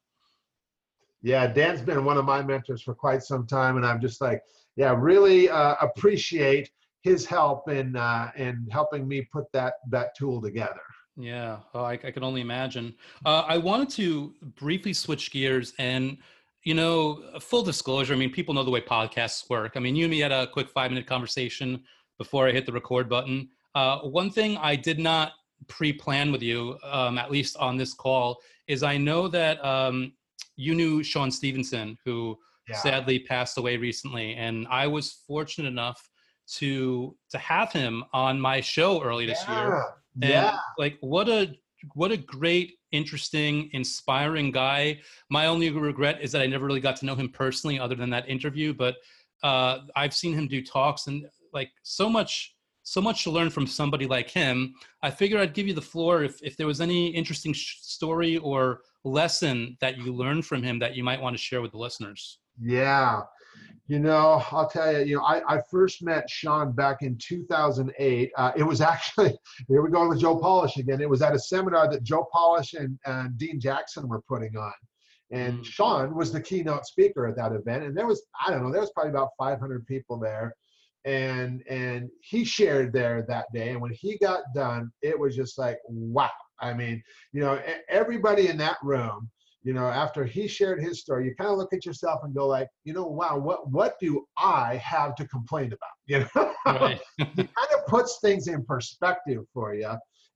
Yeah, 1.22 1.48
Dan's 1.48 1.82
been 1.82 2.06
one 2.06 2.18
of 2.18 2.26
my 2.26 2.42
mentors 2.42 2.82
for 2.82 2.96
quite 2.96 3.24
some 3.24 3.46
time, 3.46 3.78
and 3.78 3.86
I'm 3.86 4.00
just 4.00 4.22
like, 4.22 4.42
yeah, 4.76 4.96
really 4.98 5.50
uh, 5.50 5.76
appreciate 5.82 6.72
his 7.02 7.26
help 7.26 7.70
in 7.70 7.96
uh, 7.96 8.32
in 8.38 8.68
helping 8.72 9.08
me 9.08 9.28
put 9.32 9.52
that 9.54 9.74
that 9.90 10.16
tool 10.16 10.42
together. 10.42 10.82
Yeah, 11.18 11.58
oh, 11.74 11.84
I, 11.84 11.94
I 11.94 12.12
can 12.12 12.24
only 12.24 12.40
imagine. 12.40 12.96
Uh, 13.26 13.44
I 13.46 13.58
wanted 13.58 13.90
to 13.92 14.34
briefly 14.56 14.94
switch 14.94 15.32
gears 15.32 15.74
and, 15.78 16.18
you 16.64 16.74
know, 16.74 17.22
full 17.42 17.62
disclosure. 17.62 18.14
I 18.14 18.18
mean, 18.18 18.32
people 18.32 18.54
know 18.54 18.64
the 18.64 18.72
way 18.72 18.80
podcasts 18.80 19.50
work. 19.50 19.74
I 19.76 19.82
mean, 19.82 19.98
you 19.98 20.06
and 20.06 20.12
me 20.12 20.20
had 20.20 20.32
a 20.32 20.48
quick 20.48 20.70
five 20.70 20.92
minute 20.92 21.08
conversation 21.08 21.84
before 22.18 22.48
I 22.48 22.54
hit 22.54 22.66
the 22.66 22.72
record 22.72 23.10
button. 23.10 23.50
Uh, 23.76 24.00
one 24.00 24.30
thing 24.30 24.56
I 24.58 24.78
did 24.78 24.98
not 24.98 25.34
pre-plan 25.68 26.32
with 26.32 26.42
you, 26.42 26.78
um, 26.84 27.18
at 27.18 27.30
least 27.30 27.58
on 27.58 27.76
this 27.76 27.94
call, 27.94 28.40
is 28.68 28.82
I 28.82 28.96
know 28.96 29.28
that 29.28 29.64
um, 29.64 30.14
you 30.60 30.76
knew 30.76 31.02
Sean 31.02 31.32
Stephenson, 31.32 31.98
who 32.04 32.38
yeah. 32.68 32.76
sadly 32.78 33.20
passed 33.20 33.58
away 33.58 33.78
recently, 33.78 34.36
and 34.36 34.68
I 34.70 34.88
was 34.88 35.24
fortunate 35.26 35.70
enough 35.70 36.08
to 36.56 37.16
to 37.30 37.38
have 37.38 37.72
him 37.72 38.04
on 38.12 38.42
my 38.42 38.60
show 38.60 39.02
early 39.02 39.26
this 39.26 39.44
yeah. 39.48 39.62
year. 39.62 39.84
And 40.22 40.32
yeah. 40.32 40.58
like 40.78 40.98
what 41.00 41.30
a 41.30 41.56
what 41.94 42.12
a 42.12 42.18
great, 42.18 42.74
interesting, 42.92 43.70
inspiring 43.72 44.52
guy. 44.52 45.00
My 45.30 45.46
only 45.46 45.70
regret 45.70 46.20
is 46.22 46.34
that 46.34 46.42
I 46.42 46.48
never 46.48 46.66
really 46.66 46.82
got 46.82 46.98
to 46.98 47.06
know 47.06 47.16
him 47.16 47.30
personally 47.30 47.80
other 47.80 47.96
than 47.96 48.10
that 48.10 48.28
interview, 48.28 48.74
but 48.74 48.98
uh, 49.44 49.80
I've 49.96 50.14
seen 50.14 50.34
him 50.34 50.50
do 50.50 50.62
talks 50.62 51.08
and 51.08 51.26
like 51.54 51.72
so 51.84 52.10
much 52.10 52.54
so 52.84 53.02
much 53.02 53.24
to 53.24 53.30
learn 53.30 53.50
from 53.52 53.68
somebody 53.68 54.08
like 54.08 54.30
him. 54.30 54.74
I 55.04 55.12
figured 55.12 55.40
I'd 55.40 55.54
give 55.54 55.68
you 55.68 55.76
the 55.76 55.82
floor 55.82 56.24
if, 56.24 56.42
if 56.42 56.58
there 56.58 56.66
was 56.66 56.82
any 56.82 57.10
interesting 57.10 57.54
sh- 57.54 57.78
story 57.82 58.38
or 58.38 58.82
lesson 59.04 59.78
that 59.82 59.98
you 59.98 60.14
learned 60.14 60.46
from 60.46 60.64
him 60.64 60.80
that 60.80 60.96
you 60.96 61.04
might 61.04 61.22
want 61.22 61.36
to 61.36 61.42
share 61.42 61.62
with 61.62 61.72
the 61.72 61.78
listeners. 61.78 62.40
Yeah. 62.62 63.22
You 63.88 64.00
know, 64.00 64.44
I'll 64.52 64.70
tell 64.70 64.92
you, 64.92 65.06
you 65.06 65.16
know, 65.16 65.24
I, 65.24 65.56
I 65.56 65.62
first 65.72 66.04
met 66.04 66.30
Sean 66.30 66.74
back 66.74 67.02
in 67.02 67.18
2008. 67.18 68.32
Uh, 68.38 68.52
it 68.56 68.64
was 68.64 68.82
actually, 68.94 69.36
here 69.68 69.82
we 69.82 69.90
go 69.90 70.08
with 70.08 70.20
Joe 70.20 70.38
Polish 70.38 70.78
again. 70.78 71.02
It 71.02 71.10
was 71.10 71.22
at 71.22 71.34
a 71.34 71.40
seminar 71.40 71.90
that 71.90 72.04
Joe 72.04 72.28
Polish 72.32 72.74
and, 72.74 73.00
and 73.06 73.38
Dean 73.38 73.60
Jackson 73.60 74.08
were 74.08 74.22
putting 74.22 74.56
on. 74.56 74.74
And 75.32 75.60
mm. 75.60 75.66
Sean 75.66 76.16
was 76.16 76.32
the 76.32 76.42
keynote 76.42 76.86
speaker 76.86 77.28
at 77.28 77.36
that 77.38 77.52
event. 77.52 77.84
And 77.84 77.98
there 77.98 78.08
was, 78.08 78.24
I 78.46 78.52
don't 78.52 78.64
know, 78.64 78.72
there 78.72 78.82
was 78.82 78.92
probably 78.92 79.12
about 79.12 79.30
500 79.38 79.86
people 79.86 80.20
there. 80.20 80.56
And 81.06 81.64
and 81.70 82.10
he 82.22 82.44
shared 82.44 82.92
there 82.92 83.26
that 83.30 83.46
day. 83.54 83.70
And 83.70 83.82
when 83.82 83.94
he 83.94 84.18
got 84.18 84.42
done, 84.54 84.92
it 85.02 85.18
was 85.18 85.36
just 85.36 85.58
like, 85.58 85.78
wow. 85.88 86.30
I 86.62 86.74
mean, 86.74 87.02
you 87.32 87.42
know, 87.42 87.62
everybody 87.90 88.48
in 88.48 88.58
that 88.58 88.78
room 88.84 89.30
you 89.64 89.74
know 89.74 89.88
after 89.88 90.24
he 90.24 90.48
shared 90.48 90.82
his 90.82 91.02
story 91.02 91.26
you 91.26 91.36
kind 91.36 91.52
of 91.52 91.58
look 91.58 91.74
at 91.74 91.86
yourself 91.86 92.22
and 92.24 92.34
go 92.34 92.48
like 92.48 92.68
you 92.86 92.94
know 92.94 93.06
wow 93.06 93.38
what 93.38 93.70
what 93.70 93.96
do 94.00 94.26
i 94.38 94.76
have 94.78 95.16
to 95.16 95.28
complain 95.28 95.68
about? 95.68 95.90
You 96.08 96.26
know? 96.36 96.54
Right. 96.66 97.00
it 97.20 97.36
kind 97.36 97.74
of 97.78 97.86
puts 97.88 98.20
things 98.20 98.48
in 98.48 98.64
perspective 98.66 99.44
for 99.54 99.76
you 99.76 99.94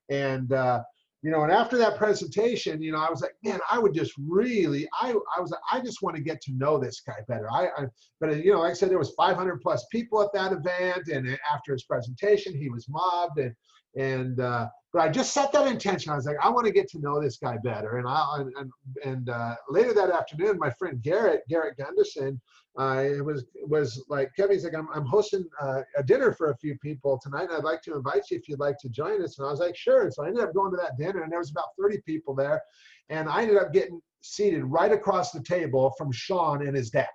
and 0.10 0.52
uh 0.52 0.82
you 1.24 1.32
know 1.32 1.44
and 1.44 1.52
after 1.52 1.78
that 1.78 1.98
presentation 1.98 2.82
you 2.82 2.92
know 2.92 3.00
i 3.00 3.10
was 3.10 3.22
like 3.22 3.34
man 3.44 3.60
i 3.72 3.80
would 3.80 3.94
just 3.94 4.14
really 4.20 4.88
i 5.02 5.16
i 5.36 5.40
was 5.40 5.52
like 5.52 5.62
i 5.72 5.80
just 5.80 6.02
want 6.02 6.16
to 6.16 6.22
get 6.22 6.42
to 6.42 6.52
know 6.54 6.78
this 6.78 7.02
guy 7.06 7.16
better. 7.28 7.50
I, 7.52 7.68
I 7.78 7.86
but 8.20 8.44
you 8.44 8.52
know 8.52 8.60
like 8.60 8.72
i 8.72 8.74
said 8.74 8.90
there 8.90 9.00
was 9.00 9.14
500 9.18 9.62
plus 9.62 9.86
people 9.92 10.22
at 10.22 10.34
that 10.34 10.52
event 10.52 11.08
and 11.08 11.40
after 11.52 11.72
his 11.72 11.86
presentation 11.86 12.54
he 12.54 12.70
was 12.70 12.88
mobbed 12.90 13.40
and 13.40 13.56
and 13.96 14.40
uh 14.40 14.68
but 14.94 15.02
I 15.02 15.10
just 15.10 15.34
set 15.34 15.52
that 15.54 15.66
intention. 15.66 16.12
I 16.12 16.16
was 16.16 16.28
like, 16.28 16.38
I 16.40 16.50
want 16.50 16.68
to 16.68 16.72
get 16.72 16.88
to 16.90 17.00
know 17.00 17.20
this 17.20 17.38
guy 17.38 17.58
better. 17.64 17.98
And 17.98 18.08
I 18.08 18.44
and 18.58 18.72
and 19.04 19.28
uh, 19.28 19.56
later 19.68 19.92
that 19.96 20.12
afternoon, 20.12 20.60
my 20.60 20.70
friend 20.70 21.02
Garrett 21.02 21.42
Garrett 21.50 21.78
Gunderson, 21.78 22.40
uh, 22.78 23.06
was 23.24 23.44
was 23.66 24.06
like 24.08 24.32
Kevin's 24.36 24.64
like 24.64 24.76
I'm 24.76 24.88
I'm 24.94 25.06
hosting 25.06 25.46
uh, 25.60 25.82
a 25.98 26.04
dinner 26.04 26.32
for 26.32 26.52
a 26.52 26.58
few 26.58 26.78
people 26.78 27.20
tonight. 27.22 27.50
I'd 27.52 27.64
like 27.64 27.82
to 27.84 27.96
invite 27.96 28.30
you 28.30 28.38
if 28.38 28.48
you'd 28.48 28.60
like 28.60 28.78
to 28.80 28.90
join 28.90 29.24
us. 29.24 29.40
And 29.40 29.48
I 29.48 29.52
was 29.52 29.60
like, 29.60 29.76
sure. 29.76 30.12
So 30.12 30.24
I 30.24 30.28
ended 30.28 30.44
up 30.44 30.54
going 30.54 30.72
to 30.72 30.78
that 30.78 30.98
dinner, 31.00 31.24
and 31.24 31.32
there 31.32 31.40
was 31.40 31.50
about 31.50 31.70
30 31.82 32.02
people 32.06 32.36
there, 32.36 32.62
and 33.10 33.28
I 33.28 33.42
ended 33.42 33.58
up 33.58 33.74
getting 33.74 34.00
seated 34.22 34.64
right 34.64 34.92
across 34.92 35.32
the 35.32 35.42
table 35.42 35.92
from 35.98 36.12
Sean 36.12 36.68
and 36.68 36.78
his 36.78 36.92
dad. 36.92 37.08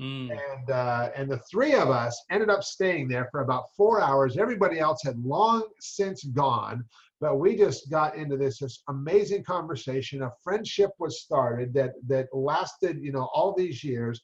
Mm. 0.00 0.30
And 0.30 0.70
uh, 0.70 1.10
and 1.16 1.30
the 1.30 1.38
three 1.50 1.74
of 1.74 1.88
us 1.88 2.22
ended 2.30 2.50
up 2.50 2.62
staying 2.62 3.08
there 3.08 3.28
for 3.30 3.40
about 3.40 3.74
four 3.76 4.00
hours. 4.00 4.36
Everybody 4.36 4.78
else 4.78 5.02
had 5.02 5.18
long 5.24 5.62
since 5.80 6.24
gone, 6.24 6.84
but 7.20 7.38
we 7.38 7.56
just 7.56 7.90
got 7.90 8.14
into 8.14 8.36
this, 8.36 8.58
this 8.58 8.82
amazing 8.88 9.44
conversation. 9.44 10.22
A 10.22 10.32
friendship 10.44 10.90
was 10.98 11.22
started 11.22 11.72
that 11.74 11.92
that 12.08 12.28
lasted, 12.34 12.98
you 13.00 13.12
know, 13.12 13.30
all 13.32 13.54
these 13.54 13.82
years. 13.82 14.22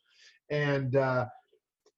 And 0.50 0.96
uh, 0.96 1.26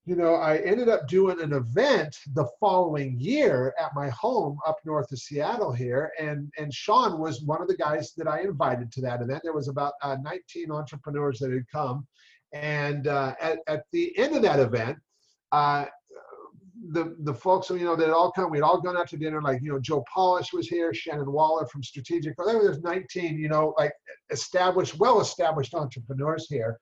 you 0.06 0.16
know, 0.16 0.34
I 0.34 0.58
ended 0.58 0.90
up 0.90 1.08
doing 1.08 1.40
an 1.40 1.54
event 1.54 2.14
the 2.34 2.46
following 2.60 3.18
year 3.18 3.74
at 3.80 3.94
my 3.94 4.10
home 4.10 4.58
up 4.66 4.76
north 4.84 5.10
of 5.10 5.18
Seattle 5.18 5.72
here, 5.72 6.12
and 6.20 6.52
and 6.58 6.72
Sean 6.72 7.18
was 7.18 7.42
one 7.42 7.62
of 7.62 7.68
the 7.68 7.76
guys 7.76 8.12
that 8.18 8.28
I 8.28 8.42
invited 8.42 8.92
to 8.92 9.00
that 9.00 9.22
event. 9.22 9.40
There 9.42 9.54
was 9.54 9.68
about 9.68 9.94
uh, 10.02 10.16
19 10.22 10.70
entrepreneurs 10.70 11.38
that 11.38 11.52
had 11.52 11.66
come, 11.72 12.06
and 12.54 13.08
uh, 13.08 13.34
at, 13.40 13.58
at 13.66 13.82
the 13.92 14.16
end 14.16 14.36
of 14.36 14.42
that 14.42 14.60
event, 14.60 14.96
uh, 15.52 15.86
the 16.90 17.16
the 17.20 17.34
folks, 17.34 17.68
you 17.70 17.84
know, 17.84 17.96
that 17.96 18.10
all 18.10 18.30
come, 18.30 18.50
we'd 18.50 18.62
all 18.62 18.80
gone 18.80 18.96
out 18.96 19.08
to 19.08 19.16
dinner, 19.16 19.42
like, 19.42 19.60
you 19.60 19.72
know, 19.72 19.80
Joe 19.80 20.04
Polish 20.12 20.52
was 20.52 20.68
here, 20.68 20.94
Shannon 20.94 21.30
Waller 21.30 21.66
from 21.66 21.82
Strategic. 21.82 22.34
There 22.36 22.58
was 22.58 22.80
19, 22.82 23.38
you 23.38 23.48
know, 23.48 23.74
like 23.76 23.92
established, 24.30 24.98
well-established 24.98 25.74
entrepreneurs 25.74 26.46
here. 26.48 26.78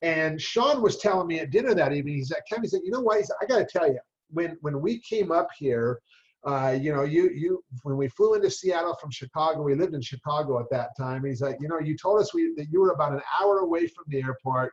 And 0.00 0.40
Sean 0.40 0.82
was 0.82 0.98
telling 0.98 1.28
me 1.28 1.38
at 1.38 1.50
dinner 1.50 1.74
that 1.74 1.92
evening, 1.92 2.16
he's 2.16 2.32
like, 2.32 2.42
Kevin, 2.48 2.64
he 2.64 2.68
said, 2.68 2.80
you 2.82 2.90
know 2.90 3.00
what? 3.00 3.18
He 3.18 3.24
said, 3.24 3.36
I 3.40 3.46
got 3.46 3.58
to 3.58 3.64
tell 3.66 3.86
you, 3.86 4.00
when 4.30 4.56
when 4.60 4.80
we 4.80 4.98
came 4.98 5.30
up 5.30 5.48
here, 5.56 6.00
uh, 6.44 6.76
you 6.80 6.92
know, 6.92 7.04
you 7.04 7.30
you 7.30 7.62
when 7.84 7.96
we 7.96 8.08
flew 8.08 8.34
into 8.34 8.50
Seattle 8.50 8.96
from 9.00 9.10
Chicago, 9.10 9.62
we 9.62 9.76
lived 9.76 9.94
in 9.94 10.02
Chicago 10.02 10.58
at 10.58 10.70
that 10.70 10.90
time. 10.98 11.24
He's 11.24 11.42
like, 11.42 11.58
you 11.60 11.68
know, 11.68 11.78
you 11.78 11.96
told 11.96 12.20
us 12.20 12.34
we 12.34 12.52
that 12.56 12.66
you 12.70 12.80
were 12.80 12.90
about 12.90 13.12
an 13.12 13.22
hour 13.40 13.58
away 13.58 13.86
from 13.86 14.04
the 14.08 14.20
airport. 14.22 14.72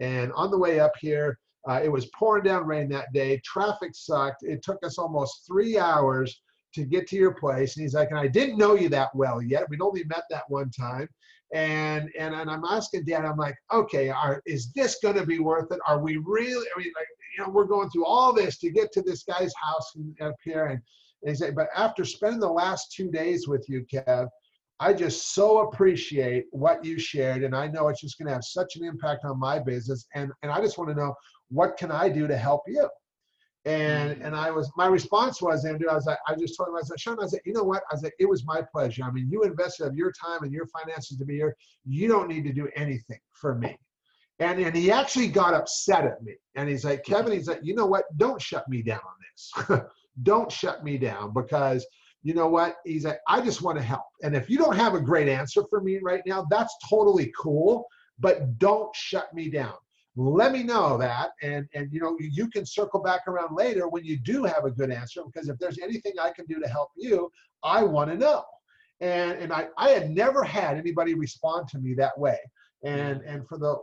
And 0.00 0.32
on 0.32 0.50
the 0.50 0.58
way 0.58 0.80
up 0.80 0.92
here, 0.98 1.38
uh, 1.68 1.80
it 1.82 1.92
was 1.92 2.06
pouring 2.18 2.44
down 2.44 2.66
rain 2.66 2.88
that 2.88 3.12
day. 3.12 3.40
Traffic 3.44 3.90
sucked. 3.94 4.42
It 4.42 4.62
took 4.62 4.78
us 4.84 4.98
almost 4.98 5.46
three 5.46 5.78
hours 5.78 6.40
to 6.74 6.84
get 6.84 7.06
to 7.08 7.16
your 7.16 7.34
place. 7.34 7.76
And 7.76 7.82
he's 7.82 7.94
like, 7.94 8.10
and 8.10 8.18
I 8.18 8.28
didn't 8.28 8.58
know 8.58 8.74
you 8.74 8.88
that 8.90 9.14
well 9.14 9.42
yet. 9.42 9.68
We'd 9.68 9.82
only 9.82 10.04
met 10.04 10.24
that 10.30 10.44
one 10.48 10.70
time. 10.70 11.08
And 11.52 12.08
and, 12.18 12.34
and 12.34 12.48
I'm 12.48 12.64
asking 12.64 13.04
Dad, 13.04 13.24
I'm 13.24 13.36
like, 13.36 13.56
okay, 13.72 14.08
are, 14.08 14.40
is 14.46 14.72
this 14.72 14.98
going 15.02 15.16
to 15.16 15.26
be 15.26 15.40
worth 15.40 15.72
it? 15.72 15.80
Are 15.86 15.98
we 15.98 16.16
really? 16.24 16.66
I 16.74 16.78
mean, 16.78 16.92
like, 16.96 17.08
you 17.36 17.44
know, 17.44 17.50
we're 17.50 17.64
going 17.64 17.90
through 17.90 18.06
all 18.06 18.32
this 18.32 18.58
to 18.58 18.70
get 18.70 18.92
to 18.92 19.02
this 19.02 19.24
guy's 19.24 19.52
house 19.60 19.92
up 20.20 20.36
here. 20.44 20.66
And, 20.66 20.80
and 21.22 21.30
he 21.30 21.34
said, 21.34 21.54
but 21.54 21.68
after 21.76 22.04
spending 22.04 22.40
the 22.40 22.48
last 22.48 22.92
two 22.92 23.10
days 23.10 23.48
with 23.48 23.68
you, 23.68 23.84
Kev, 23.92 24.28
I 24.80 24.94
just 24.94 25.34
so 25.34 25.68
appreciate 25.68 26.46
what 26.52 26.82
you 26.82 26.98
shared, 26.98 27.44
and 27.44 27.54
I 27.54 27.68
know 27.68 27.88
it's 27.88 28.00
just 28.00 28.18
going 28.18 28.28
to 28.28 28.32
have 28.32 28.44
such 28.44 28.76
an 28.76 28.84
impact 28.84 29.26
on 29.26 29.38
my 29.38 29.58
business. 29.58 30.06
And 30.14 30.32
and 30.42 30.50
I 30.50 30.60
just 30.60 30.78
want 30.78 30.88
to 30.90 30.96
know 30.96 31.14
what 31.50 31.76
can 31.76 31.92
I 31.92 32.08
do 32.08 32.26
to 32.26 32.36
help 32.36 32.62
you. 32.66 32.88
And 33.66 34.12
mm-hmm. 34.12 34.24
and 34.24 34.34
I 34.34 34.50
was 34.50 34.70
my 34.78 34.86
response 34.86 35.42
was 35.42 35.66
Andrew 35.66 35.90
I 35.90 35.94
was 35.94 36.06
like 36.06 36.16
I 36.26 36.34
just 36.34 36.56
told 36.56 36.70
him 36.70 36.76
I 36.76 36.80
said 36.80 36.98
Sean 36.98 37.22
I 37.22 37.26
said 37.26 37.40
you 37.44 37.52
know 37.52 37.62
what 37.62 37.82
I 37.92 37.96
said 37.96 38.12
it 38.18 38.26
was 38.26 38.46
my 38.46 38.62
pleasure 38.72 39.04
I 39.04 39.10
mean 39.10 39.28
you 39.30 39.42
invested 39.42 39.86
of 39.86 39.94
your 39.94 40.12
time 40.12 40.44
and 40.44 40.50
your 40.50 40.66
finances 40.68 41.18
to 41.18 41.26
be 41.26 41.34
here 41.34 41.54
you 41.84 42.08
don't 42.08 42.26
need 42.26 42.44
to 42.44 42.54
do 42.54 42.70
anything 42.74 43.18
for 43.32 43.54
me 43.54 43.76
and 44.38 44.60
and 44.60 44.74
he 44.74 44.90
actually 44.90 45.28
got 45.28 45.52
upset 45.52 46.06
at 46.06 46.22
me 46.22 46.36
and 46.54 46.70
he's 46.70 46.86
like 46.86 47.04
Kevin 47.04 47.32
he's 47.32 47.48
like 47.48 47.60
you 47.62 47.74
know 47.74 47.84
what 47.84 48.04
don't 48.16 48.40
shut 48.40 48.66
me 48.66 48.80
down 48.82 49.00
on 49.00 49.68
this 49.68 49.82
don't 50.22 50.50
shut 50.50 50.82
me 50.82 50.96
down 50.96 51.34
because 51.34 51.86
you 52.22 52.34
know 52.34 52.48
what? 52.48 52.76
He's 52.84 53.04
like, 53.04 53.20
I 53.28 53.40
just 53.40 53.62
want 53.62 53.78
to 53.78 53.84
help. 53.84 54.04
And 54.22 54.36
if 54.36 54.50
you 54.50 54.58
don't 54.58 54.76
have 54.76 54.94
a 54.94 55.00
great 55.00 55.28
answer 55.28 55.62
for 55.70 55.80
me 55.80 55.98
right 56.02 56.22
now, 56.26 56.46
that's 56.50 56.74
totally 56.88 57.32
cool, 57.38 57.86
but 58.18 58.58
don't 58.58 58.94
shut 58.94 59.32
me 59.32 59.48
down. 59.48 59.74
Let 60.16 60.52
me 60.52 60.62
know 60.62 60.98
that. 60.98 61.30
And, 61.42 61.66
and 61.74 61.88
you 61.92 62.00
know, 62.00 62.16
you 62.18 62.48
can 62.48 62.66
circle 62.66 63.00
back 63.00 63.22
around 63.26 63.56
later 63.56 63.88
when 63.88 64.04
you 64.04 64.18
do 64.18 64.44
have 64.44 64.64
a 64.64 64.70
good 64.70 64.90
answer, 64.90 65.22
because 65.24 65.48
if 65.48 65.58
there's 65.58 65.78
anything 65.78 66.12
I 66.20 66.30
can 66.30 66.44
do 66.46 66.60
to 66.60 66.68
help 66.68 66.90
you, 66.96 67.30
I 67.62 67.82
want 67.84 68.10
to 68.10 68.18
know. 68.18 68.44
And, 69.00 69.32
and 69.38 69.52
I, 69.52 69.68
I 69.78 69.90
had 69.90 70.10
never 70.10 70.44
had 70.44 70.76
anybody 70.76 71.14
respond 71.14 71.68
to 71.68 71.78
me 71.78 71.94
that 71.94 72.18
way. 72.18 72.38
And, 72.84 73.20
mm. 73.20 73.34
and 73.34 73.48
for 73.48 73.56
the 73.56 73.76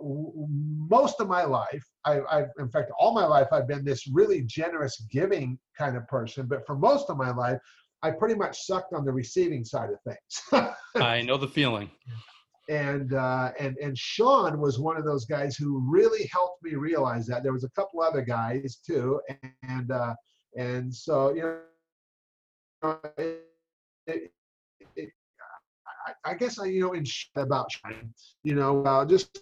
most 0.89 1.19
of 1.19 1.27
my 1.27 1.43
life, 1.43 1.83
I, 2.05 2.19
I've, 2.29 2.49
in 2.59 2.69
fact, 2.69 2.91
all 2.99 3.13
my 3.13 3.25
life, 3.25 3.47
I've 3.51 3.67
been 3.67 3.85
this 3.85 4.07
really 4.07 4.41
generous 4.43 5.01
giving 5.11 5.57
kind 5.77 5.95
of 5.97 6.07
person. 6.07 6.45
But 6.45 6.67
for 6.67 6.75
most 6.75 7.09
of 7.09 7.17
my 7.17 7.31
life, 7.31 7.59
I 8.03 8.11
pretty 8.11 8.35
much 8.35 8.65
sucked 8.65 8.93
on 8.93 9.05
the 9.05 9.11
receiving 9.11 9.63
side 9.65 9.89
of 9.89 9.99
things. 10.01 10.75
I 10.95 11.21
know 11.21 11.37
the 11.37 11.47
feeling. 11.47 11.89
And 12.69 13.13
uh, 13.13 13.51
and 13.59 13.77
and 13.77 13.97
Sean 13.97 14.59
was 14.59 14.77
one 14.77 14.97
of 14.97 15.05
those 15.05 15.25
guys 15.25 15.55
who 15.55 15.79
really 15.89 16.29
helped 16.31 16.61
me 16.63 16.75
realize 16.75 17.25
that. 17.27 17.41
There 17.41 17.53
was 17.53 17.63
a 17.63 17.69
couple 17.69 18.01
other 18.01 18.21
guys 18.21 18.79
too, 18.85 19.21
and 19.63 19.89
uh, 19.89 20.13
and 20.57 20.93
so 20.93 21.33
you 21.33 21.59
know, 22.83 22.99
it, 23.17 23.49
it, 24.05 24.31
it, 24.97 25.09
I, 26.05 26.31
I, 26.31 26.33
guess 26.33 26.59
I 26.59 26.65
you 26.65 26.81
know 26.81 26.91
in 26.91 27.05
about 27.37 27.71
Sean, 27.71 28.13
you 28.43 28.53
know 28.53 28.83
uh, 28.83 29.05
just 29.05 29.39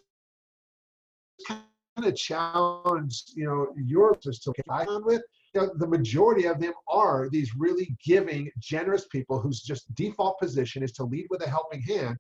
kind 1.48 1.64
of 1.98 2.16
challenge, 2.16 3.24
you 3.36 3.46
know, 3.46 3.68
yours 3.76 4.40
to 4.40 4.54
get 4.56 4.66
on 4.70 5.06
with, 5.06 5.22
know, 5.56 5.72
the 5.78 5.88
majority 5.88 6.46
of 6.46 6.60
them 6.60 6.74
are 6.88 7.30
these 7.30 7.56
really 7.58 7.96
giving, 8.04 8.52
generous 8.60 9.08
people 9.08 9.40
whose 9.40 9.62
just 9.62 9.94
default 9.96 10.40
position 10.40 10.84
is 10.84 10.92
to 10.94 11.04
lead 11.04 11.28
with 11.30 11.42
a 11.44 11.50
helping 11.50 11.82
hand. 11.82 12.18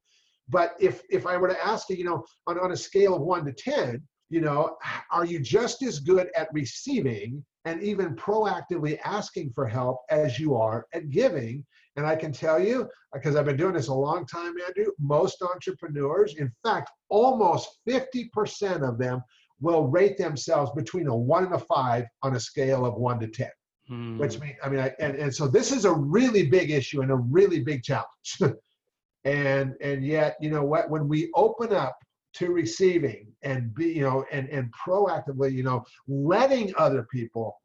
But 0.49 0.75
if 0.79 1.01
if 1.09 1.25
I 1.25 1.37
were 1.37 1.47
to 1.47 1.65
ask 1.65 1.89
you, 1.89 1.95
you 1.95 2.03
know, 2.03 2.23
on, 2.47 2.59
on 2.59 2.71
a 2.71 2.77
scale 2.77 3.15
of 3.15 3.21
one 3.21 3.45
to 3.45 3.51
ten, 3.51 4.01
you 4.29 4.41
know, 4.41 4.77
are 5.11 5.25
you 5.25 5.39
just 5.39 5.81
as 5.83 5.99
good 5.99 6.29
at 6.35 6.49
receiving 6.53 7.43
and 7.65 7.81
even 7.81 8.15
proactively 8.15 8.99
asking 9.03 9.51
for 9.53 9.67
help 9.67 9.99
as 10.09 10.39
you 10.39 10.55
are 10.55 10.85
at 10.93 11.09
giving? 11.09 11.65
And 11.95 12.05
I 12.05 12.15
can 12.15 12.31
tell 12.31 12.59
you, 12.59 12.89
because 13.13 13.35
I've 13.35 13.45
been 13.45 13.57
doing 13.57 13.73
this 13.73 13.87
a 13.87 13.93
long 13.93 14.25
time, 14.25 14.53
Andrew, 14.67 14.91
most 14.99 15.41
entrepreneurs, 15.41 16.35
in 16.35 16.51
fact, 16.63 16.91
almost 17.09 17.79
50% 17.87 18.87
of 18.87 18.97
them 18.97 19.21
will 19.61 19.87
rate 19.87 20.17
themselves 20.17 20.71
between 20.75 21.07
a 21.07 21.15
one 21.15 21.45
and 21.45 21.53
a 21.53 21.59
five 21.59 22.05
on 22.21 22.35
a 22.35 22.39
scale 22.39 22.85
of 22.85 22.95
one 22.95 23.19
to 23.19 23.27
10. 23.27 23.49
Hmm. 23.87 24.17
Which 24.17 24.39
means, 24.39 24.55
I 24.63 24.69
mean, 24.69 24.79
I, 24.79 24.93
and, 24.99 25.15
and 25.15 25.33
so 25.33 25.47
this 25.47 25.71
is 25.71 25.85
a 25.85 25.93
really 25.93 26.47
big 26.47 26.71
issue 26.71 27.01
and 27.01 27.11
a 27.11 27.15
really 27.15 27.59
big 27.59 27.83
challenge. 27.83 28.39
and 29.25 29.75
and 29.81 30.03
yet, 30.03 30.37
you 30.41 30.49
know 30.49 30.63
what? 30.63 30.89
When 30.89 31.07
we 31.07 31.31
open 31.35 31.71
up 31.71 31.95
to 32.33 32.51
receiving 32.51 33.27
and 33.43 33.73
be, 33.75 33.93
you 33.93 34.01
know, 34.01 34.25
and 34.31 34.49
and 34.49 34.73
proactively, 34.73 35.53
you 35.53 35.63
know, 35.63 35.85
letting 36.07 36.73
other 36.77 37.07
people 37.11 37.55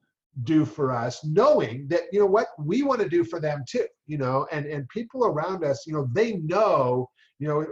do 0.45 0.65
for 0.65 0.93
us 0.93 1.25
knowing 1.25 1.87
that 1.89 2.03
you 2.13 2.21
know 2.21 2.27
what 2.27 2.49
we 2.59 2.83
want 2.83 3.01
to 3.01 3.09
do 3.09 3.25
for 3.25 3.41
them 3.41 3.65
too 3.69 3.85
you 4.07 4.17
know 4.17 4.47
and 4.53 4.65
and 4.65 4.89
people 4.89 5.27
around 5.27 5.65
us 5.65 5.87
you 5.87 5.93
know 5.93 6.09
they 6.13 6.35
know 6.37 7.09
you 7.41 7.49
know 7.49 7.67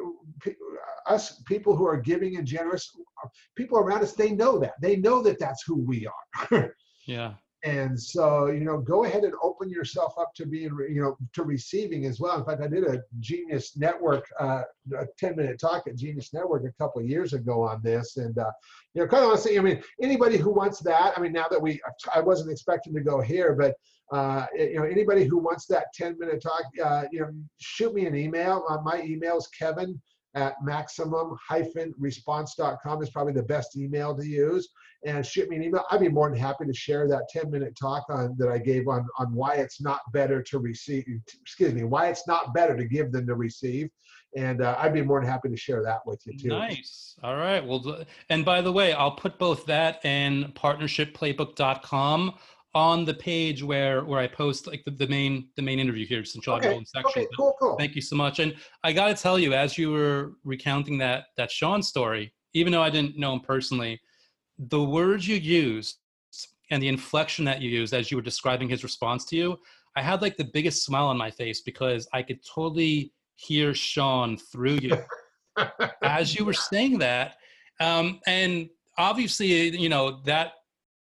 us 1.06 1.40
people 1.46 1.76
who 1.76 1.86
are 1.86 1.96
giving 1.96 2.36
and 2.36 2.46
generous 2.46 2.90
people 3.56 3.78
around 3.78 4.02
us 4.02 4.12
they 4.12 4.30
know 4.30 4.58
that. 4.58 4.74
They 4.80 4.96
know 4.96 5.22
that 5.22 5.38
that's 5.38 5.62
who 5.66 5.76
we 5.76 6.06
are. 6.06 6.74
Yeah. 7.08 7.32
And 7.64 8.00
so 8.00 8.46
you 8.46 8.60
know 8.60 8.78
go 8.78 9.04
ahead 9.04 9.24
and 9.24 9.32
open 9.42 9.68
yourself 9.68 10.14
up 10.16 10.32
to 10.36 10.46
being 10.46 10.70
you 10.88 11.02
know 11.02 11.16
to 11.32 11.42
receiving 11.42 12.04
as 12.06 12.20
well. 12.20 12.38
In 12.38 12.44
fact 12.44 12.62
i 12.62 12.68
did 12.68 12.84
a 12.84 13.02
genius 13.18 13.76
network 13.76 14.24
uh, 14.38 14.62
a 14.96 15.06
10 15.18 15.34
minute 15.34 15.58
talk 15.58 15.88
at 15.88 15.96
genius 15.96 16.32
network 16.32 16.62
a 16.64 16.72
couple 16.80 17.00
of 17.00 17.08
years 17.08 17.32
ago 17.32 17.62
on 17.62 17.80
this. 17.82 18.16
And 18.16 18.38
uh, 18.38 18.52
you 18.94 19.02
know 19.02 19.08
kind 19.08 19.24
of 19.24 19.30
honestly 19.30 19.58
i 19.58 19.62
mean 19.62 19.82
anybody 20.00 20.36
who 20.36 20.50
wants 20.50 20.78
that 20.80 21.14
i 21.16 21.20
mean 21.20 21.32
now 21.32 21.46
that 21.50 21.60
we 21.60 21.80
i 22.14 22.20
wasn't 22.20 22.50
expecting 22.50 22.94
to 22.94 23.00
go 23.00 23.20
here 23.20 23.54
but 23.54 23.74
uh, 24.16 24.46
you 24.56 24.76
know 24.76 24.84
anybody 24.84 25.24
who 25.24 25.38
wants 25.38 25.66
that 25.66 25.86
10 25.94 26.16
minute 26.18 26.40
talk 26.40 26.62
uh, 26.84 27.04
you 27.10 27.20
know 27.20 27.30
shoot 27.60 27.92
me 27.92 28.06
an 28.06 28.14
email. 28.14 28.64
Uh, 28.68 28.78
my 28.82 29.02
email 29.02 29.36
is 29.36 29.48
kevin 29.48 30.00
at 30.34 30.54
maximum-response.com 30.62 33.02
is 33.02 33.10
probably 33.10 33.32
the 33.32 33.42
best 33.42 33.76
email 33.76 34.16
to 34.16 34.26
use. 34.26 34.68
And 35.06 35.24
shoot 35.24 35.48
me 35.48 35.54
an 35.56 35.62
email. 35.62 35.84
I'd 35.90 36.00
be 36.00 36.08
more 36.08 36.28
than 36.28 36.38
happy 36.38 36.66
to 36.66 36.74
share 36.74 37.08
that 37.08 37.28
10-minute 37.34 37.78
talk 37.80 38.04
on 38.10 38.36
that 38.38 38.48
I 38.48 38.58
gave 38.58 38.88
on, 38.88 39.06
on 39.18 39.32
why 39.32 39.54
it's 39.54 39.80
not 39.80 40.00
better 40.12 40.42
to 40.42 40.58
receive, 40.58 41.06
excuse 41.40 41.72
me, 41.72 41.84
why 41.84 42.08
it's 42.08 42.26
not 42.26 42.52
better 42.52 42.76
to 42.76 42.84
give 42.84 43.12
than 43.12 43.26
to 43.26 43.34
receive. 43.34 43.88
And 44.36 44.60
uh, 44.60 44.76
I'd 44.78 44.92
be 44.92 45.00
more 45.02 45.20
than 45.20 45.30
happy 45.30 45.48
to 45.48 45.56
share 45.56 45.82
that 45.84 46.00
with 46.04 46.20
you 46.26 46.36
too. 46.36 46.48
Nice. 46.48 47.14
All 47.22 47.36
right. 47.36 47.64
Well, 47.64 48.04
and 48.28 48.44
by 48.44 48.60
the 48.60 48.72
way, 48.72 48.92
I'll 48.92 49.12
put 49.12 49.38
both 49.38 49.64
that 49.66 50.00
and 50.04 50.52
partnershipplaybook.com 50.54 52.34
on 52.74 53.04
the 53.04 53.14
page 53.14 53.62
where 53.62 54.04
where 54.04 54.20
I 54.20 54.26
post 54.26 54.66
like 54.66 54.84
the, 54.84 54.90
the 54.90 55.06
main 55.06 55.48
the 55.56 55.62
main 55.62 55.78
interview 55.78 56.06
here, 56.06 56.24
since 56.24 56.46
y'all 56.46 56.56
okay. 56.56 56.82
section. 56.84 57.22
Okay, 57.22 57.26
cool, 57.36 57.54
cool. 57.58 57.76
Thank 57.76 57.94
you 57.94 58.02
so 58.02 58.16
much. 58.16 58.38
And 58.38 58.54
I 58.84 58.92
got 58.92 59.08
to 59.08 59.14
tell 59.14 59.38
you, 59.38 59.54
as 59.54 59.78
you 59.78 59.90
were 59.90 60.32
recounting 60.44 60.98
that 60.98 61.26
that 61.36 61.50
Sean 61.50 61.82
story, 61.82 62.32
even 62.54 62.72
though 62.72 62.82
I 62.82 62.90
didn't 62.90 63.18
know 63.18 63.34
him 63.34 63.40
personally, 63.40 64.00
the 64.58 64.82
words 64.82 65.26
you 65.26 65.36
used 65.36 65.96
and 66.70 66.82
the 66.82 66.88
inflection 66.88 67.44
that 67.46 67.62
you 67.62 67.70
used 67.70 67.94
as 67.94 68.10
you 68.10 68.16
were 68.16 68.22
describing 68.22 68.68
his 68.68 68.82
response 68.82 69.24
to 69.26 69.36
you, 69.36 69.58
I 69.96 70.02
had 70.02 70.20
like 70.20 70.36
the 70.36 70.44
biggest 70.44 70.84
smile 70.84 71.06
on 71.06 71.16
my 71.16 71.30
face 71.30 71.62
because 71.62 72.06
I 72.12 72.22
could 72.22 72.40
totally 72.44 73.12
hear 73.36 73.72
Sean 73.72 74.36
through 74.36 74.78
you 74.82 74.96
as 76.02 76.38
you 76.38 76.44
were 76.44 76.52
saying 76.52 76.98
that. 76.98 77.36
Um, 77.80 78.20
and 78.26 78.68
obviously, 78.98 79.76
you 79.76 79.88
know 79.88 80.20
that 80.24 80.52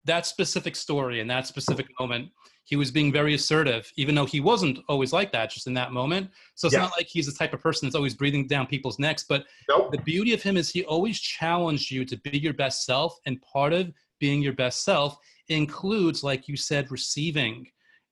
that 0.05 0.26
specific 0.26 0.76
story 0.76 1.20
and 1.20 1.30
that 1.30 1.46
specific 1.46 1.86
moment, 1.98 2.30
he 2.64 2.76
was 2.76 2.90
being 2.90 3.12
very 3.12 3.34
assertive, 3.34 3.90
even 3.96 4.14
though 4.14 4.24
he 4.24 4.40
wasn't 4.40 4.78
always 4.88 5.12
like 5.12 5.30
that, 5.32 5.50
just 5.50 5.66
in 5.66 5.74
that 5.74 5.92
moment. 5.92 6.30
So 6.55 6.66
it's 6.66 6.76
not 6.76 6.92
like 6.96 7.07
he's 7.07 7.26
the 7.26 7.32
type 7.32 7.52
of 7.52 7.61
person 7.61 7.86
that's 7.86 7.94
always 7.94 8.14
breathing 8.14 8.46
down 8.46 8.66
people's 8.66 8.98
necks. 8.98 9.24
But 9.28 9.44
nope. 9.68 9.92
the 9.92 9.98
beauty 9.98 10.32
of 10.32 10.42
him 10.42 10.57
is 10.57 10.70
he 10.70 10.82
always 10.84 11.20
challenged 11.20 11.90
you 11.90 12.05
to 12.07 12.16
be 12.18 12.38
your 12.38 12.55
best 12.55 12.86
self. 12.86 13.18
And 13.26 13.40
part 13.42 13.74
of 13.74 13.92
being 14.18 14.40
your 14.40 14.55
best 14.55 14.82
self 14.82 15.18
includes, 15.48 16.24
like 16.24 16.48
you 16.48 16.57
said, 16.57 16.90
receiving. 16.90 17.66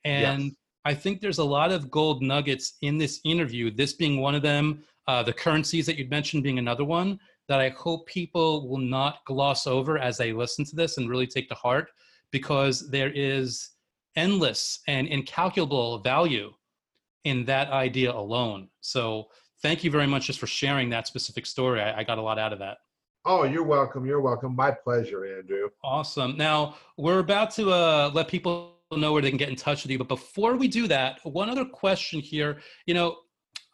And 0.04 0.44
yes. 0.44 0.52
I 0.84 0.94
think 0.94 1.20
there's 1.20 1.38
a 1.38 1.44
lot 1.44 1.72
of 1.72 1.90
gold 1.90 2.22
nuggets 2.22 2.76
in 2.82 2.98
this 2.98 3.20
interview, 3.24 3.70
this 3.70 3.94
being 3.94 4.20
one 4.20 4.34
of 4.34 4.42
them, 4.42 4.82
uh, 5.08 5.22
the 5.22 5.32
currencies 5.32 5.86
that 5.86 5.96
you'd 5.96 6.10
mentioned 6.10 6.42
being 6.42 6.58
another 6.58 6.84
one 6.84 7.18
that 7.48 7.60
I 7.60 7.70
hope 7.70 8.06
people 8.06 8.68
will 8.68 8.78
not 8.78 9.24
gloss 9.26 9.66
over 9.66 9.98
as 9.98 10.16
they 10.16 10.32
listen 10.32 10.64
to 10.66 10.76
this 10.76 10.98
and 10.98 11.08
really 11.08 11.26
take 11.26 11.48
to 11.48 11.54
heart 11.54 11.90
because 12.30 12.90
there 12.90 13.10
is 13.14 13.70
endless 14.16 14.80
and 14.86 15.06
incalculable 15.06 15.98
value 15.98 16.52
in 17.24 17.44
that 17.44 17.70
idea 17.70 18.12
alone. 18.12 18.68
So 18.80 19.28
thank 19.62 19.84
you 19.84 19.90
very 19.90 20.06
much 20.06 20.26
just 20.26 20.38
for 20.38 20.46
sharing 20.46 20.90
that 20.90 21.06
specific 21.06 21.46
story. 21.46 21.80
I, 21.80 22.00
I 22.00 22.04
got 22.04 22.18
a 22.18 22.22
lot 22.22 22.38
out 22.38 22.52
of 22.52 22.58
that. 22.58 22.78
Oh, 23.24 23.44
you're 23.44 23.62
welcome. 23.62 24.04
You're 24.04 24.20
welcome. 24.20 24.56
My 24.56 24.72
pleasure, 24.72 25.38
Andrew. 25.38 25.68
Awesome. 25.84 26.36
Now 26.36 26.76
we're 26.96 27.20
about 27.20 27.52
to 27.52 27.70
uh, 27.70 28.10
let 28.12 28.26
people 28.26 28.72
know 28.90 29.12
where 29.12 29.22
they 29.22 29.30
can 29.30 29.38
get 29.38 29.48
in 29.48 29.56
touch 29.56 29.84
with 29.84 29.92
you. 29.92 29.98
But 29.98 30.08
before 30.08 30.56
we 30.56 30.68
do 30.68 30.88
that, 30.88 31.20
one 31.22 31.48
other 31.48 31.64
question 31.64 32.20
here. 32.20 32.58
You 32.86 32.94
know, 32.94 33.18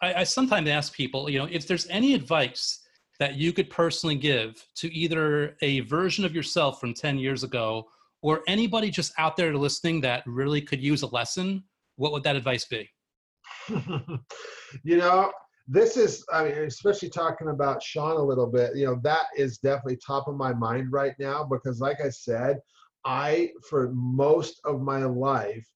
I, 0.03 0.15
I 0.15 0.25
sometimes 0.25 0.69
ask 0.69 0.93
people, 0.93 1.31
you 1.31 1.39
know, 1.39 1.49
if 1.51 1.67
there's 1.67 1.89
any 1.89 2.15
advice 2.15 2.81
that 3.19 3.35
you 3.35 3.53
could 3.53 3.71
personally 3.71 4.15
give 4.15 4.65
to 4.77 4.93
either 4.95 5.57
a 5.63 5.81
version 5.81 6.25
of 6.25 6.35
yourself 6.35 6.81
from 6.81 6.95
10 6.95 7.19
years 7.19 7.43
ago 7.43 7.87
or 8.23 8.43
anybody 8.49 8.91
just 8.91 9.13
out 9.19 9.37
there 9.37 9.55
listening 9.57 10.01
that 10.01 10.23
really 10.27 10.61
could 10.61 10.81
use 10.81 11.03
a 11.03 11.07
lesson, 11.09 11.65
what 11.97 12.13
would 12.13 12.23
that 12.23 12.37
advice 12.37 12.65
be? 12.65 12.89
you 14.83 14.97
know, 14.97 15.33
this 15.67 15.97
is, 15.97 16.25
I 16.33 16.45
mean, 16.45 16.53
especially 16.59 17.11
talking 17.11 17.49
about 17.49 17.83
Sean 17.83 18.17
a 18.17 18.23
little 18.23 18.47
bit, 18.47 18.77
you 18.77 18.87
know, 18.87 18.99
that 19.03 19.27
is 19.37 19.59
definitely 19.59 19.99
top 20.05 20.27
of 20.27 20.37
my 20.37 20.53
mind 20.55 20.91
right 20.91 21.15
now 21.19 21.45
because, 21.45 21.81
like 21.81 22.01
I 22.01 22.09
said, 22.09 22.59
I, 23.05 23.51
for 23.69 23.91
most 23.93 24.61
of 24.65 24.81
my 24.81 25.05
life, 25.05 25.67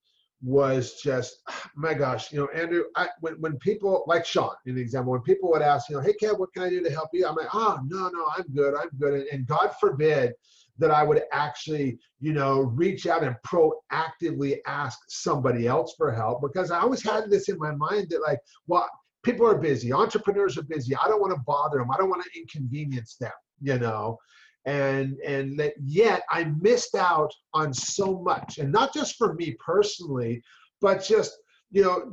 was 0.43 1.01
just 1.01 1.43
my 1.77 1.95
gosh 1.95 2.33
you 2.33 2.39
know 2.39 2.49
andrew 2.49 2.85
I, 2.97 3.09
when, 3.21 3.35
when 3.35 3.57
people 3.59 4.05
like 4.07 4.27
sean 4.27 4.55
in 4.67 4.75
the 4.75 4.81
example 4.81 5.13
when 5.13 5.23
people 5.23 5.51
would 5.51 5.63
ask 5.63 5.89
you 5.89 5.97
know 5.97 6.03
hey 6.03 6.15
kev 6.21 6.39
what 6.39 6.53
can 6.53 6.65
i 6.65 6.69
do 6.69 6.83
to 6.83 6.91
help 6.91 7.11
you? 7.13 7.27
I'm 7.27 7.37
like 7.37 7.55
oh 7.55 7.79
no 7.87 8.09
no 8.09 8.27
i'm 8.37 8.45
good 8.55 8.75
i'm 8.75 8.91
good. 8.99 9.15
And, 9.15 9.27
and 9.33 9.47
god 9.47 9.71
forbid 9.81 10.33
that 10.79 10.91
i 10.91 11.03
would 11.03 11.23
actually 11.33 11.99
you 12.21 12.33
know 12.33 12.63
reach 12.63 13.07
out 13.07 13.23
and 13.23 13.37
proactively 13.47 14.59
ask 14.67 14.99
somebody 15.09 15.67
else 15.67 15.95
for 15.97 16.13
help 16.13 16.43
because 16.43 16.71
i 16.71 16.81
always 16.81 17.03
had 17.03 17.31
this 17.31 17.49
in 17.49 17.59
my 17.59 17.73
mind 17.73 18.09
that 18.11 18.23
like 18.23 18.41
well 18.67 18.89
people 19.23 19.47
are 19.47 19.59
busy 19.59 19.93
entrepreneurs 19.93 20.59
are 20.59 20.63
busy 20.65 20.97
i 20.97 21.07
don't 21.07 21.21
want 21.21 21.33
to 21.33 21.41
bother 21.47 21.79
them 21.79 21.91
i 21.91 21.97
don't 21.97 22.09
want 22.09 22.23
to 22.23 22.41
inconvenience 22.41 23.17
them 23.21 23.31
you 23.61 23.79
know 23.79 24.19
and 24.65 25.17
and 25.27 25.59
that 25.59 25.75
yet 25.85 26.23
i 26.31 26.45
missed 26.61 26.95
out 26.95 27.33
on 27.55 27.73
so 27.75 28.21
much. 28.21 28.59
And 28.59 28.73
not 28.73 28.95
just 28.95 29.17
for 29.17 29.35
me 29.35 29.57
personally 29.65 30.43
but 30.81 31.03
just 31.03 31.33
you 31.71 31.83
know 31.83 32.13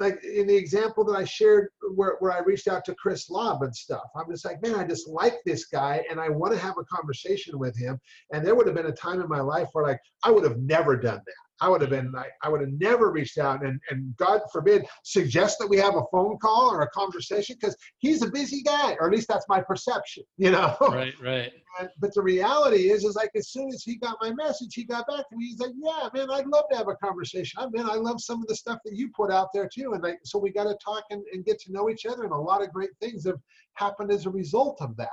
like 0.00 0.22
in 0.24 0.46
the 0.46 0.56
example 0.56 1.04
that 1.04 1.16
i 1.16 1.24
shared 1.24 1.68
where, 1.94 2.16
where 2.18 2.32
i 2.32 2.40
reached 2.40 2.68
out 2.68 2.84
to 2.84 2.94
chris 2.96 3.30
lobb 3.30 3.62
and 3.62 3.74
stuff 3.74 4.02
i'm 4.16 4.30
just 4.30 4.44
like 4.44 4.60
man 4.60 4.74
i 4.74 4.84
just 4.84 5.08
like 5.08 5.36
this 5.46 5.66
guy 5.66 6.02
and 6.10 6.20
i 6.20 6.28
want 6.28 6.52
to 6.52 6.58
have 6.58 6.74
a 6.78 6.84
conversation 6.84 7.58
with 7.58 7.78
him. 7.78 7.98
And 8.32 8.44
there 8.44 8.54
would 8.54 8.66
have 8.66 8.76
been 8.76 8.86
a 8.86 8.92
time 8.92 9.20
in 9.20 9.28
my 9.28 9.40
life 9.40 9.68
where 9.72 9.86
like 9.86 10.00
i 10.24 10.30
would 10.30 10.44
have 10.44 10.58
never 10.58 10.96
done 10.96 11.20
that 11.24 11.45
I 11.60 11.68
would 11.68 11.80
have 11.80 11.90
been 11.90 12.12
like, 12.12 12.32
I 12.42 12.48
would 12.48 12.60
have 12.60 12.72
never 12.78 13.10
reached 13.10 13.38
out 13.38 13.64
and, 13.64 13.80
and 13.90 14.14
God 14.16 14.42
forbid, 14.52 14.84
suggest 15.04 15.58
that 15.58 15.68
we 15.68 15.78
have 15.78 15.94
a 15.94 16.02
phone 16.12 16.36
call 16.38 16.70
or 16.70 16.82
a 16.82 16.90
conversation 16.90 17.56
because 17.58 17.76
he's 17.98 18.22
a 18.22 18.30
busy 18.30 18.62
guy, 18.62 18.94
or 19.00 19.06
at 19.06 19.12
least 19.12 19.28
that's 19.28 19.46
my 19.48 19.62
perception, 19.62 20.24
you 20.36 20.50
know? 20.50 20.76
Right, 20.80 21.14
right. 21.20 21.52
And, 21.80 21.88
but 21.98 22.14
the 22.14 22.22
reality 22.22 22.90
is, 22.90 23.04
is 23.04 23.16
like 23.16 23.30
as 23.34 23.48
soon 23.50 23.68
as 23.68 23.82
he 23.82 23.96
got 23.96 24.16
my 24.20 24.32
message, 24.32 24.74
he 24.74 24.84
got 24.84 25.06
back 25.06 25.28
to 25.28 25.36
me. 25.36 25.46
He's 25.46 25.58
like, 25.58 25.72
yeah, 25.82 26.08
man, 26.14 26.30
I'd 26.30 26.46
love 26.46 26.64
to 26.70 26.76
have 26.76 26.88
a 26.88 26.94
conversation. 26.96 27.62
I 27.62 27.68
mean, 27.68 27.88
I 27.88 27.94
love 27.94 28.20
some 28.20 28.40
of 28.40 28.48
the 28.48 28.54
stuff 28.54 28.78
that 28.84 28.94
you 28.94 29.10
put 29.16 29.30
out 29.30 29.48
there 29.54 29.68
too. 29.72 29.92
And 29.94 30.02
like, 30.02 30.18
so 30.24 30.38
we 30.38 30.50
got 30.50 30.64
to 30.64 30.76
talk 30.84 31.04
and, 31.10 31.22
and 31.32 31.44
get 31.44 31.58
to 31.60 31.72
know 31.72 31.88
each 31.90 32.06
other. 32.06 32.24
And 32.24 32.32
a 32.32 32.36
lot 32.36 32.62
of 32.62 32.72
great 32.72 32.90
things 33.00 33.26
have 33.26 33.40
happened 33.74 34.10
as 34.10 34.26
a 34.26 34.30
result 34.30 34.78
of 34.80 34.96
that. 34.96 35.08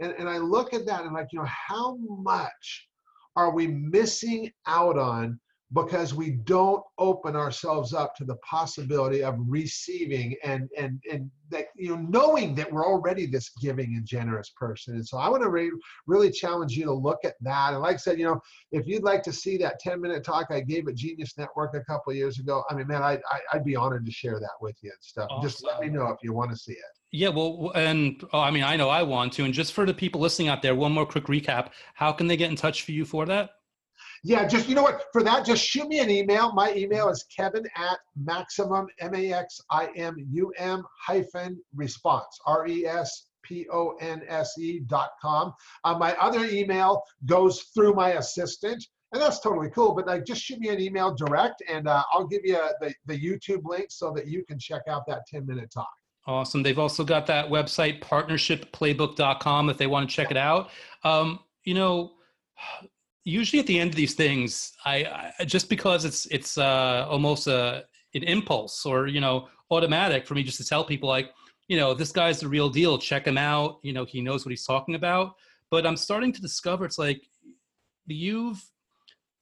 And, 0.00 0.14
and 0.18 0.28
I 0.28 0.38
look 0.38 0.74
at 0.74 0.86
that 0.86 1.04
and 1.04 1.12
like, 1.12 1.28
you 1.32 1.38
know, 1.38 1.46
how 1.46 1.96
much 1.96 2.88
are 3.36 3.54
we 3.54 3.66
missing 3.66 4.50
out 4.66 4.98
on 4.98 5.38
because 5.72 6.12
we 6.14 6.30
don't 6.30 6.82
open 6.98 7.36
ourselves 7.36 7.94
up 7.94 8.14
to 8.16 8.24
the 8.24 8.36
possibility 8.36 9.22
of 9.22 9.36
receiving 9.46 10.34
and 10.42 10.68
and 10.76 11.00
and 11.10 11.30
that 11.50 11.66
you 11.76 11.88
know 11.90 12.02
knowing 12.08 12.54
that 12.54 12.70
we're 12.70 12.86
already 12.86 13.26
this 13.26 13.50
giving 13.60 13.94
and 13.94 14.04
generous 14.04 14.50
person 14.50 14.94
and 14.94 15.06
so 15.06 15.16
i 15.16 15.28
want 15.28 15.42
to 15.42 15.48
re- 15.48 15.70
really 16.06 16.30
challenge 16.30 16.76
you 16.76 16.84
to 16.84 16.92
look 16.92 17.24
at 17.24 17.34
that 17.40 17.72
and 17.72 17.82
like 17.82 17.94
i 17.94 17.98
said 17.98 18.18
you 18.18 18.24
know 18.24 18.40
if 18.72 18.86
you'd 18.86 19.04
like 19.04 19.22
to 19.22 19.32
see 19.32 19.56
that 19.56 19.78
10 19.78 20.00
minute 20.00 20.24
talk 20.24 20.46
i 20.50 20.60
gave 20.60 20.88
at 20.88 20.96
genius 20.96 21.34
network 21.38 21.74
a 21.74 21.84
couple 21.84 22.12
years 22.12 22.38
ago 22.38 22.64
i 22.70 22.74
mean 22.74 22.86
man 22.86 23.02
I, 23.02 23.20
I 23.30 23.56
would 23.56 23.64
be 23.64 23.76
honored 23.76 24.04
to 24.06 24.12
share 24.12 24.40
that 24.40 24.60
with 24.60 24.76
you 24.82 24.90
and 24.90 25.02
stuff 25.02 25.28
awesome. 25.30 25.48
just 25.48 25.64
let 25.64 25.80
me 25.80 25.88
know 25.88 26.08
if 26.08 26.18
you 26.22 26.32
want 26.32 26.50
to 26.50 26.56
see 26.56 26.72
it 26.72 26.78
yeah, 27.12 27.30
well, 27.30 27.72
and 27.74 28.22
oh, 28.32 28.38
I 28.38 28.52
mean, 28.52 28.62
I 28.62 28.76
know 28.76 28.88
I 28.88 29.02
want 29.02 29.32
to. 29.32 29.44
And 29.44 29.52
just 29.52 29.72
for 29.72 29.84
the 29.84 29.92
people 29.92 30.20
listening 30.20 30.46
out 30.46 30.62
there, 30.62 30.76
one 30.76 30.92
more 30.92 31.04
quick 31.04 31.24
recap. 31.24 31.70
How 31.94 32.12
can 32.12 32.28
they 32.28 32.36
get 32.36 32.50
in 32.50 32.56
touch 32.56 32.82
for 32.84 32.92
you 32.92 33.04
for 33.04 33.26
that? 33.26 33.50
Yeah, 34.22 34.46
just 34.46 34.68
you 34.68 34.74
know 34.74 34.82
what? 34.82 35.04
For 35.12 35.22
that, 35.22 35.46
just 35.46 35.64
shoot 35.64 35.88
me 35.88 36.00
an 36.00 36.10
email. 36.10 36.52
My 36.52 36.74
email 36.74 37.08
is 37.08 37.24
kevin 37.34 37.66
at 37.76 37.98
maximum 38.16 38.86
m 38.98 39.14
a 39.14 39.32
x 39.32 39.60
i 39.70 39.88
m 39.96 40.14
u 40.30 40.52
m 40.58 40.84
hyphen 41.06 41.58
response 41.74 42.38
r 42.46 42.66
e 42.66 42.86
s 42.86 43.28
p 43.42 43.66
o 43.72 43.96
n 44.00 44.22
s 44.28 44.58
e 44.58 44.80
dot 44.80 45.10
com. 45.22 45.54
Uh, 45.84 45.96
my 45.96 46.14
other 46.16 46.44
email 46.44 47.02
goes 47.24 47.62
through 47.74 47.94
my 47.94 48.10
assistant, 48.12 48.84
and 49.12 49.22
that's 49.22 49.40
totally 49.40 49.70
cool. 49.70 49.94
But 49.94 50.06
like, 50.06 50.26
just 50.26 50.42
shoot 50.42 50.58
me 50.58 50.68
an 50.68 50.80
email 50.80 51.14
direct, 51.14 51.62
and 51.66 51.88
uh, 51.88 52.02
I'll 52.12 52.26
give 52.26 52.42
you 52.44 52.60
the 52.80 52.92
the 53.06 53.18
YouTube 53.18 53.62
link 53.64 53.86
so 53.88 54.12
that 54.12 54.26
you 54.26 54.44
can 54.44 54.58
check 54.58 54.82
out 54.86 55.06
that 55.06 55.22
ten 55.28 55.46
minute 55.46 55.70
talk. 55.72 55.90
Awesome. 56.26 56.62
They've 56.62 56.78
also 56.78 57.04
got 57.04 57.26
that 57.28 57.48
website 57.48 58.02
partnershipplaybook.com 58.02 59.70
if 59.70 59.78
they 59.78 59.86
want 59.86 60.10
to 60.10 60.14
check 60.14 60.30
it 60.30 60.36
out. 60.36 60.68
Um, 61.04 61.40
you 61.64 61.72
know 61.72 62.12
usually 63.24 63.60
at 63.60 63.66
the 63.66 63.78
end 63.78 63.90
of 63.90 63.96
these 63.96 64.14
things, 64.14 64.72
I, 64.84 65.32
I 65.38 65.44
just 65.44 65.68
because 65.68 66.04
it's 66.04 66.26
it's 66.26 66.58
uh, 66.58 67.06
almost 67.08 67.46
a 67.46 67.84
an 68.14 68.22
impulse 68.24 68.84
or 68.84 69.06
you 69.06 69.20
know 69.20 69.48
automatic 69.70 70.26
for 70.26 70.34
me 70.34 70.42
just 70.42 70.58
to 70.58 70.64
tell 70.64 70.84
people 70.84 71.08
like 71.08 71.30
you 71.68 71.76
know 71.76 71.94
this 71.94 72.12
guy's 72.12 72.40
the 72.40 72.48
real 72.48 72.68
deal. 72.68 72.98
Check 72.98 73.26
him 73.26 73.38
out. 73.38 73.78
You 73.82 73.92
know 73.92 74.04
he 74.04 74.20
knows 74.20 74.44
what 74.44 74.50
he's 74.50 74.66
talking 74.66 74.94
about. 74.94 75.34
But 75.70 75.86
I'm 75.86 75.96
starting 75.96 76.32
to 76.32 76.40
discover 76.40 76.84
it's 76.84 76.98
like 76.98 77.22
you've 78.06 78.62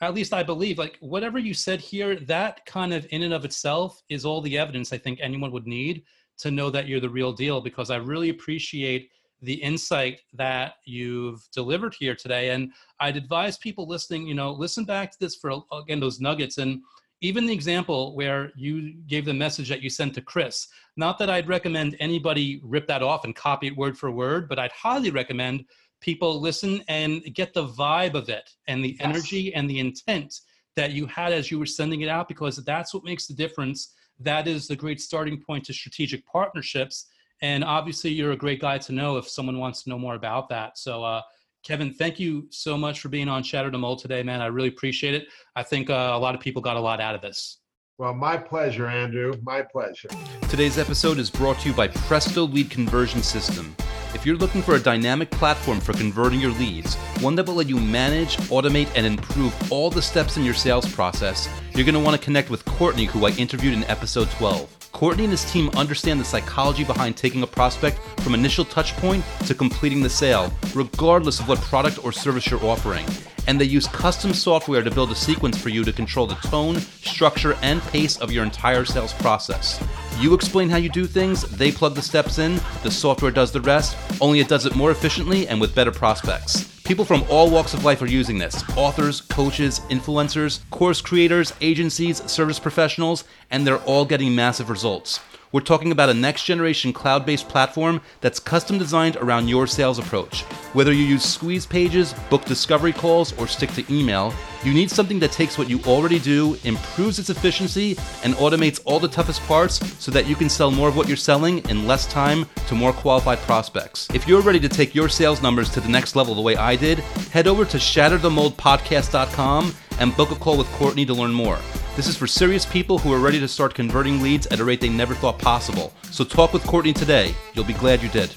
at 0.00 0.14
least 0.14 0.32
I 0.32 0.42
believe 0.42 0.78
like 0.78 0.96
whatever 1.00 1.38
you 1.38 1.54
said 1.54 1.80
here, 1.80 2.16
that 2.16 2.64
kind 2.66 2.92
of 2.92 3.06
in 3.10 3.22
and 3.22 3.34
of 3.34 3.44
itself 3.44 4.02
is 4.08 4.24
all 4.24 4.40
the 4.40 4.58
evidence 4.58 4.92
I 4.92 4.98
think 4.98 5.18
anyone 5.20 5.52
would 5.52 5.66
need 5.66 6.04
to 6.38 6.50
know 6.50 6.70
that 6.70 6.86
you're 6.86 7.00
the 7.00 7.08
real 7.08 7.32
deal 7.32 7.60
because 7.60 7.90
I 7.90 7.96
really 7.96 8.28
appreciate 8.28 9.10
the 9.42 9.54
insight 9.54 10.20
that 10.34 10.74
you've 10.84 11.46
delivered 11.52 11.94
here 11.98 12.14
today. 12.14 12.50
And 12.50 12.72
I'd 13.00 13.16
advise 13.16 13.56
people 13.58 13.86
listening, 13.86 14.26
you 14.26 14.34
know, 14.34 14.52
listen 14.52 14.84
back 14.84 15.12
to 15.12 15.18
this 15.20 15.36
for 15.36 15.62
again 15.72 16.00
those 16.00 16.20
nuggets 16.20 16.58
and 16.58 16.80
even 17.20 17.46
the 17.46 17.52
example 17.52 18.14
where 18.14 18.52
you 18.56 18.94
gave 19.06 19.24
the 19.24 19.34
message 19.34 19.68
that 19.68 19.82
you 19.82 19.90
sent 19.90 20.14
to 20.14 20.20
Chris. 20.20 20.68
Not 20.96 21.18
that 21.18 21.30
I'd 21.30 21.48
recommend 21.48 21.96
anybody 21.98 22.60
rip 22.62 22.86
that 22.88 23.02
off 23.02 23.24
and 23.24 23.34
copy 23.34 23.68
it 23.68 23.76
word 23.76 23.98
for 23.98 24.10
word, 24.10 24.48
but 24.48 24.58
I'd 24.58 24.72
highly 24.72 25.10
recommend 25.10 25.64
people 26.00 26.40
listen 26.40 26.82
and 26.86 27.22
get 27.34 27.52
the 27.54 27.66
vibe 27.66 28.14
of 28.14 28.28
it 28.28 28.48
and 28.68 28.84
the 28.84 28.96
yes. 28.98 29.00
energy 29.00 29.52
and 29.54 29.68
the 29.68 29.80
intent 29.80 30.40
that 30.76 30.92
you 30.92 31.06
had 31.06 31.32
as 31.32 31.50
you 31.50 31.58
were 31.58 31.66
sending 31.66 32.02
it 32.02 32.08
out 32.08 32.28
because 32.28 32.56
that's 32.64 32.94
what 32.94 33.02
makes 33.02 33.26
the 33.26 33.34
difference. 33.34 33.94
That 34.20 34.46
is 34.46 34.68
the 34.68 34.76
great 34.76 35.00
starting 35.00 35.42
point 35.42 35.64
to 35.64 35.72
strategic 35.72 36.24
partnerships 36.24 37.06
and 37.42 37.64
obviously, 37.64 38.10
you're 38.10 38.32
a 38.32 38.36
great 38.36 38.60
guy 38.60 38.78
to 38.78 38.92
know 38.92 39.16
if 39.16 39.28
someone 39.28 39.58
wants 39.58 39.82
to 39.82 39.90
know 39.90 39.98
more 39.98 40.14
about 40.14 40.48
that. 40.48 40.78
So, 40.78 41.04
uh, 41.04 41.22
Kevin, 41.62 41.92
thank 41.92 42.18
you 42.18 42.46
so 42.50 42.76
much 42.76 43.00
for 43.00 43.08
being 43.08 43.28
on 43.28 43.42
Shatter 43.42 43.70
the 43.70 43.78
Mold 43.78 44.00
today, 44.00 44.22
man. 44.22 44.40
I 44.40 44.46
really 44.46 44.68
appreciate 44.68 45.14
it. 45.14 45.28
I 45.56 45.62
think 45.62 45.90
uh, 45.90 46.12
a 46.14 46.18
lot 46.18 46.34
of 46.34 46.40
people 46.40 46.62
got 46.62 46.76
a 46.76 46.80
lot 46.80 47.00
out 47.00 47.14
of 47.14 47.20
this. 47.20 47.58
Well, 47.98 48.14
my 48.14 48.36
pleasure, 48.36 48.86
Andrew. 48.86 49.34
My 49.42 49.62
pleasure. 49.62 50.08
Today's 50.48 50.78
episode 50.78 51.18
is 51.18 51.30
brought 51.30 51.58
to 51.60 51.68
you 51.68 51.74
by 51.74 51.88
Presto 51.88 52.44
Lead 52.46 52.70
Conversion 52.70 53.24
System. 53.24 53.74
If 54.14 54.24
you're 54.24 54.36
looking 54.36 54.62
for 54.62 54.76
a 54.76 54.80
dynamic 54.80 55.30
platform 55.32 55.80
for 55.80 55.92
converting 55.92 56.40
your 56.40 56.52
leads, 56.52 56.94
one 57.20 57.34
that 57.34 57.46
will 57.46 57.54
let 57.54 57.68
you 57.68 57.78
manage, 57.78 58.36
automate, 58.48 58.88
and 58.94 59.04
improve 59.04 59.72
all 59.72 59.90
the 59.90 60.00
steps 60.00 60.36
in 60.36 60.44
your 60.44 60.54
sales 60.54 60.90
process, 60.94 61.48
you're 61.74 61.84
going 61.84 61.94
to 61.94 62.00
want 62.00 62.16
to 62.18 62.24
connect 62.24 62.50
with 62.50 62.64
Courtney, 62.64 63.04
who 63.04 63.26
I 63.26 63.30
interviewed 63.30 63.74
in 63.74 63.82
episode 63.84 64.30
12. 64.30 64.77
Courtney 64.92 65.24
and 65.24 65.30
his 65.30 65.50
team 65.50 65.70
understand 65.76 66.20
the 66.20 66.24
psychology 66.24 66.84
behind 66.84 67.16
taking 67.16 67.42
a 67.42 67.46
prospect 67.46 67.98
from 68.20 68.34
initial 68.34 68.64
touchpoint 68.64 69.22
to 69.46 69.54
completing 69.54 70.02
the 70.02 70.10
sale, 70.10 70.52
regardless 70.74 71.40
of 71.40 71.48
what 71.48 71.60
product 71.60 72.04
or 72.04 72.12
service 72.12 72.50
you're 72.50 72.64
offering. 72.64 73.06
And 73.48 73.60
they 73.60 73.64
use 73.64 73.88
custom 73.88 74.32
software 74.32 74.84
to 74.84 74.90
build 74.90 75.10
a 75.10 75.16
sequence 75.16 75.60
for 75.60 75.70
you 75.70 75.82
to 75.82 75.92
control 75.92 76.28
the 76.28 76.36
tone, 76.36 76.76
structure, 77.02 77.56
and 77.62 77.82
pace 77.82 78.18
of 78.18 78.30
your 78.30 78.44
entire 78.44 78.84
sales 78.84 79.14
process. 79.14 79.82
You 80.20 80.34
explain 80.34 80.68
how 80.68 80.76
you 80.76 80.88
do 80.90 81.06
things, 81.06 81.42
they 81.42 81.72
plug 81.72 81.94
the 81.94 82.02
steps 82.02 82.38
in, 82.38 82.60
the 82.82 82.90
software 82.90 83.30
does 83.30 83.50
the 83.50 83.60
rest, 83.62 83.96
only 84.20 84.40
it 84.40 84.48
does 84.48 84.66
it 84.66 84.76
more 84.76 84.90
efficiently 84.90 85.48
and 85.48 85.60
with 85.60 85.74
better 85.74 85.90
prospects. 85.90 86.68
People 86.84 87.04
from 87.04 87.24
all 87.28 87.50
walks 87.50 87.74
of 87.74 87.84
life 87.84 88.00
are 88.02 88.06
using 88.06 88.38
this 88.38 88.64
authors, 88.76 89.20
coaches, 89.20 89.80
influencers, 89.90 90.60
course 90.70 91.00
creators, 91.00 91.52
agencies, 91.60 92.22
service 92.30 92.58
professionals, 92.58 93.24
and 93.50 93.66
they're 93.66 93.84
all 93.84 94.04
getting 94.04 94.34
massive 94.34 94.70
results. 94.70 95.20
We're 95.50 95.60
talking 95.62 95.92
about 95.92 96.10
a 96.10 96.14
next 96.14 96.44
generation 96.44 96.92
cloud 96.92 97.24
based 97.24 97.48
platform 97.48 98.02
that's 98.20 98.38
custom 98.38 98.76
designed 98.76 99.16
around 99.16 99.48
your 99.48 99.66
sales 99.66 99.98
approach. 99.98 100.42
Whether 100.74 100.92
you 100.92 101.04
use 101.04 101.24
squeeze 101.24 101.64
pages, 101.64 102.12
book 102.28 102.44
discovery 102.44 102.92
calls, 102.92 103.32
or 103.38 103.46
stick 103.46 103.72
to 103.72 103.84
email, 103.92 104.34
you 104.62 104.74
need 104.74 104.90
something 104.90 105.18
that 105.20 105.32
takes 105.32 105.56
what 105.56 105.70
you 105.70 105.80
already 105.86 106.18
do, 106.18 106.58
improves 106.64 107.18
its 107.18 107.30
efficiency, 107.30 107.96
and 108.24 108.34
automates 108.34 108.80
all 108.84 109.00
the 109.00 109.08
toughest 109.08 109.40
parts 109.46 109.80
so 109.98 110.10
that 110.10 110.26
you 110.26 110.36
can 110.36 110.50
sell 110.50 110.70
more 110.70 110.88
of 110.88 110.96
what 110.96 111.08
you're 111.08 111.16
selling 111.16 111.66
in 111.70 111.86
less 111.86 112.06
time 112.06 112.44
to 112.66 112.74
more 112.74 112.92
qualified 112.92 113.38
prospects. 113.38 114.06
If 114.12 114.28
you're 114.28 114.42
ready 114.42 114.60
to 114.60 114.68
take 114.68 114.94
your 114.94 115.08
sales 115.08 115.40
numbers 115.40 115.70
to 115.70 115.80
the 115.80 115.88
next 115.88 116.14
level 116.14 116.34
the 116.34 116.42
way 116.42 116.56
I 116.56 116.76
did, 116.76 116.98
head 117.32 117.46
over 117.46 117.64
to 117.64 117.78
shatterthemoldpodcast.com 117.78 119.74
and 120.00 120.16
book 120.16 120.30
a 120.30 120.36
call 120.36 120.58
with 120.58 120.70
Courtney 120.72 121.06
to 121.06 121.14
learn 121.14 121.32
more. 121.32 121.58
This 121.98 122.06
is 122.06 122.16
for 122.16 122.28
serious 122.28 122.64
people 122.64 122.96
who 122.98 123.12
are 123.12 123.18
ready 123.18 123.40
to 123.40 123.48
start 123.48 123.74
converting 123.74 124.22
leads 124.22 124.46
at 124.46 124.60
a 124.60 124.64
rate 124.64 124.80
they 124.80 124.88
never 124.88 125.16
thought 125.16 125.36
possible. 125.36 125.92
So 126.12 126.22
talk 126.22 126.52
with 126.52 126.62
Courtney 126.62 126.92
today. 126.92 127.34
You'll 127.54 127.64
be 127.64 127.72
glad 127.72 128.04
you 128.04 128.08
did. 128.10 128.30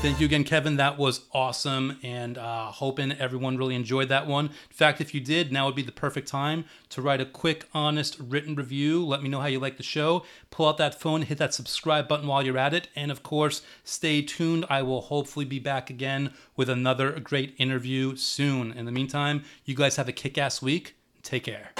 Thank 0.00 0.20
you 0.20 0.26
again, 0.26 0.44
Kevin. 0.44 0.76
That 0.76 0.96
was 0.96 1.22
awesome, 1.32 1.98
and 2.04 2.38
uh, 2.38 2.66
hoping 2.66 3.10
everyone 3.10 3.56
really 3.56 3.74
enjoyed 3.74 4.10
that 4.10 4.28
one. 4.28 4.44
In 4.44 4.52
fact, 4.76 5.00
if 5.00 5.12
you 5.12 5.20
did, 5.20 5.50
now 5.50 5.66
would 5.66 5.74
be 5.74 5.82
the 5.82 5.90
perfect 5.90 6.28
time 6.28 6.66
to 6.90 7.02
write 7.02 7.20
a 7.20 7.26
quick, 7.26 7.66
honest 7.74 8.16
written 8.20 8.54
review. 8.54 9.04
Let 9.04 9.24
me 9.24 9.28
know 9.28 9.40
how 9.40 9.48
you 9.48 9.58
like 9.58 9.76
the 9.76 9.82
show. 9.82 10.24
Pull 10.52 10.68
out 10.68 10.78
that 10.78 11.00
phone, 11.00 11.22
hit 11.22 11.38
that 11.38 11.52
subscribe 11.52 12.06
button 12.06 12.28
while 12.28 12.44
you're 12.44 12.56
at 12.56 12.74
it, 12.74 12.86
and 12.94 13.10
of 13.10 13.24
course, 13.24 13.62
stay 13.82 14.22
tuned. 14.22 14.66
I 14.70 14.82
will 14.82 15.00
hopefully 15.00 15.46
be 15.46 15.58
back 15.58 15.90
again 15.90 16.32
with 16.54 16.68
another 16.68 17.18
great 17.18 17.56
interview 17.58 18.14
soon. 18.14 18.70
In 18.70 18.84
the 18.84 18.92
meantime, 18.92 19.42
you 19.64 19.74
guys 19.74 19.96
have 19.96 20.08
a 20.08 20.12
kick-ass 20.12 20.62
week. 20.62 20.94
Take 21.24 21.42
care. 21.42 21.72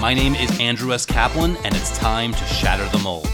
My 0.00 0.14
name 0.14 0.34
is 0.34 0.58
Andrew 0.58 0.94
S. 0.94 1.04
Kaplan, 1.04 1.58
and 1.58 1.76
it's 1.76 1.98
time 1.98 2.32
to 2.32 2.44
shatter 2.46 2.88
the 2.88 3.00
mold. 3.04 3.28